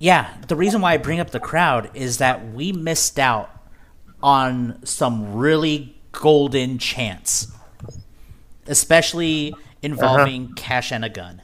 [0.00, 3.50] yeah, the reason why I bring up the crowd is that we missed out
[4.22, 7.52] on some really golden chance,
[8.66, 11.42] especially involving Cash and a Gun.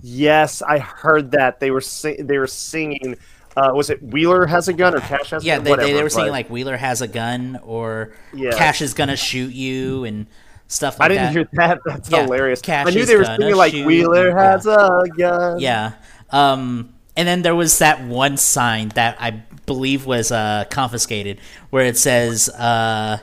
[0.00, 1.82] Yes, I heard that they were
[2.20, 3.16] they were singing.
[3.56, 5.42] Uh, was it Wheeler has a gun or Cash has?
[5.42, 5.64] a Yeah, gun?
[5.64, 8.52] they, they, they were saying but like Wheeler has a gun or Yeah.
[8.52, 10.28] Cash is gonna shoot you and
[10.68, 11.04] stuff like that.
[11.04, 11.32] I didn't that.
[11.32, 11.80] hear that.
[11.86, 12.62] That's Yeah, hilarious.
[12.62, 15.58] Cash I knew they were singing like Wheeler has a gun.
[15.58, 15.94] Yeah.
[16.30, 19.30] Um, and then there was that one sign that I
[19.66, 21.40] believe was uh, confiscated
[21.70, 23.18] where it says, uh,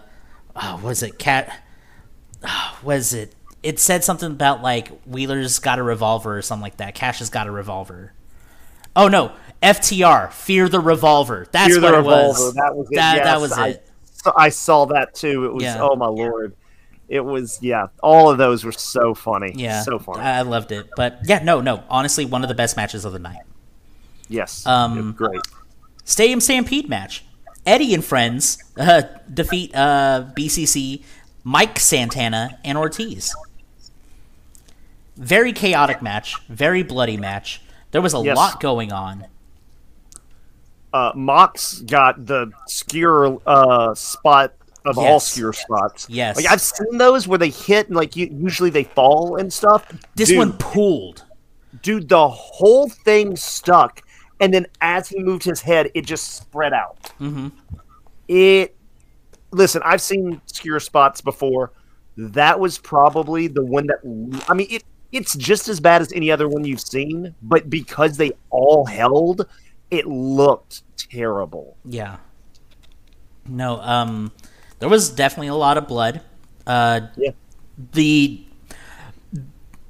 [0.55, 1.63] oh, was it cat?
[2.43, 3.33] Oh, was it?
[3.63, 6.95] It said something about like Wheeler's got a revolver or something like that.
[6.95, 8.13] Cash has got a revolver.
[8.95, 11.47] Oh no, FTR, fear the revolver.
[11.51, 12.45] That's Fear the what it revolver.
[12.45, 12.53] was.
[12.55, 12.95] That was it.
[12.95, 13.89] That, that was I, it.
[14.35, 15.45] I saw that too.
[15.45, 15.81] It was Yeah.
[15.81, 16.55] oh my lord.
[17.07, 17.87] It was yeah.
[18.01, 19.53] All of those were so funny.
[19.55, 20.21] Yeah, so funny.
[20.21, 20.87] I loved it.
[20.95, 21.83] But yeah, no, no.
[21.89, 23.41] Honestly, one of the best matches of the night.
[24.27, 24.65] yes.
[24.65, 25.41] um, great.
[26.03, 27.23] Stadium Stampede match.
[27.65, 31.03] Eddie and friends uh, defeat uh, BCC,
[31.43, 33.35] Mike Santana, and Ortiz.
[35.17, 37.61] Very chaotic match, very bloody match.
[37.91, 38.35] There was a Yes.
[38.35, 39.25] lot going on.
[40.93, 44.53] Uh, Mox got the skewer uh, spot
[44.85, 45.57] of all Yes.
[45.59, 46.07] spots.
[46.09, 46.35] Yes.
[46.35, 49.85] Like I've seen those where they hit and like you, usually they fall and stuff.
[50.15, 51.23] This Dude, one pulled.
[51.81, 54.01] dude, the whole thing stuck,
[54.39, 57.01] and then as he moved his head, it just spread out.
[57.19, 57.47] Mm-hmm.
[58.27, 58.75] It.
[59.51, 61.71] Listen, I've seen skewer spots before.
[62.17, 64.43] That was probably the one that.
[64.49, 64.83] I mean, it.
[65.11, 69.45] It's just as bad as any other one you've seen, but because they all held,
[69.89, 71.77] it looked terrible.
[71.85, 72.17] Yeah.
[73.47, 74.31] No, um,
[74.79, 76.21] there was definitely a lot of blood.
[76.67, 77.31] Uh, Yeah.
[77.93, 78.41] the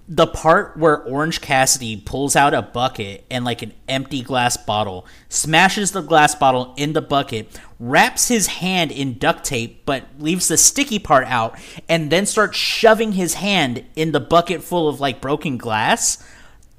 [0.08, 5.08] the part where Orange Cassidy pulls out a bucket and like an empty glass bottle,
[5.30, 10.48] smashes the glass bottle in the bucket, wraps his hand in duct tape but leaves
[10.48, 11.58] the sticky part out
[11.90, 16.24] and then starts shoving his hand in the bucket full of like broken glass.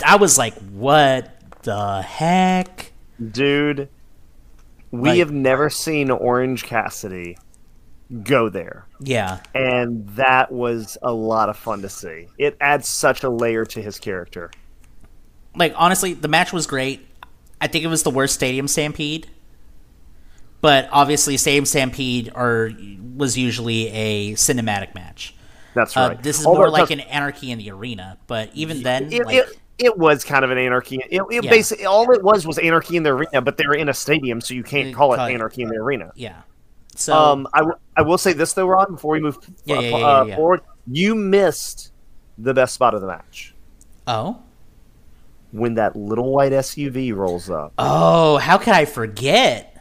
[0.04, 1.32] I was like, "What
[1.62, 2.92] the heck?"
[3.32, 3.88] Dude,
[4.92, 7.38] we Like- have never seen Orange Cassidy
[8.22, 8.86] go there.
[9.00, 9.40] Yeah.
[9.54, 12.28] And that was a lot of fun to see.
[12.38, 14.50] It adds such a layer to his character.
[15.57, 17.07] like honestly, the match was great.
[17.61, 19.28] I think it was the worst Stadium Stampede,
[20.61, 22.70] but obviously, Stadium Stampede are
[23.16, 25.34] was usually a cinematic match.
[25.74, 26.22] That's Uh, right.
[26.22, 29.36] this is Although more like an Anarchy in the Arena, but even then, It, like,
[29.36, 30.98] it, it was kind of an anarchy.
[31.11, 31.50] It, it Yeah.
[31.50, 34.40] basically all it was was anarchy in the arena, but they were in a stadium,
[34.40, 36.12] so you can't You call it call it- anarchy in the arena.
[36.14, 36.42] yeah.
[36.97, 39.80] So Um, I, w- I will say this though, Ron, before we move Yeah, uh,
[39.80, 40.36] yeah, yeah, uh, yeah, yeah.
[40.36, 41.92] forward, you missed
[42.38, 43.55] the best spot of the match
[44.07, 44.38] oh
[45.53, 47.72] when that little white SUV rolls up.
[47.78, 49.72] oh, how could I forget?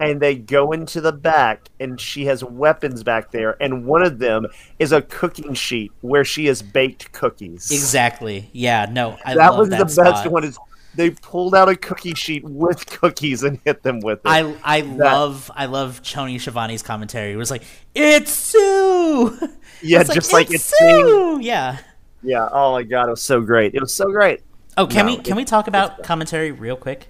[0.00, 4.18] and they go into the back and she has weapons back there and one of
[4.18, 4.44] them
[4.80, 8.50] is a cooking sheet where she has baked cookies Exactly.
[8.52, 8.86] Yeah.
[8.90, 10.04] No, I that was that the spot.
[10.06, 10.58] best one is
[10.94, 14.80] they pulled out a cookie sheet with cookies and hit them with it I I
[14.82, 17.32] love I love Tony Schiavone's commentary.
[17.32, 17.62] It was like
[17.94, 19.38] it's Sue.
[19.84, 21.40] Yeah, It's just like it's it's saying- Sue.
[21.42, 21.78] Yeah.
[22.22, 24.40] yeah oh my god it was so great it was so great
[24.76, 27.08] Oh, can No, we can it- we talk about commentary real quick?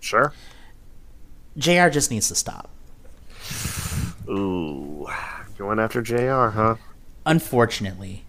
[0.00, 0.32] sure
[1.56, 1.88] Jr.
[1.88, 2.68] just needs to stop.
[4.28, 5.06] ooh
[5.56, 6.76] going after jr huh
[7.26, 8.23] Unfortunately,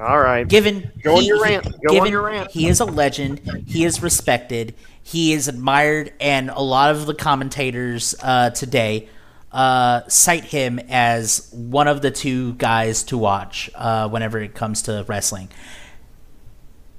[0.00, 1.66] all right given Go on he- your rant.
[1.86, 2.50] Go on your rant.
[2.50, 7.14] he is a legend, he is respected, he is admired, and a lot of the
[7.14, 9.08] commentators uh, today
[9.52, 14.82] uh, cite him as one of the two guys to watch uh, whenever it comes
[14.82, 15.48] to wrestling.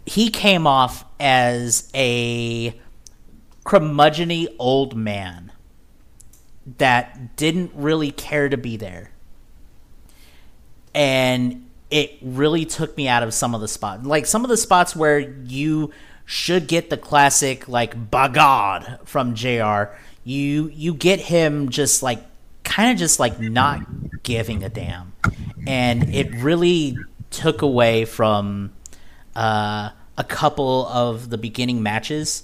[0.05, 2.79] He came off as a
[3.65, 5.51] curmudgeony old man
[6.77, 9.11] that didn't really care to be there
[10.95, 14.05] and it really took me out of some of the spots.
[14.05, 15.91] Like some of the spots where you
[16.25, 19.95] should get the classic like "bagad" from Jr.
[20.23, 22.21] You you get him just like
[22.63, 25.13] kind of just like not giving a damn,
[25.65, 26.97] and it really
[27.29, 28.73] took away from
[29.35, 32.43] uh, a couple of the beginning matches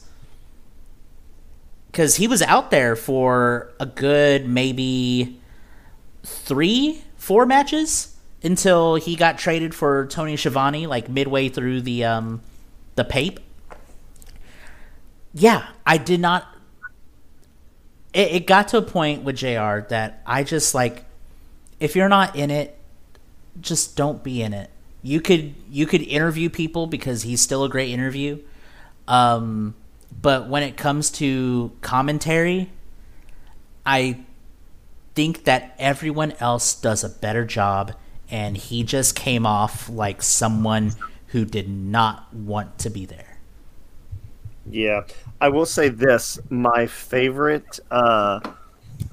[1.88, 5.40] because he was out there for a good maybe
[6.24, 8.13] three, four matches
[8.44, 12.42] until he got traded for Tony Schiavone, like midway through the um,
[12.96, 13.40] the pape.
[15.34, 16.48] Yeah, I did not.
[18.14, 19.88] It, it got to a point with Jr.
[19.90, 21.06] that I just like,
[21.80, 22.78] if you're not in it,
[23.60, 24.70] just don't be in it.
[25.02, 28.40] You could you could interview people because he's still a great interview.
[29.08, 29.76] Um,
[30.22, 32.72] but when it comes to commentary,
[33.86, 34.20] I
[35.16, 37.94] think that everyone else does a better job,
[38.34, 40.92] and he just came off like someone
[41.28, 43.38] who did not want to be there.
[44.70, 45.02] Yeah,
[45.40, 48.40] I will say this: my favorite uh,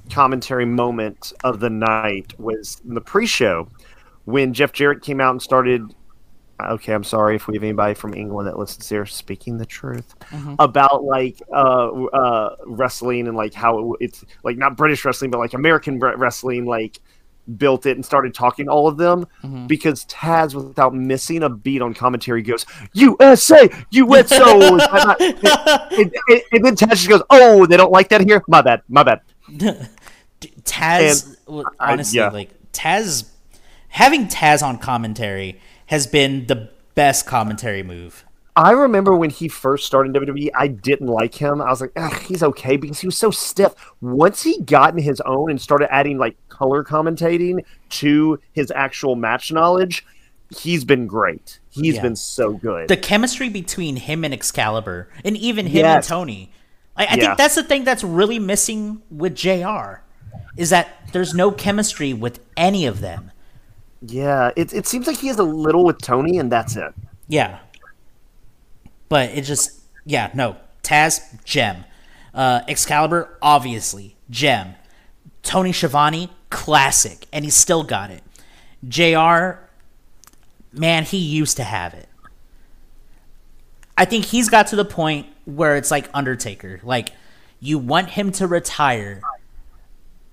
[0.09, 3.67] commentary moment of the night was in the pre-show
[4.25, 5.93] when Jeff Jarrett came out and started.
[6.61, 10.13] Okay, I'm sorry if we have anybody from England that listens here speaking the truth
[10.29, 10.55] Mm-hmm.
[10.59, 15.53] about like uh, uh, wrestling and like how it's like not British wrestling but like
[15.55, 16.99] American wrestling like
[17.57, 19.67] built it and started talking all of them Mm-hmm.
[19.67, 24.81] because Taz without missing a beat on commentary goes USA USA and,
[25.91, 28.81] and, and- and then Taz just goes oh they don't like that here my bad
[28.89, 29.21] my bad
[30.63, 32.29] Taz, And w- I- honestly, yeah.
[32.29, 33.29] like Taz,
[33.89, 38.25] having Taz on commentary has been the best commentary move.
[38.55, 41.61] I remember when he first started in WWE, I didn't like him.
[41.61, 43.73] I was like, he's okay because he was so stiff.
[44.01, 49.15] Once he got in his own and started adding like color commentating to his actual
[49.15, 50.05] match knowledge,
[50.57, 51.59] he's been great.
[51.69, 52.01] He's Yeah.
[52.01, 52.89] been so good.
[52.89, 55.95] The chemistry between him and Excalibur, and even him Yes.
[55.95, 56.51] and Tony,
[56.97, 57.15] I, I Yeah.
[57.27, 60.01] think that's the thing that's really missing with Jr.
[60.57, 63.31] Is that there's no chemistry with any of them.
[64.05, 66.91] yeah, it, it seems like he has a little with Tony, and that's it.
[67.27, 67.59] Yeah.
[69.11, 70.55] But it just yeah, no.
[70.83, 71.83] Taz, gem.
[72.33, 74.75] Uh Excalibur, obviously, gem.
[75.43, 78.23] Tony Schiavone, classic, and he still got it.
[78.87, 79.67] JR,
[80.71, 82.07] man, he used to have it.
[83.97, 86.79] I think he's got to the point where it's like Undertaker.
[86.81, 87.09] Like,
[87.59, 89.21] you want him to retire,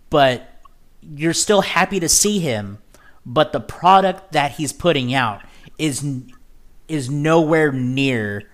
[0.08, 0.62] but
[1.02, 2.78] you're still happy to see him,
[3.26, 5.42] but the product that he's putting out
[5.78, 6.06] is
[6.86, 8.48] is nowhere near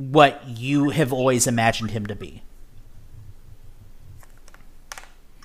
[0.00, 2.42] what you have always imagined him to be.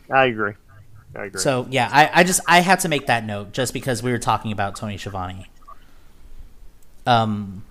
[0.10, 0.54] I agree.
[1.16, 1.42] I agree.
[1.42, 4.18] So yeah, I, I just I had to make that note just because we were
[4.18, 5.48] talking about Tony Schiavone.
[7.06, 7.66] Um,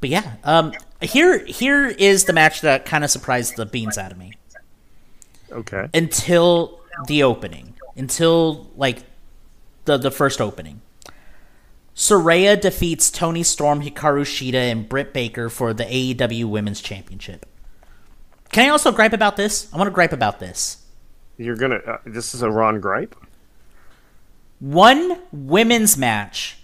[0.00, 4.12] but yeah, um, here here is the match that kind of surprised the beans out
[4.12, 4.32] of me
[5.52, 5.88] okay.
[5.94, 9.04] until the opening, until like
[9.84, 10.80] the the first opening.
[11.94, 17.46] Saraya defeats Toni Storm, Hikaru Shida, and Britt Baker for the AEW Women's Championship.
[18.50, 19.72] Can I also gripe about this?
[19.72, 20.78] I want to gripe about this.
[21.38, 21.76] You're gonna.
[21.76, 23.14] Uh, this is a Ron gripe.
[24.60, 26.58] one women's match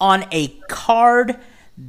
[0.00, 1.36] on a card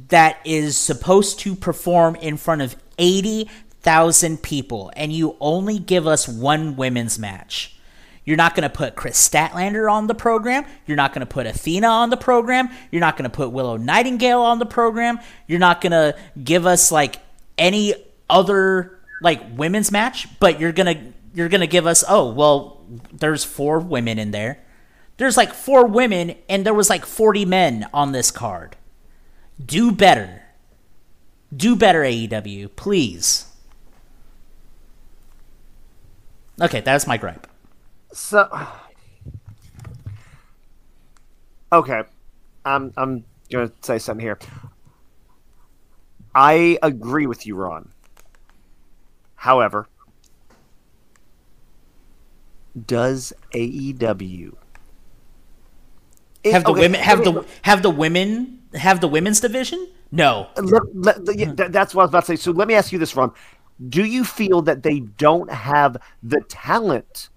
[0.08, 6.28] that is supposed to perform in front of 80,000 people, and you only give us
[6.28, 7.76] one women's match.
[8.24, 10.64] You're not going to put Kris Statlander on the program.
[10.86, 12.68] You're not going to put Athena on the program.
[12.90, 15.18] You're not going to put Willow Nightingale on the program.
[15.48, 17.16] You're not going to give us like
[17.58, 17.94] any
[18.30, 22.80] other like women's match, but you're going to you're going to give us oh, well,
[23.12, 24.58] there's four women in there.
[25.16, 28.76] There's like four women and there was like 40 men on this card.
[29.64, 30.42] Do better.
[31.54, 33.46] Do better AEW, please.
[36.60, 37.46] Okay, that's my gripe.
[38.12, 38.48] So,
[41.72, 42.02] okay,
[42.64, 44.38] I'm I'm gonna say something here.
[46.34, 47.90] I agree with you, Ron.
[49.36, 49.88] However,
[52.86, 54.56] does AEW
[56.42, 59.88] It- Have the okay, women have the have the women have the women's division?
[60.10, 60.48] No.
[60.56, 62.36] let, let- yeah, that's what I was about to say.
[62.36, 63.32] So let me ask you this, Ron.
[63.88, 67.30] Do you feel that they don't have the talent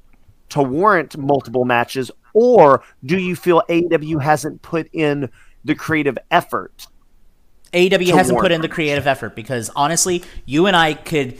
[0.56, 5.30] to warrant multiple matches, or do you feel AEW hasn't put in
[5.66, 6.88] the creative effort?
[7.74, 11.38] AEW hasn't put in the creative effort because honestly, you and I could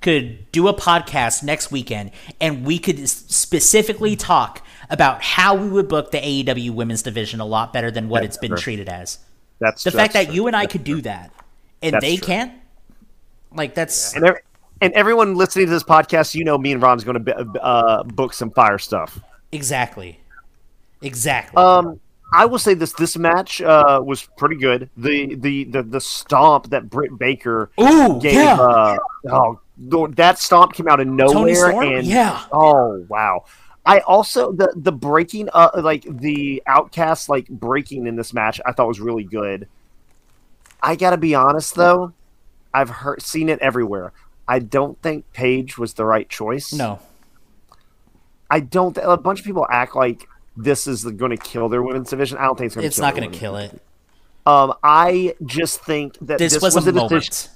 [0.00, 5.88] could do a podcast next weekend and we could specifically talk about how we would
[5.88, 8.58] book the AEW women's division a lot better than what That's it's been true.
[8.58, 9.18] treated as.
[9.60, 10.34] That's The fact that true.
[10.34, 10.96] you and I That's could true.
[10.96, 11.32] do that
[11.82, 12.26] and they true.
[12.26, 12.52] can't,
[13.52, 14.40] like that's and every,
[14.80, 18.32] and everyone listening to this podcast, you know, me and Ron's going to uh, book
[18.32, 19.20] some fire stuff.
[19.52, 20.20] exactly,
[21.02, 21.62] exactly.
[21.62, 22.00] Um,
[22.32, 24.90] I will say this: this match uh, was pretty good.
[24.96, 28.34] The, the the the stomp that Britt Baker Ooh, gave.
[28.34, 28.54] yeah.
[28.60, 28.98] Uh,
[29.30, 29.60] oh,
[29.90, 31.70] th- that stomp came out of nowhere.
[31.80, 32.44] And Yeah.
[32.52, 33.44] Oh wow.
[33.86, 38.72] I also the the breaking uh like the outcast like breaking in this match I
[38.72, 39.66] thought was really good.
[40.82, 42.12] I gotta be honest though,
[42.74, 44.12] I've heard seen it everywhere.
[44.48, 46.72] I don't think Paige was the right choice.
[46.72, 46.98] No.
[48.50, 48.96] I don't.
[49.02, 50.26] A bunch of people act like
[50.56, 52.38] this is going to kill their women's division.
[52.38, 52.86] I don't think it's going to.
[52.88, 53.80] It's not going to kill it.
[54.46, 57.10] Um, I just think that This, this, was, was, a a decision.
[57.10, 57.50] moment.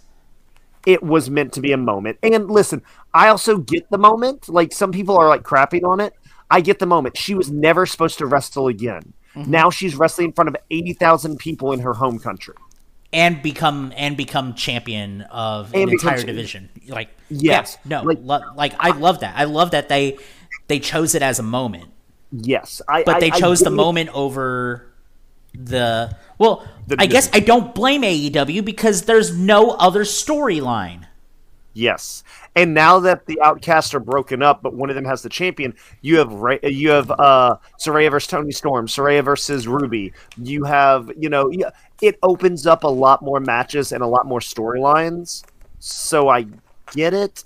[0.85, 2.19] It was meant to be a moment.
[2.23, 2.83] And listen,
[3.15, 4.49] I also get the moment.
[4.51, 6.13] Like some people are like crapping on it.
[6.51, 7.17] I get the moment.
[7.17, 9.15] She was never supposed to wrestle again.
[9.35, 9.51] Mm-hmm.
[9.51, 12.55] Now she's wrestling in front of eighty thousand people in her home country.
[13.13, 16.69] And become and become champion of And an entire cha- division.
[16.89, 17.79] Like Yes.
[17.85, 19.35] yeah, no, Like- like, like I love that.
[19.37, 20.19] I love that they
[20.69, 21.91] they chose it as a moment,
[22.31, 23.03] Yes, I.
[23.05, 24.87] but they I chose get the moment over
[25.55, 26.17] the.
[26.39, 31.07] Well, The I guess I don't blame AEW because there's no other storyline.
[31.75, 32.23] Yes,
[32.55, 35.75] and now that the outcasts are broken up, but one of them has the champion,
[36.03, 40.13] you have Ray, you have uh, Saraya versus Toni Storm, Saraya versus Ruby.
[40.37, 41.51] You have you know
[42.03, 45.45] it opens up a lot more matches and a lot more storylines.
[45.79, 46.47] So I
[46.93, 47.45] get it,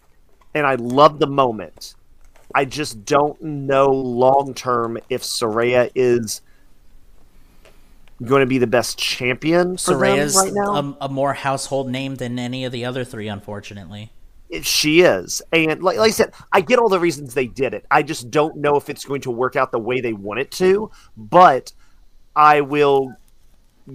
[0.54, 1.94] and I love the moment.
[2.54, 6.40] I just don't know long term if Saraya is
[8.24, 10.96] going to be the best champion Saraya's right now.
[11.00, 14.10] a, a more household name than any of the other three, unfortunately.
[14.62, 17.84] She is, and like, like I said, I get all the reasons they did it.
[17.90, 20.50] I just don't know if it's going to work out the way they want it
[20.52, 20.90] to.
[21.16, 21.72] But
[22.36, 23.12] I will,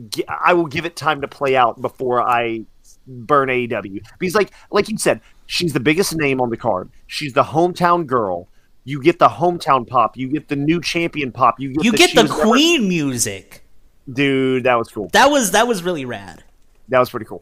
[0.10, 2.66] gi- I will give it time to play out before I
[3.08, 6.89] burn AEW because, like, like you said, she's the biggest name on the card.
[7.08, 8.49] She's the hometown girl.
[8.84, 10.18] You get the hometown pop.
[10.18, 11.60] You get the new champion pop.
[11.60, 13.64] You get You the, get the Queen music.
[14.12, 14.66] dude.
[14.66, 15.08] That was cool.
[15.14, 16.43] That was that was really rad.
[16.89, 17.41] That was pretty cool.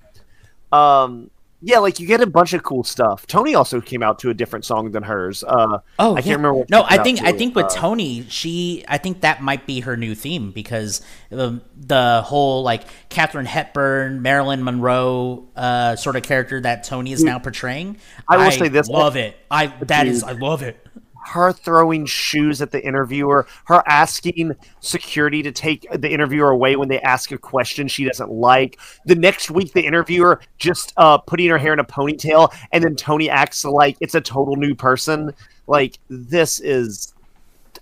[0.71, 1.31] Um,
[1.61, 3.27] yeah, like you get a bunch of cool stuff.
[3.27, 5.43] Toni also came out to a different song than hers.
[5.43, 6.33] Uh, Oh, I can't yeah.
[6.35, 6.53] remember.
[6.59, 9.81] What No, I think I think with Uh, Toni, she I think that might be
[9.81, 11.01] her new theme because
[11.31, 17.23] um, the whole like Katharine Hepburn, Marilyn Monroe uh, sort of character that Toni is
[17.23, 17.97] now portraying.
[18.27, 19.35] I will say this- love it.
[19.51, 20.29] I that is Dude.
[20.29, 20.85] I love it.
[21.29, 26.87] Her throwing shoes at the interviewer, her asking security to take the interviewer away when
[26.87, 28.79] they ask a question she doesn't like.
[29.05, 32.95] The next week, the interviewer just uh, putting her hair in a ponytail, and then
[32.95, 35.33] Toni acts like it's a total new person.
[35.67, 37.13] Like this is,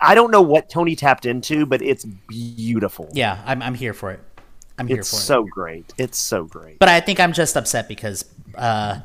[0.01, 3.07] I don't know what Toni tapped into, but it's beautiful.
[3.13, 4.19] Yeah, I'm I'm here for it.
[4.77, 5.19] I'm here it's for it.
[5.19, 5.93] It's so great.
[5.97, 6.79] It's so great.
[6.79, 8.25] But I think I'm just upset because
[8.55, 8.99] uh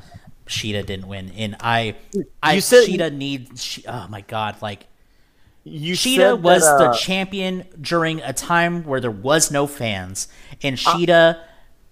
[0.46, 1.96] Shida didn't win, and I
[2.42, 3.62] I You said- Shida needs.
[3.62, 4.86] She, oh my god, like
[5.64, 10.28] You Shida was that, the uh, champion during a time where there was no fans,
[10.62, 11.40] and Shida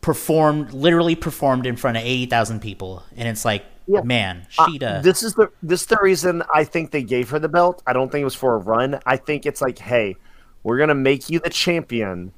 [0.01, 4.01] performed literally performed in front of eighty thousand people, and it's like, Yeah.
[4.03, 5.03] man, Uh, Shida.
[5.03, 7.83] this is the this is the reason I think they gave her the belt.
[7.87, 8.99] I don't think it was for a run.
[9.07, 10.17] I think it's like, hey,
[10.65, 12.33] we're gonna make you the champion,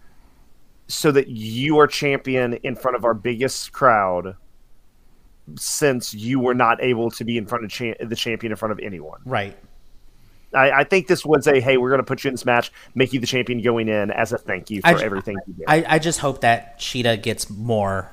[0.89, 4.37] so that you are champion in front of our biggest crowd.
[5.57, 8.72] Since you were not able to be in front of cha- the champion in front
[8.72, 9.57] of anyone, right.
[10.55, 13.12] I, I think this was a hey, we're gonna put you in this match, make
[13.12, 15.64] you the champion going in as a thank you for I- everything you did.
[15.66, 18.11] I, I just hope that Shida gets more,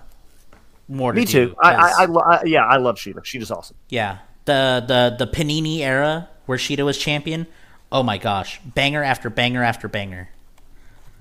[0.87, 1.11] more.
[1.13, 1.55] Me do, too.
[1.61, 3.19] I, 'cause- I, I, lo- I yeah, I love Shida.
[3.23, 3.75] Shida's awesome.
[3.89, 7.45] Yeah, the the the Panini era where Shida was champion.
[7.91, 10.29] Oh my gosh, banger after banger after banger.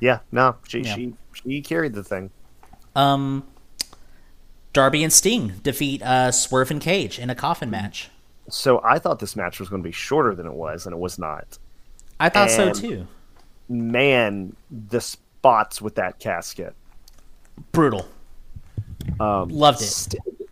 [0.01, 0.95] Yeah, no, she Yeah.
[0.95, 2.31] she she carried the thing.
[2.95, 3.45] Um,
[4.79, 8.11] Darby and Sting defeat uh, Swerve and Cage in a coffin match.
[8.49, 11.01] So I thought this match was going to be shorter than it was, and it
[11.01, 11.59] was not.
[12.21, 13.09] I thought so too.
[13.69, 16.77] Man, the spots with that casket.
[17.73, 18.07] Brutal.
[19.19, 19.87] Um, Loved it.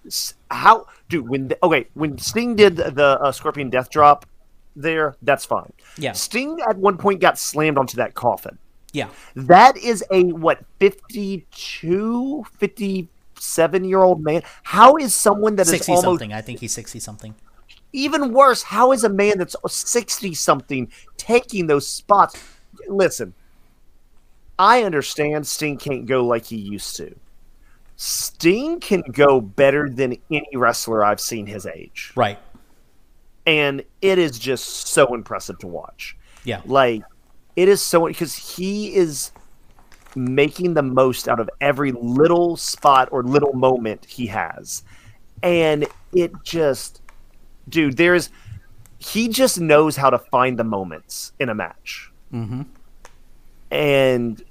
[0.08, 1.28] St- how, dude?
[1.28, 4.26] When the, okay, when Sting did the uh, Scorpion Death Drop,
[4.74, 5.72] there, that's fine.
[5.98, 6.14] Yeah.
[6.14, 8.58] Sting at one point got slammed onto that coffin.
[8.92, 9.08] Yeah.
[9.36, 12.44] That is a what 52,
[13.36, 14.42] 57 year old man.
[14.62, 16.32] How is someone that is Sixty almost something.
[16.32, 17.34] I think he's sixty something.
[17.92, 22.42] even worse, how is a man that's 60 something taking those spots?
[22.88, 23.34] Listen,
[24.58, 27.14] I understand Sting can't go like he used to.
[27.96, 32.12] Sting can go better than any wrestler I've seen his age.
[32.14, 32.38] Right.
[33.46, 36.16] And it is just so impressive to watch.
[36.44, 36.60] Yeah.
[36.66, 37.02] Like,
[37.54, 39.30] it is so because he is
[40.16, 44.82] making the most out of every little spot or little moment he has.
[45.42, 47.02] And it just,
[47.68, 48.30] dude, there's,
[48.98, 52.10] he just knows how to find the moments in a match.
[52.32, 52.62] Mm-hmm.
[53.70, 54.42] And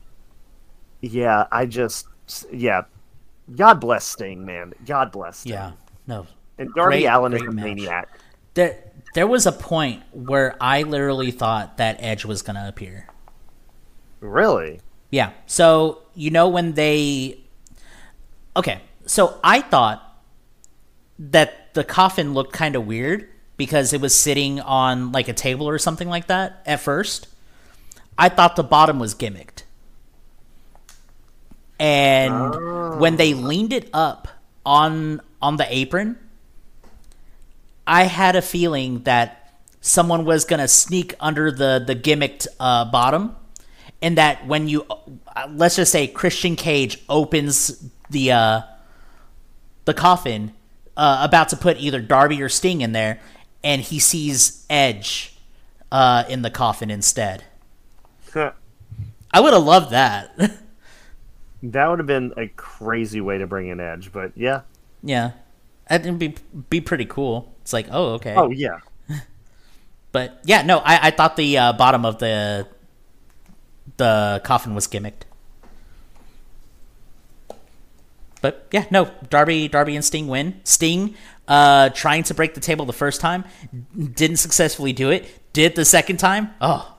[1.01, 2.07] Yeah, I just
[2.51, 2.83] yeah.
[3.55, 4.73] God bless Sting, man.
[4.85, 5.39] God bless.
[5.39, 5.53] Sting.
[5.53, 5.71] Yeah,
[6.07, 6.25] no.
[6.57, 7.65] And Darby Great- Allin is a match.
[7.65, 8.09] maniac.
[8.55, 8.83] There,
[9.13, 13.07] there was a point where I literally thought that Edge was gonna appear.
[14.19, 14.79] Really?
[15.15, 15.31] Yeah.
[15.45, 17.39] So you know when they,
[18.53, 18.81] okay.
[19.05, 20.03] So I thought
[21.17, 25.69] that the coffin looked kind of weird because it was sitting on like a table
[25.69, 27.29] or something like that at first.
[28.17, 29.63] I thought the bottom was gimmicked.
[31.79, 34.27] And when they leaned it up
[34.65, 36.19] on on the apron,
[37.87, 43.37] I had a feeling that someone was gonna sneak under the the gimmicked uh, bottom,
[44.05, 48.61] and that when you uh, let's just say Christian Cage opens the uh,
[49.85, 50.53] the coffin,
[50.95, 53.19] uh, about to put either Darby or Sting in there,
[53.63, 55.35] and he sees Edge
[55.91, 57.45] uh, in the coffin instead.
[59.31, 60.39] I would have loved that.
[61.63, 64.61] That would have been a crazy way to bring in Edge, but yeah.
[65.01, 65.31] yeah,
[65.89, 66.35] that'd be
[66.69, 67.51] be pretty cool.
[67.61, 68.35] It's like, oh, okay.
[68.35, 68.81] Oh yeah.
[70.11, 72.67] But yeah, no, I, I thought the uh, bottom of the
[73.97, 75.23] the coffin was gimmicked.
[78.41, 80.59] But yeah, no, Darby Darby and Sting win.
[80.63, 81.15] Sting
[81.47, 83.43] uh trying to break the table the first time,
[83.97, 85.25] didn't successfully do it.
[85.53, 86.49] Did the second time?
[86.61, 86.91] Oh.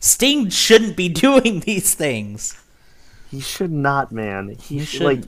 [0.00, 2.58] Shouldn't shouldn't be doing these things.
[3.30, 4.56] He should not, man.
[4.60, 5.22] He, He should like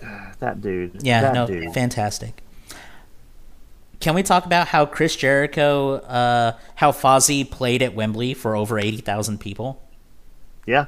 [0.38, 1.02] that dude.
[1.02, 1.74] Yeah, no, dude.
[1.74, 2.42] fantastic.
[4.06, 8.78] Can we talk about how Chris Jericho, uh, how Fozzy played at Wembley for over
[8.78, 9.82] eighty thousand people?
[10.64, 10.86] Yeah.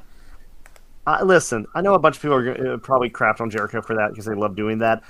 [1.04, 3.82] Uh, listen, I know a bunch of people are gonna, uh, probably crapped on Jericho
[3.82, 5.02] for that because they love doing that.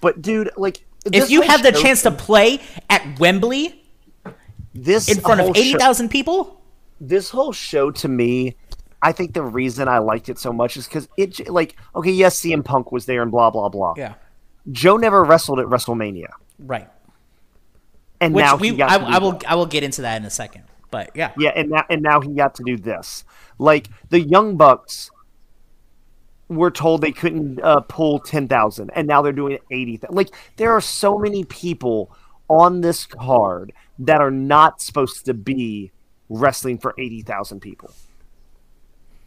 [0.00, 3.82] But dude, like, If you have the show- chance to play at Wembley
[4.72, 6.60] this in front of eighty thousand people,
[7.00, 8.54] this whole show to me,
[9.02, 12.38] I think the reason I liked it so much is because it, like, okay, yes,
[12.40, 13.94] CM Punk was there and blah blah blah.
[13.96, 14.14] yeah,
[14.70, 16.28] Joe never wrestled at WrestleMania,
[16.60, 16.88] right.
[18.20, 19.50] And Which now we, he got I, I will, that.
[19.50, 20.64] I will get into that in a second.
[20.90, 23.24] But yeah, Yeah, and now and now he got to do this.
[23.58, 25.10] Like the Young Bucks
[26.48, 30.00] were told they couldn't uh, pull ten thousand, and now they're doing eighty.
[30.08, 32.14] Like there are so many people
[32.48, 35.90] on this card that are not supposed to be
[36.28, 37.92] wrestling for eighty thousand people,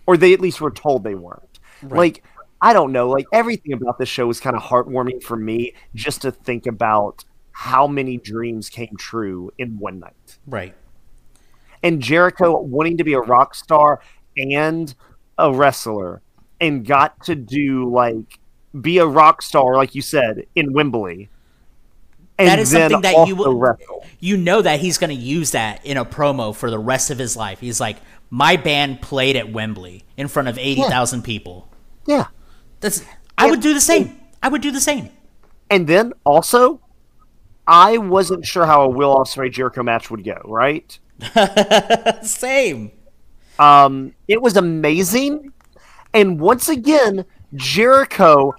[0.07, 1.59] or they at least were told they weren't.
[1.83, 2.23] Like
[2.61, 3.09] I don't know.
[3.09, 7.25] Like everything about this show was kind of heartwarming for me, just to think about
[7.59, 10.73] how many dreams came true in one night right.
[11.83, 13.99] and Jericho wanting to be a rock star
[14.37, 14.95] and
[15.37, 16.21] a wrestler
[16.61, 18.39] and got to do like
[18.79, 21.27] be a rock star like you said in Wembley.
[22.37, 24.05] And That is something that you wrestle.
[24.21, 27.17] You know that he's going to use that in a promo for the rest of
[27.17, 27.59] his life.
[27.59, 27.97] He's like,
[28.29, 31.67] my band played at Wembley in front of eighty thousand people.
[32.07, 32.27] Yeah.
[32.79, 33.03] That's.
[33.37, 34.17] I would do the same.
[34.41, 35.09] I would do the same.
[35.69, 36.79] And then also
[37.69, 40.97] I wasn't sure how a Will Ospreay Jericho match would go, right?
[42.23, 42.91] Same.
[43.59, 45.53] Um, it was amazing.
[46.11, 48.55] And once again, Jericho,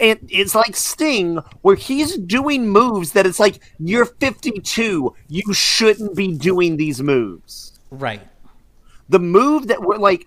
[0.00, 5.14] and it's like Sting, where he's doing moves that it's like, you're 52.
[5.28, 7.78] You shouldn't be doing these moves.
[7.92, 8.22] Right.
[9.08, 10.26] The move that were like,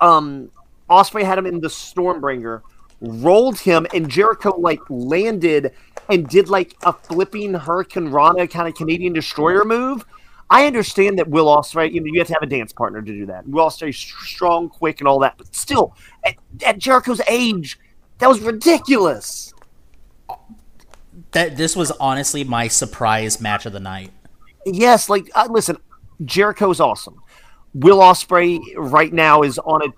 [0.00, 0.50] um,
[0.90, 2.62] Ospreay had him in the Stormbringer,
[3.00, 5.74] rolled him, and Jericho like landed
[6.10, 10.04] and did like a flipping Hurricanrana kind of Canadian Destroyer move.
[10.50, 13.12] I understand that Will Ospreay, you know, you have to have a dance partner to
[13.12, 13.46] do that.
[13.46, 16.34] Will Ospreay strong, quick, and all that, but still, at,
[16.66, 17.78] at Jericho's age,
[18.18, 19.54] that was ridiculous.
[21.30, 24.10] That this was honestly my surprise match of the night.
[24.66, 25.76] Yes, like uh, listen,
[26.24, 27.20] Jericho's awesome.
[27.72, 29.92] Will Ospreay right now is on a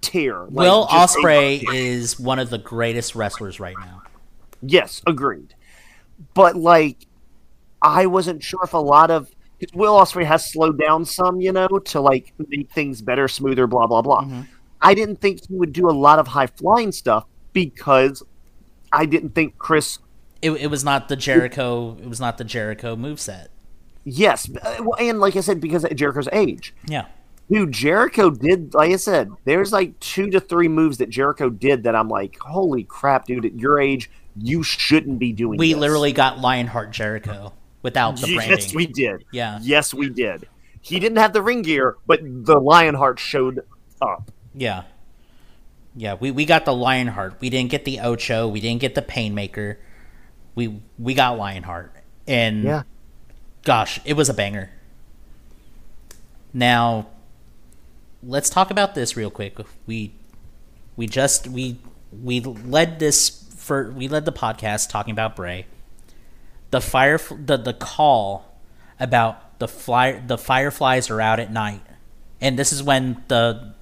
[0.00, 0.40] tear.
[0.40, 4.02] like, Will Ospreay is one of the greatest wrestlers right now.
[4.62, 5.54] Yes, agreed.
[6.34, 7.06] But like,
[7.80, 11.52] I wasn't sure if a lot of because Will Ospreay has slowed down some, you
[11.52, 14.44] know, to like make things better, smoother, blah blah blah.
[14.80, 18.22] I didn't think he would do a lot of high flying stuff because
[18.92, 19.98] I didn't think Chris.
[20.40, 21.96] It, it was not the Jericho.
[22.00, 23.48] It was not the Jericho moveset.
[24.04, 27.06] Yes, uh, and like I said, because of Jericho's age, Yeah.
[27.50, 28.74] Dude, Jericho did.
[28.74, 32.38] Like I said, there's like two to three moves that Jericho did that I'm like,
[32.38, 33.44] holy crap, dude!
[33.44, 35.58] At your age, you shouldn't be doing.
[35.58, 35.80] We this.
[35.80, 37.52] literally got Lionheart Jericho
[37.82, 38.58] without the branding.
[38.58, 39.24] Yes, we did.
[39.32, 39.58] Yeah.
[39.62, 40.48] Yes, we did.
[40.80, 43.64] He didn't have the ring gear, but the Lionheart showed
[44.00, 44.30] up.
[44.54, 44.84] Yeah.
[45.96, 47.40] Yeah, we, we got the Lionheart.
[47.40, 48.46] We didn't get the Ocho.
[48.46, 49.76] We didn't get the Painmaker.
[50.54, 51.92] We we got Lionheart.
[52.26, 52.82] And yeah.
[53.64, 54.70] gosh, it was a banger.
[56.52, 57.08] Now
[58.22, 59.58] let's talk about this real quick.
[59.86, 60.14] We
[60.96, 61.78] we just we
[62.12, 65.66] we led this for we led the podcast talking about Bray.
[66.70, 68.60] The fire the the call
[69.00, 71.82] about the fly the fireflies are out at night,
[72.40, 73.74] and this is when the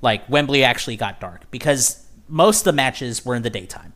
[0.00, 3.92] like Wembley actually got dark because most of the matches were in the daytime.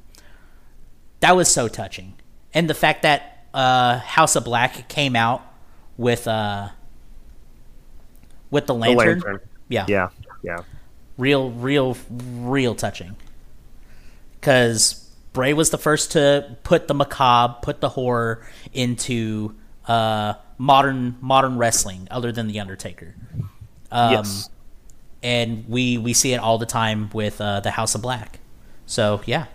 [1.20, 2.14] That was so touching,
[2.54, 5.42] and the fact that uh, House of Black came out
[5.96, 6.68] with uh
[8.50, 9.48] with the lantern, The lantern.
[9.68, 10.08] Yeah, Yeah,
[10.42, 10.62] yeah.
[11.16, 13.16] real, real, real touching.
[14.40, 19.54] Because Bray was the first to put the macabre, put the horror into
[19.86, 23.14] uh, modern modern wrestling, other than the Undertaker.
[23.90, 24.50] Um, yes.
[25.22, 28.38] and we we see it all the time with uh, the House of Black.
[28.86, 29.46] So yeah,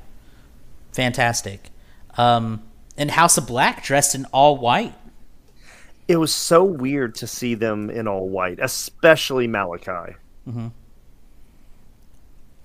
[0.91, 1.69] fantastic.
[2.17, 2.63] Um,
[2.97, 4.93] and House of Black dressed in all white.
[6.07, 10.15] It was so weird to see them in all white, especially Malakai.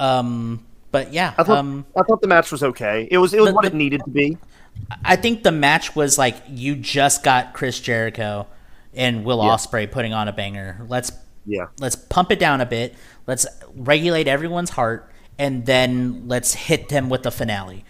[0.00, 3.08] Um, but yeah, I thought, um, I thought the match was okay.
[3.10, 4.38] It was it was what the- it needed to be.
[5.04, 8.46] I think the match was like you just got Chris Jericho
[8.94, 9.50] and Will Yeah.
[9.50, 10.84] Ospreay putting on a banger.
[10.88, 11.10] Let's
[11.46, 11.66] Yeah.
[11.80, 12.94] let's pump it down a bit.
[13.26, 17.84] Let's regulate everyone's heart, and then let's hit them with the finale.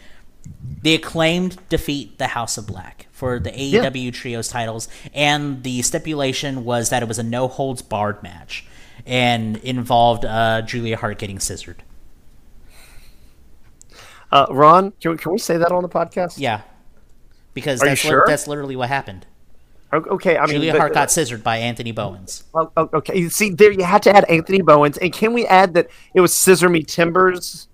[0.82, 6.64] The acclaimed defeat the House of Black for the AEW trios titles, and the stipulation
[6.64, 8.64] was that it was a no holds barred match
[9.04, 11.82] and involved uh, Julia Hart getting scissored.
[14.30, 16.34] Uh, Ron, can we, can we say that on the podcast?
[16.38, 16.60] Yeah,
[17.54, 19.26] because Are that's li- that's literally what happened.
[19.92, 20.36] Okay.
[20.36, 22.44] I mean, Julia but- Hart got scissored by Anthony Bowens.
[22.54, 23.18] Oh, oh, okay.
[23.18, 26.20] You See, there you had to add Anthony Bowens, and can we add that it
[26.20, 27.68] was Scissor Me Timbers?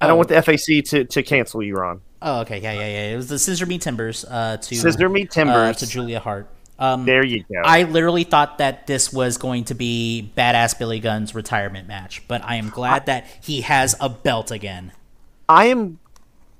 [0.00, 0.16] I don't Oh.
[0.16, 2.00] want the FAC to, to cancel you, Ron.
[2.22, 3.12] Oh, okay, yeah, yeah, yeah.
[3.12, 5.76] It was the Scissor Me Timbers uh, to Scissor Me uh, Timbers.
[5.78, 6.48] to Julia Hart.
[6.78, 7.60] Um, There you go.
[7.64, 12.42] I literally thought that this was going to be Badass Billy Gunn's retirement match, but
[12.44, 14.90] I am glad that he has a belt again.
[15.48, 15.98] I am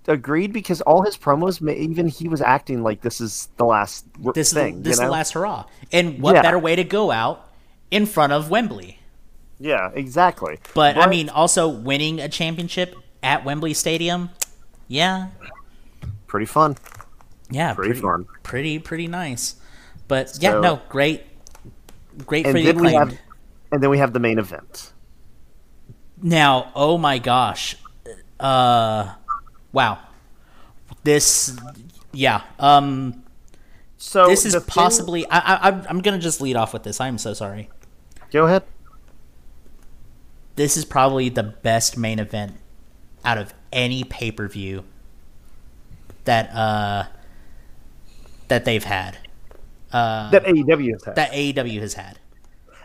[0.06, 4.04] agreed because all his promos, even he was acting like this is the last
[4.34, 4.76] This thing.
[4.76, 6.42] is this is you the last hurrah, and what Yeah.
[6.42, 7.48] better way to go out
[7.90, 8.98] in front of Wembley?
[9.58, 10.58] Yeah, exactly.
[10.74, 12.94] But I mean, also winning a championship
[13.24, 14.30] at Wembley Stadium,
[14.86, 15.28] yeah,
[16.28, 16.76] pretty fun.
[17.50, 18.26] yeah, Pretty fun.
[18.44, 19.56] pretty pretty nice.
[20.06, 21.22] But yeah, no, great,
[22.26, 23.10] great And for the then we acclaimed.
[23.12, 23.20] have,
[23.72, 24.92] and then we have the main event.
[26.22, 27.76] Now, oh my gosh.
[28.38, 29.14] Uh
[29.72, 29.98] wow.
[31.04, 31.56] This
[32.12, 32.42] yeah.
[32.58, 33.24] Um
[33.96, 36.72] So this is the thing- possibly I I I'm- I'm going to just lead off
[36.72, 37.00] with this.
[37.00, 37.70] I'm so sorry.
[38.30, 38.62] Go ahead.
[40.56, 42.54] This is probably the best main event
[43.24, 44.84] out of any pay-per-view
[46.24, 47.04] that uh
[48.48, 49.18] that they've had.
[49.92, 51.14] Uh That AEW has had.
[51.16, 52.18] that AEW has had.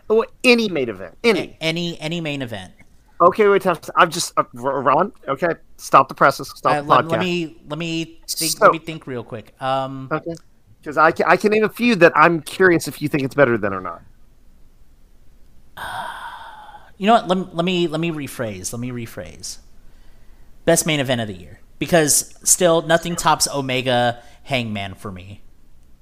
[0.10, 1.18] Oh, any main event.
[1.24, 1.57] Any.
[1.61, 2.74] Any any main event.
[3.22, 3.66] Okay, wait.
[3.95, 5.11] I'm just uh, Ron.
[5.28, 6.49] Okay, stop the presses.
[6.56, 7.10] Stop Uh, the let, podcast.
[7.11, 9.53] let me let me think, So- let me think real quick.
[9.61, 10.34] Um Okay.
[10.82, 13.36] Because I can, I can name a few that I'm curious if you think it's
[13.36, 14.02] better than or not.
[16.98, 17.28] You know what?
[17.30, 18.74] Let, let me let me rephrase.
[18.74, 19.60] Let me rephrase.
[20.69, 25.41] Best main event of the year because still nothing tops Omega Hangman for me.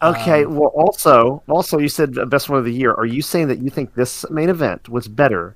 [0.02, 0.44] Okay.
[0.44, 2.94] Um, well, also, also, you said best one of the year.
[2.94, 5.56] Are you saying that you think this main event was better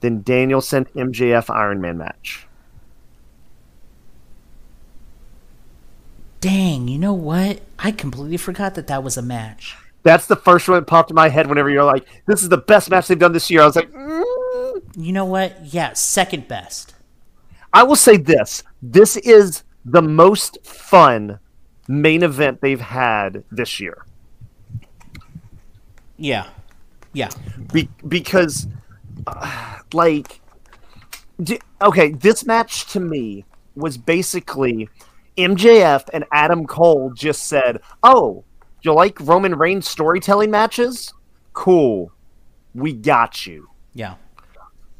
[0.00, 2.46] than Danielson MJF Iron Man match?
[6.40, 7.60] Dang, you know what?
[7.78, 9.76] I completely forgot that that was a match.
[10.04, 12.56] That's the first one that popped in my head whenever you're like, "This is the
[12.56, 14.24] best match they've done this year." I was like, mm.
[14.96, 15.66] You know what?
[15.66, 16.94] Yeah, second best.
[17.72, 21.38] I will say this: this is the most fun
[21.88, 24.04] main event they've had this year.
[26.16, 26.46] Yeah,
[27.12, 27.30] yeah.
[27.72, 28.66] Be- because
[29.26, 30.40] uh, like
[31.42, 34.88] d- okay this match to me was basically
[35.36, 38.42] mjf and adam cole just said oh
[38.82, 41.12] you like roman reigns storytelling matches
[41.52, 42.10] cool
[42.74, 44.14] we got you Yeah.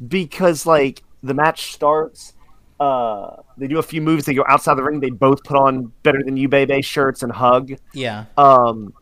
[0.07, 2.35] because like the match starts
[2.81, 5.93] uh they do a few moves they go outside the ring they both put on
[6.05, 8.27] better than you baby shirts and hug Yeah.
[8.37, 8.95] um,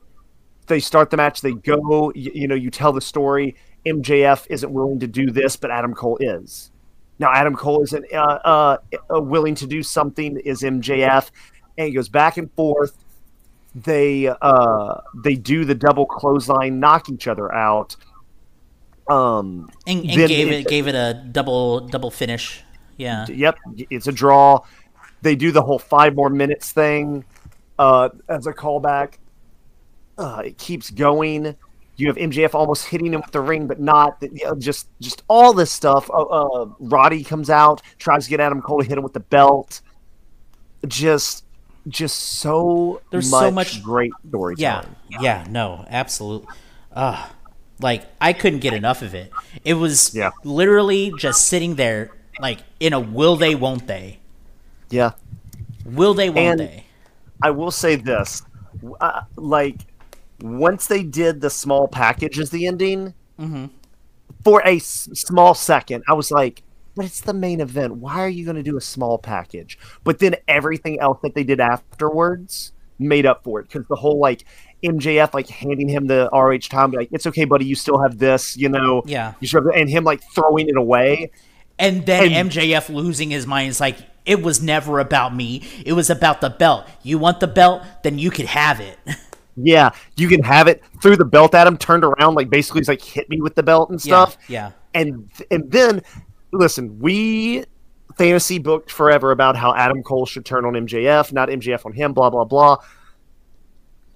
[0.69, 1.43] they start the match.
[1.43, 2.11] They go.
[2.16, 3.55] You, you know, you tell the story.
[3.86, 6.73] MJF isn't willing to do this, but Adam Cole is.
[7.20, 8.77] Now Adam Cole isn't uh, uh,
[9.15, 10.39] uh, willing to do something.
[10.44, 11.31] Is MJF,
[11.78, 12.97] and it goes back and forth.
[13.77, 17.94] They uh, they do the double clothesline, knock each other out.
[19.09, 22.65] Um, And, and gave it- it gave it a double double finish.
[22.97, 23.27] Yeah.
[23.28, 23.59] Yep,
[23.90, 24.60] it's a draw.
[25.23, 27.24] They do the whole five more minutes thing
[27.78, 29.14] uh, as a callback.
[30.18, 31.56] Uh, it keeps going.
[31.97, 34.18] You have MJF almost hitting him with the ring, but not.
[34.20, 36.10] You know, just just all this stuff.
[36.10, 39.20] Uh, uh, Roddy comes out, tries to get Adam Cole to hit him with the
[39.20, 39.81] belt.
[40.86, 41.44] Just
[41.89, 44.12] just so There's much so much- great
[44.56, 44.85] Yeah,
[45.20, 46.48] yeah, no, absolutely.
[46.93, 47.28] Uh,
[47.81, 49.31] like I couldn't get enough of it.
[49.64, 50.31] It was Yeah.
[50.44, 52.10] literally just sitting there,
[52.41, 54.19] like in a will they, won't they?
[54.91, 55.13] yeah.
[55.85, 56.85] Will they, won't And- they?
[57.43, 58.43] I will say this,
[59.01, 59.77] uh, like
[60.41, 63.67] once they did the small package as the ending, Mm-hmm.
[64.43, 66.63] for a s- small second, I was like,
[66.95, 67.97] "But it's the main event.
[67.97, 71.45] Why are you going to do a small package?" But then everything else that they
[71.45, 74.45] did afterwards made up for it because the whole like
[74.83, 78.57] MJF like handing him the RH time, like it's okay, buddy, you still have this,
[78.57, 79.35] you know, Yeah.
[79.41, 81.31] you and him like throwing it away.
[81.78, 83.69] And then And- MJF losing his mind.
[83.70, 85.62] is like it was never about me.
[85.85, 86.85] It was about the belt.
[87.05, 88.98] You want the belt, then you could have it.
[89.59, 90.82] Yeah, you can have it.
[91.01, 93.62] Threw the belt at him, turned around, like basically he's like hit me with the
[93.62, 94.36] belt and stuff.
[94.48, 96.03] Yeah, and and then
[96.53, 97.65] listen, we
[98.19, 102.12] fantasy booked forever about how Adam Cole should turn on MJF, not MJF on him,
[102.12, 102.77] blah blah blah.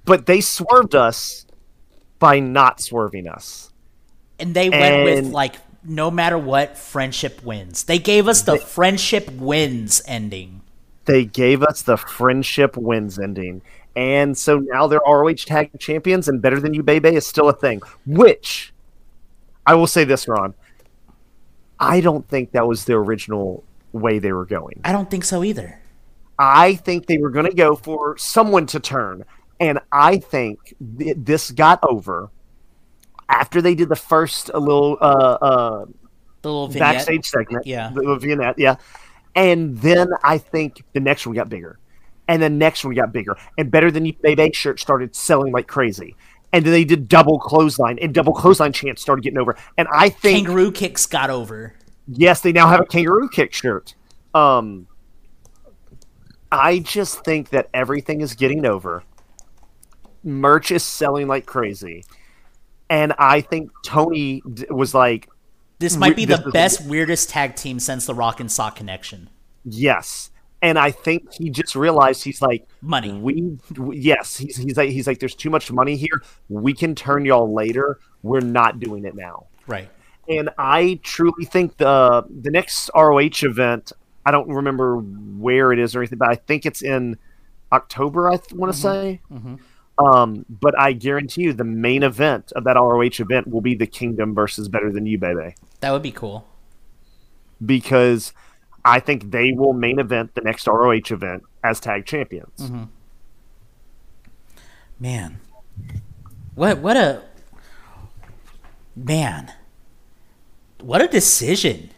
[0.05, 1.47] But they swerved us
[2.19, 3.73] by not swerving us.
[4.39, 5.55] and they went with like
[5.85, 7.85] no matter what, friendship wins.
[7.85, 10.63] They gave us the friendship wins ending.
[11.07, 13.63] They gave us the friendship wins ending.
[13.97, 17.53] And so now they're ROH tag champions and better than you Bebe is still a
[17.53, 17.81] thing.
[18.07, 18.73] Which
[19.67, 20.55] I will say this, Ron.
[21.79, 24.81] I don't think that was the original way they were going.
[24.85, 25.81] I don't think so either.
[26.39, 29.25] I think they were going to go for someone to turn.
[29.59, 32.31] And I think th- this got over
[33.31, 35.05] after they did the first little uh,
[35.41, 35.85] uh,
[36.43, 36.95] The little vignette.
[36.97, 37.67] backstage segment.
[37.67, 37.89] Yeah.
[37.95, 38.77] The little vignette, yeah.
[39.35, 41.79] And then I think the next one got bigger.
[42.29, 43.37] And the next one got bigger.
[43.59, 46.15] And Better Than You Baby shirt started selling like crazy.
[46.53, 49.57] And then they did double clothesline, and double clothesline chants started getting over.
[49.79, 51.75] And I think Kangaroo kicks got over.
[52.09, 53.95] yes, they now have a kangaroo kick shirt.
[54.35, 54.89] Um,
[56.53, 59.05] I just think that everything is getting over.
[60.25, 62.05] Merch is selling like crazy,
[62.91, 65.31] and I think Tony was like,
[65.79, 68.77] This might be the this is- best, weirdest tag team since the Rock and Sock
[68.77, 69.31] connection.
[69.65, 70.31] "Yes,"
[70.61, 73.13] and I think he just realized he's like, Money.
[73.13, 76.23] We, we yes, he's he's like he's like, there's too much money here.
[76.49, 77.99] We can turn y'all later.
[78.23, 79.47] We're not doing it now.
[79.67, 79.89] Right.
[80.29, 83.93] and I truly think the the next ROH event.
[84.27, 87.17] I don't remember where it is or anything, but I think it's in
[87.73, 88.29] October.
[88.29, 88.83] I th- want to mm-hmm.
[88.83, 89.21] say.
[89.33, 89.55] Mm-hmm.
[90.03, 93.87] Um, but I guarantee you, the main event of that ROH event will be the
[93.87, 96.47] Kingdom versus Better Than You, baby, That would be cool.
[97.65, 98.33] because
[98.85, 102.57] I think they will main event the next ROH event as tag champions.
[102.59, 102.85] Mm-hmm.
[104.99, 105.39] Man.
[106.55, 107.23] What what a
[108.97, 109.53] man.
[110.81, 111.91] What a decision.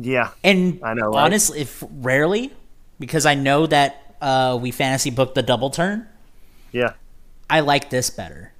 [0.00, 1.24] Yeah, And I know, right?
[1.24, 2.52] honestly, if rarely,
[3.00, 6.06] because I know that uh, we fantasy booked the double turn,
[6.70, 6.92] yeah.
[7.50, 8.52] I like this better.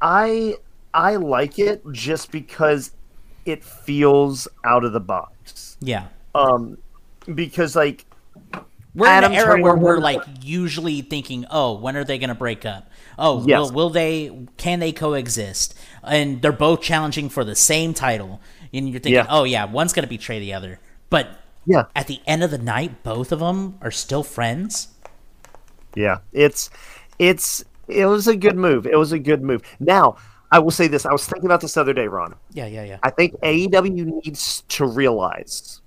[0.00, 0.56] I
[0.94, 2.92] I like it just because
[3.44, 5.76] it feels out of the box.
[5.80, 6.08] Yeah.
[6.34, 6.78] Um,
[7.34, 8.04] because like
[8.94, 12.28] We're Adam in an era where we're like usually thinking, oh, when are they going
[12.28, 12.90] to break up?
[13.18, 13.58] Oh, Yes.
[13.58, 14.46] will, will they?
[14.56, 15.74] Can they coexist?
[16.04, 18.40] And they're both challenging for the same title,
[18.72, 19.26] and you're thinking, Yeah.
[19.28, 20.78] oh yeah, one's going to betray the other.
[21.10, 21.28] But
[21.66, 24.88] yeah, at the end of the night, both of them are still friends.
[25.94, 26.70] Yeah, it's
[27.18, 28.86] it's it was a good move.
[28.86, 29.62] It was a good move.
[29.80, 30.16] Now,
[30.50, 31.06] I will say this.
[31.06, 32.34] I was thinking about this the other day, Ron.
[32.52, 32.98] Yeah, yeah, yeah.
[33.02, 35.80] I think AEW needs to realize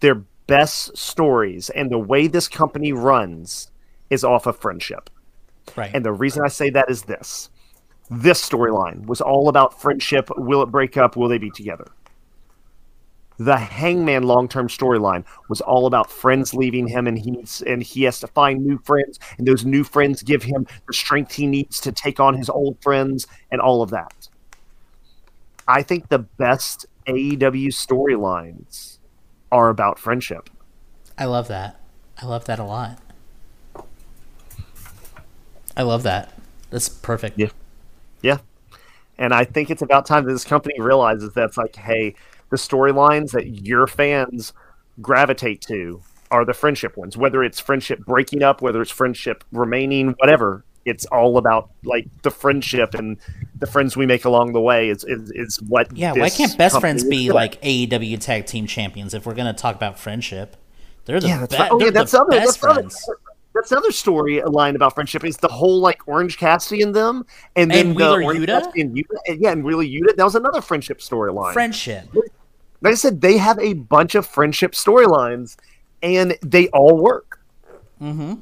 [0.00, 0.16] their
[0.46, 3.70] best stories and the way this company runs
[4.10, 5.08] is off of friendship.
[5.76, 5.90] Right.
[5.94, 7.48] And the reason I say that is this.
[8.10, 10.28] This storyline was all about friendship.
[10.36, 11.16] Will it break up?
[11.16, 11.86] Will they be together?
[13.38, 18.02] The Hangman long-term storyline was all about friends leaving him, and he needs, and he
[18.04, 21.80] has to find new friends, and those new friends give him the strength he needs
[21.80, 24.28] to take on his old friends, and all of that.
[25.66, 28.98] I think the best AEW storylines
[29.50, 30.50] are about friendship.
[31.18, 31.80] I love that.
[32.20, 32.98] I love that a lot.
[35.76, 36.32] I love that.
[36.70, 37.38] That's perfect.
[37.38, 37.50] Yeah.
[38.22, 38.38] Yeah.
[39.18, 42.14] And I think it's about time that this company realizes that's like, hey,
[42.52, 44.52] the storylines that your fans
[45.00, 46.00] gravitate to
[46.30, 47.16] are the friendship ones.
[47.16, 50.64] Whether it's friendship breaking up, whether it's friendship remaining, whatever.
[50.84, 53.16] It's all about like the friendship and
[53.60, 56.80] the friends we make along the way is is, is what Yeah, why can't best
[56.80, 57.34] friends be doing.
[57.34, 60.56] like AEW tag team champions if we're gonna talk about friendship?
[61.04, 61.70] They're the, Yeah, that's be- right.
[61.72, 62.30] Oh, yeah, that's other.
[62.32, 62.74] best That's other.
[62.74, 63.10] friends.
[63.54, 67.70] that's another story line about friendship is the whole like Orange Cassidy and them, and
[67.70, 68.62] then the Wheeler Orange Yuta?
[68.62, 70.16] Cassidy and Yuta, and- yeah, and Wheeler Yuta.
[70.16, 71.52] That was another friendship storyline.
[71.52, 72.08] Friendship.
[72.82, 75.56] Like I said, they have a bunch of friendship storylines,
[76.02, 77.40] and they all work.
[78.00, 78.34] Mm-hmm.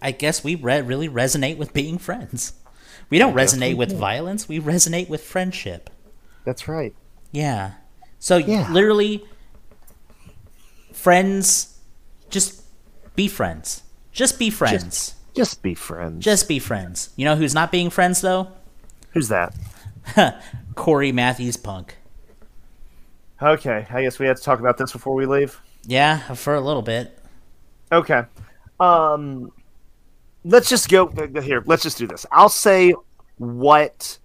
[0.00, 2.52] I guess we re- really resonate with being friends.
[3.10, 4.48] We don't resonate with violence.
[4.48, 5.90] We resonate with friendship.
[6.44, 6.94] That's right.
[7.32, 7.72] Yeah.
[8.18, 8.70] So Yeah.
[8.72, 9.24] literally,
[10.92, 11.78] friends,
[12.30, 12.62] just
[13.16, 13.82] be friends.
[14.12, 15.14] Just be friends.
[15.34, 16.24] Just be friends.
[16.24, 17.10] Just be friends.
[17.16, 18.48] You know who's not being friends though?
[19.12, 19.54] Who's that?
[20.74, 21.97] Corey Matthews Punk.
[23.40, 25.60] Okay, I guess we had to talk about this before we leave.
[25.84, 27.18] Yeah, for a little bit.
[27.92, 28.22] Okay.
[28.80, 29.52] Um
[30.44, 31.08] let's just go
[31.40, 31.62] here.
[31.66, 32.26] Let's just do this.
[32.32, 32.94] I'll say
[33.38, 34.18] what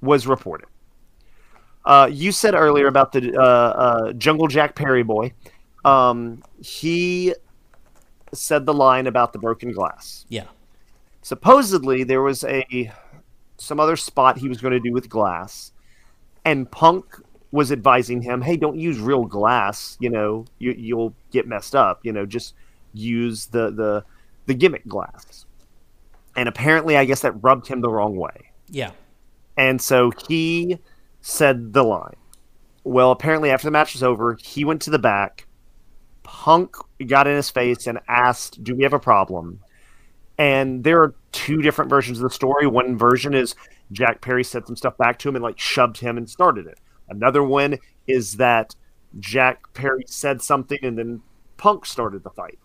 [0.00, 0.68] was reported.
[1.84, 5.32] Uh, you said earlier about the uh, uh, Jungle Jack Perry boy.
[5.84, 7.34] Um, he
[8.32, 10.24] said the line about the broken glass.
[10.28, 10.44] Yeah.
[11.22, 12.92] Supposedly, there was a
[13.56, 15.72] some other spot he was going to do with glass,
[16.44, 17.20] and Punk
[17.52, 19.96] was advising him, "Hey, don't use real glass.
[20.00, 22.00] You know, you, you'll get messed up.
[22.02, 22.54] You know, just
[22.92, 24.04] use the the
[24.46, 25.46] the gimmick glass."
[26.34, 28.50] And apparently, I guess that rubbed him the wrong way.
[28.68, 28.92] Yeah.
[29.56, 30.78] And so he
[31.20, 32.16] said the line.
[32.84, 35.46] Well, apparently, after the match was over, he went to the back.
[36.22, 36.76] Punk
[37.06, 39.60] got in his face and asked, Do we have a problem?
[40.38, 42.66] And there are two different versions of the story.
[42.66, 43.54] One version is
[43.92, 46.78] Jack Perry said some stuff back to him and like shoved him and started it.
[47.16, 48.74] Another one is that
[49.20, 51.22] Jack Perry said something and then
[51.56, 52.58] Punk started the fight.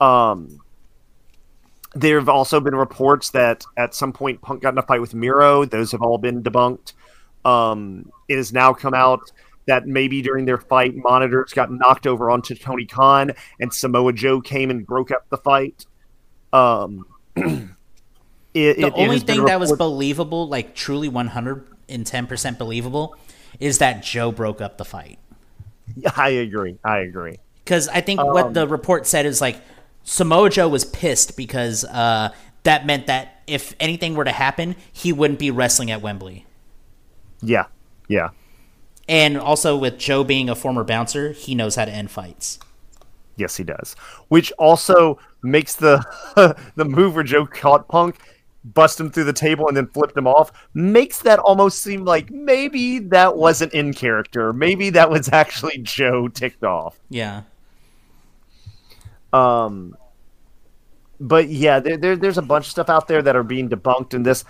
[0.00, 0.60] Um,
[1.94, 5.14] there have also been reports that at some point Punk got in a fight with
[5.14, 5.64] Miro.
[5.64, 6.92] Those have all been debunked.
[7.44, 9.30] Um, it has now come out
[9.66, 14.40] that maybe during their fight, monitors got knocked over onto Tony Khan, and Samoa Joe
[14.40, 15.86] came and broke up the fight.
[16.52, 17.06] Um,
[17.36, 17.44] it,
[18.54, 23.16] The it- it only been thing that was believable, like truly 110% believable,
[23.60, 25.18] is that Joe broke up the fight.
[26.16, 26.78] I agree.
[26.84, 27.38] I agree.
[27.64, 29.60] Because I think Um, what the report said is like
[30.02, 32.30] Samoa Joe was pissed because uh,
[32.64, 36.46] that meant that if anything were to happen, he wouldn't be wrestling at Wembley.
[37.42, 37.66] Yeah,
[38.08, 38.30] yeah.
[39.08, 42.58] And also with Joe being a former bouncer, he knows how to end fights.
[43.36, 43.96] Yes, he does.
[44.28, 46.04] Which also makes the
[46.76, 48.16] the move where Joe caught Punk,
[48.64, 50.50] bust him through the table, and then flipped him off.
[50.72, 54.52] Makes that almost seem like maybe that wasn't in character.
[54.52, 56.98] Maybe that was actually Joe ticked off.
[57.10, 57.42] Yeah.
[59.32, 59.96] Um,
[61.20, 64.14] but yeah, there, there there's a bunch of stuff out there that are being debunked
[64.14, 64.44] in this.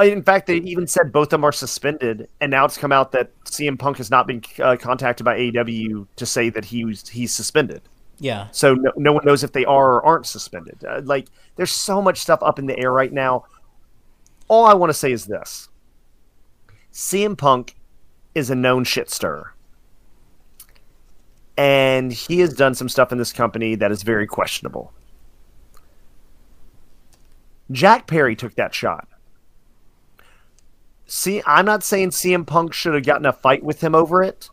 [0.00, 3.10] In fact, they even said both of them are suspended, and now it's come out
[3.12, 7.08] that CM Punk has not been uh, contacted by AEW to say that he was
[7.08, 7.82] he's suspended.
[8.18, 8.48] Yeah.
[8.50, 10.84] So no, no one knows if they are or aren't suspended.
[10.84, 13.44] Uh, like, there's so much stuff up in the air right now.
[14.48, 15.68] All I want to say is this:
[16.92, 17.76] CM Punk
[18.34, 19.54] is a known shit stirrer,
[21.56, 24.92] and he has done some stuff in this company that is very questionable.
[27.70, 29.06] Jack Perry took that shot.
[31.06, 34.50] See, I'm not saying CM Punk should have gotten a fight with him over it.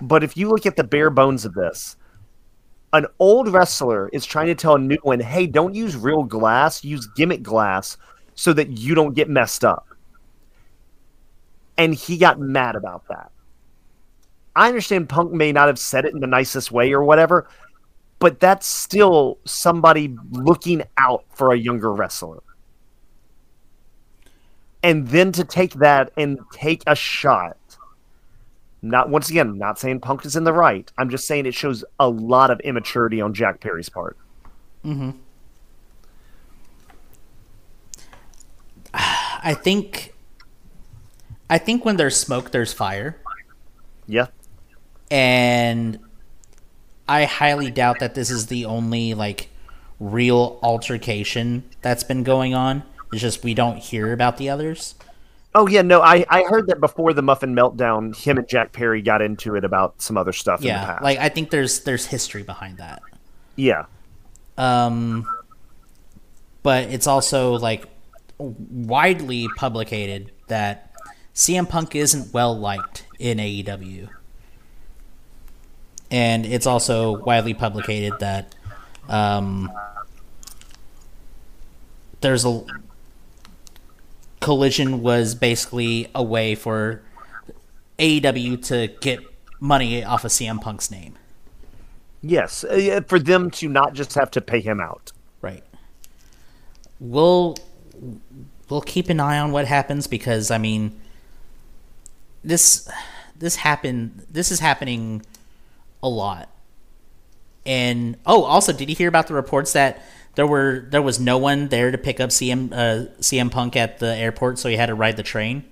[0.00, 1.96] But if you look at the bare bones of this,
[2.92, 6.82] an old wrestler is trying to tell a new one, hey, don't use real glass,
[6.82, 7.96] use gimmick glass
[8.34, 9.86] so that you don't get messed up.
[11.76, 13.30] And he got mad about that.
[14.56, 17.48] I understand Punk may not have said it in the nicest way or whatever,
[18.18, 22.42] but that's still somebody looking out for a younger wrestler.
[24.82, 27.56] And then to take that and take a shot
[28.82, 30.90] not once again, I'm not saying Punk is in the right.
[30.96, 34.16] I'm just saying it shows a lot of immaturity on Jack Perry's part.
[34.84, 35.10] Mm-hmm.
[38.94, 40.14] I think
[41.48, 43.20] I think when there's smoke there's fire.
[44.06, 44.26] Yeah.
[45.10, 45.98] and
[47.08, 49.48] I highly doubt that this is the only like
[50.00, 52.82] real altercation that's been going on.
[53.12, 54.94] It's just we don't hear about the others.
[55.54, 59.02] Oh yeah, no, I, I heard that before the Muffin Meltdown, him and Jack Perry
[59.02, 61.02] got into it about some other stuff in the Yeah, past.
[61.02, 63.02] like I think there's there's history behind that.
[63.56, 63.86] yeah.
[64.56, 65.26] Um,
[66.62, 67.86] but it's also like
[68.38, 70.92] widely publicated that
[71.34, 74.08] CM Punk isn't well liked in AEW,
[76.10, 78.54] and it's also widely publicated that
[79.08, 79.72] um,
[82.20, 82.62] there's a
[84.40, 87.02] collision was basically a way for
[87.98, 89.20] AEW to get
[89.60, 91.16] money off of CM Punk's name.
[92.22, 95.12] Yes, uh, for them to not just have to pay him out.
[95.40, 95.64] Right.
[96.98, 97.56] We'll
[98.68, 100.98] we'll keep an eye on what happens because I mean
[102.44, 102.90] this
[103.36, 105.22] this happened this is happening
[106.02, 106.50] a lot.
[107.64, 110.02] And oh, also did you hear about the reports that
[110.34, 113.98] there were there was no one there to pick up CM uh, CM Punk at
[113.98, 115.64] the airport so he had to ride the train?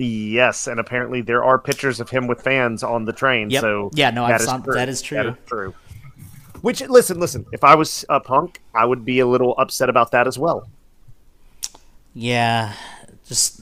[0.00, 3.50] Yes, and apparently there are pictures of him with fans on the train.
[3.50, 3.60] Yep.
[3.60, 5.16] So Yeah, no, I that is saw- that is true.
[5.16, 5.74] That is true.
[6.60, 7.46] Which listen, listen.
[7.52, 10.68] If I was a punk, I would be a little upset about that as well.
[12.14, 12.72] Yeah,
[13.26, 13.60] just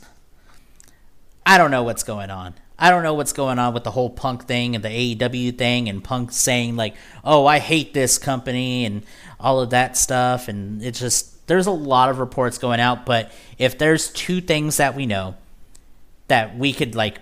[1.45, 2.55] I don't know what's going on.
[2.79, 5.89] I don't know what's going on with the whole Punk thing and the AEW thing
[5.89, 6.95] and Punk saying like,
[7.25, 9.03] "Oh, I hate this company" and
[9.41, 13.31] all of that stuff and it's just there's a lot of reports going out, but
[13.59, 15.37] if there's two things that we know
[16.29, 17.19] that we could like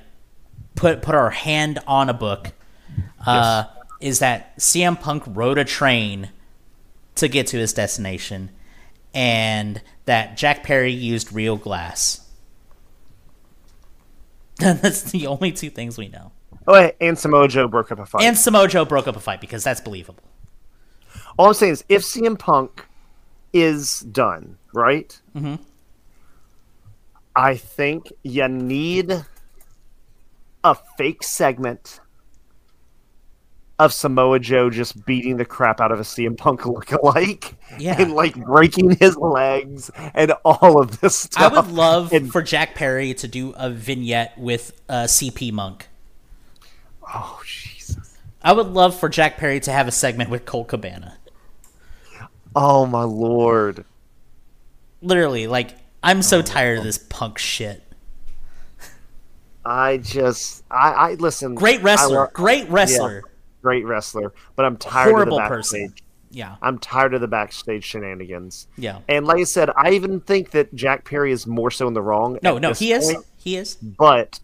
[0.75, 2.53] put put our hand on a book
[3.27, 3.65] uh
[4.01, 6.31] is that CM Punk rode a train
[7.17, 8.51] to get to his destination
[9.15, 12.21] and that Jack Perry used real glass.
[14.59, 16.33] that's the only two things we know.
[16.67, 18.23] Oh, and Samoa Joe broke up a fight.
[18.23, 20.23] And Samoa Joe broke up a fight because that's believable.
[21.39, 22.87] All I'm saying is, if CM Punk
[23.53, 25.21] is done, right?
[25.37, 25.63] Mm-hmm.
[27.37, 29.25] I think you need
[30.63, 32.01] a fake segment
[33.79, 38.01] of Samoa Joe just beating the crap out of a CM Punk lookalike Yeah.
[38.01, 41.53] and like breaking his legs and all of this stuff.
[41.53, 45.89] I would love And- for Jack Perry to do a vignette with uh, CP Monk.
[47.13, 48.17] oh Jesus!
[48.43, 51.17] I would love for Jack Perry to have a segment with Colt Cabana.
[52.55, 53.85] Oh my lord!
[55.03, 56.43] Literally, like I'm so Oh.
[56.43, 57.83] tired of this punk shit.
[59.65, 61.55] I just I, I listen.
[61.55, 63.23] Great wrestler, lo- great wrestler.
[63.65, 65.87] Great wrestler, but I'm tired Horrible of the person.
[65.87, 66.05] backstage.
[66.31, 68.67] Yeah, I'm tired of the backstage shenanigans.
[68.77, 68.99] yeah.
[69.09, 72.03] And like I said, I even think that Jack Perry is more so in the
[72.03, 72.39] wrong.
[72.43, 73.15] No, no, he is.
[73.37, 73.77] He is.
[73.77, 74.41] But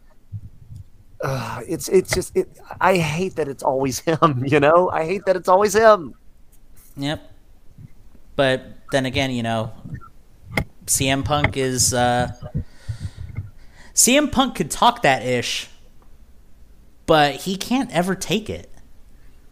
[1.23, 2.49] uh, it's it's just it.
[2.81, 4.45] I hate that it's always him.
[4.47, 6.15] You know, I hate that it's always him.
[6.97, 7.21] Yep.
[8.37, 9.73] But then again, you know,
[10.87, 12.33] CM Punk is uh
[13.95, 15.69] CM Punk could talk that ish,
[17.07, 18.71] but he can't ever take it.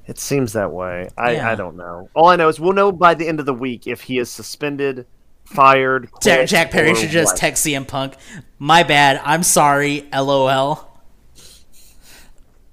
[0.09, 1.09] It seems that way.
[1.17, 1.51] I Yeah.
[1.51, 2.09] I don't know.
[2.15, 4.31] All I know is we'll know by the end of the week if he is
[4.31, 5.07] suspended,
[5.45, 6.11] fired.
[6.11, 7.37] Quit, Jack Perry should just what.
[7.39, 8.17] text CM Punk,
[8.59, 9.21] "My bad.
[9.25, 10.09] I'm sorry.
[10.13, 10.89] LOL."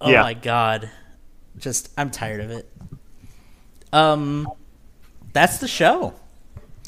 [0.02, 0.22] Oh Yeah.
[0.22, 0.90] my god.
[1.58, 2.72] Just I'm tired of it.
[3.94, 4.48] Um
[5.34, 6.14] that's the show.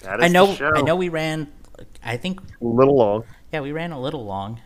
[0.04, 0.56] That is I know.
[0.76, 1.48] I know we ran
[2.04, 4.60] I think a little long, yeah, we ran a little long,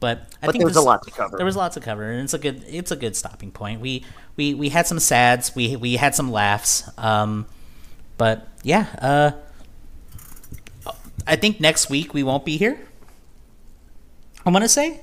[0.00, 1.36] but I but think there was this- a lot to cover.
[1.36, 3.80] There was lots to cover, and it's a good it's a good stopping point.
[3.80, 4.04] We
[4.36, 7.46] we we had some sads, we we had some laughs, um,
[8.18, 9.30] but yeah, uh,
[11.26, 12.78] I think next week we won't be here.
[14.44, 15.00] I'm gonna say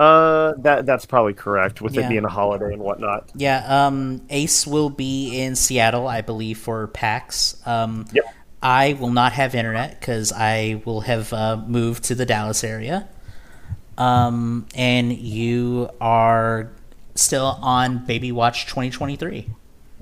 [0.00, 2.06] Uh, that that's probably correct with Yeah.
[2.06, 3.30] it being a holiday and whatnot.
[3.36, 3.86] yeah.
[3.86, 7.56] Um, Ace will be in Seattle, I believe, for PAX.
[7.64, 8.24] Um, Yep.
[8.62, 13.08] I will not have internet because I will have uh, moved to the Dallas area.
[13.98, 16.70] Um, and you are
[17.14, 19.48] still on Baby Watch 2023.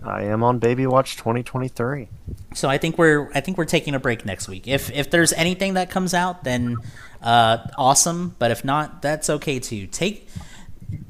[0.02, 2.08] I am on Baby Watch 2023.
[2.54, 4.66] So I think we're I think we're taking a break next week.
[4.66, 6.76] If if there's anything that comes out, then
[7.22, 8.36] uh, awesome.
[8.38, 9.86] But if not, that's okay too.
[9.86, 10.28] Take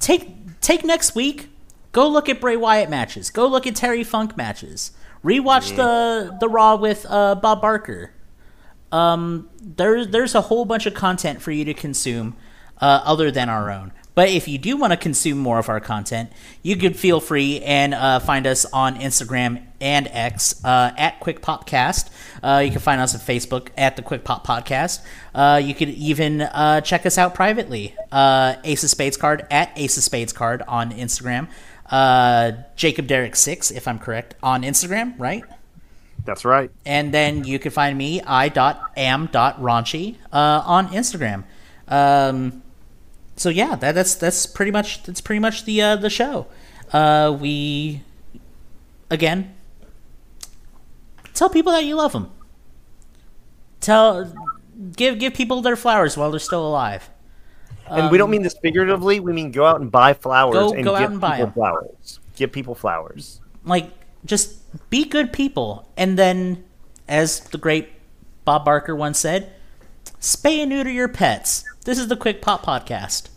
[0.00, 1.48] take take next week.
[1.92, 3.30] Go look at Bray Wyatt matches.
[3.30, 4.92] Go look at Terry Funk matches.
[5.24, 8.12] Rewatch the the Raw with uh, Bob Barker.
[8.92, 12.36] Um, there's there's a whole bunch of content for you to consume
[12.80, 13.92] uh, other than our own.
[14.14, 16.30] But if you do want to consume more of our content,
[16.62, 21.40] you could feel free and uh, find us on Instagram and X uh, at Quick
[21.40, 22.10] Popcast.
[22.42, 25.00] Uh, you can find us on Facebook at the Quick Pop Podcast.
[25.34, 27.94] Uh, you could even uh, check us out privately.
[28.10, 31.48] Uh, Ace of Spades Card at Ace of Spades Card on Instagram.
[31.90, 35.44] Uh, Jacob Derrick six, if I'm correct, on Instagram, right?
[36.24, 36.70] That's right.
[36.84, 41.44] and then you can find me i.am.raunchy uh, on Instagram.
[41.88, 42.62] Um,
[43.36, 46.46] so yeah, that, that's that's pretty much that's pretty much the uh, the show.
[46.92, 48.02] Uh, we
[49.08, 49.54] again
[51.34, 52.30] tell people that you love them.
[53.80, 54.32] Tell
[54.94, 57.08] give give people their flowers while they're still alive.
[57.90, 59.20] And we don't mean this figuratively.
[59.20, 61.46] We mean go out and buy flowers Go- and go out give and buy people
[61.46, 61.52] 'em.
[61.52, 62.20] flowers.
[62.36, 63.40] Give people flowers.
[63.64, 63.90] like
[64.24, 64.56] just
[64.90, 66.62] be good people and then
[67.08, 67.88] as the great
[68.44, 69.50] bob barker once said
[70.20, 73.28] spay and neuter your pets this is the quick pop podcast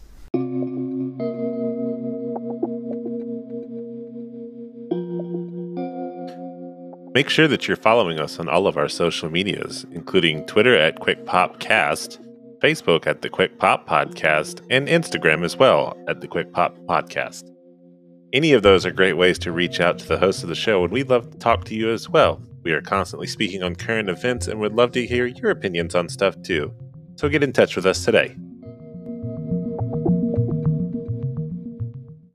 [7.16, 10.96] Make sure that you're following us on all of our social medias, including Twitter at
[11.00, 12.18] QuickPopCast,
[12.64, 17.44] Facebook at the Quick Pop Podcast, and Instagram as well at the Quick Pop Podcast.
[18.32, 20.82] Any of those are great ways to reach out to the host of the show,
[20.86, 22.42] and we'd love to talk to you as well.
[22.64, 26.08] We are constantly speaking on current events and would love to hear your opinions on
[26.08, 26.74] stuff too.
[27.18, 28.38] So get in touch with us today.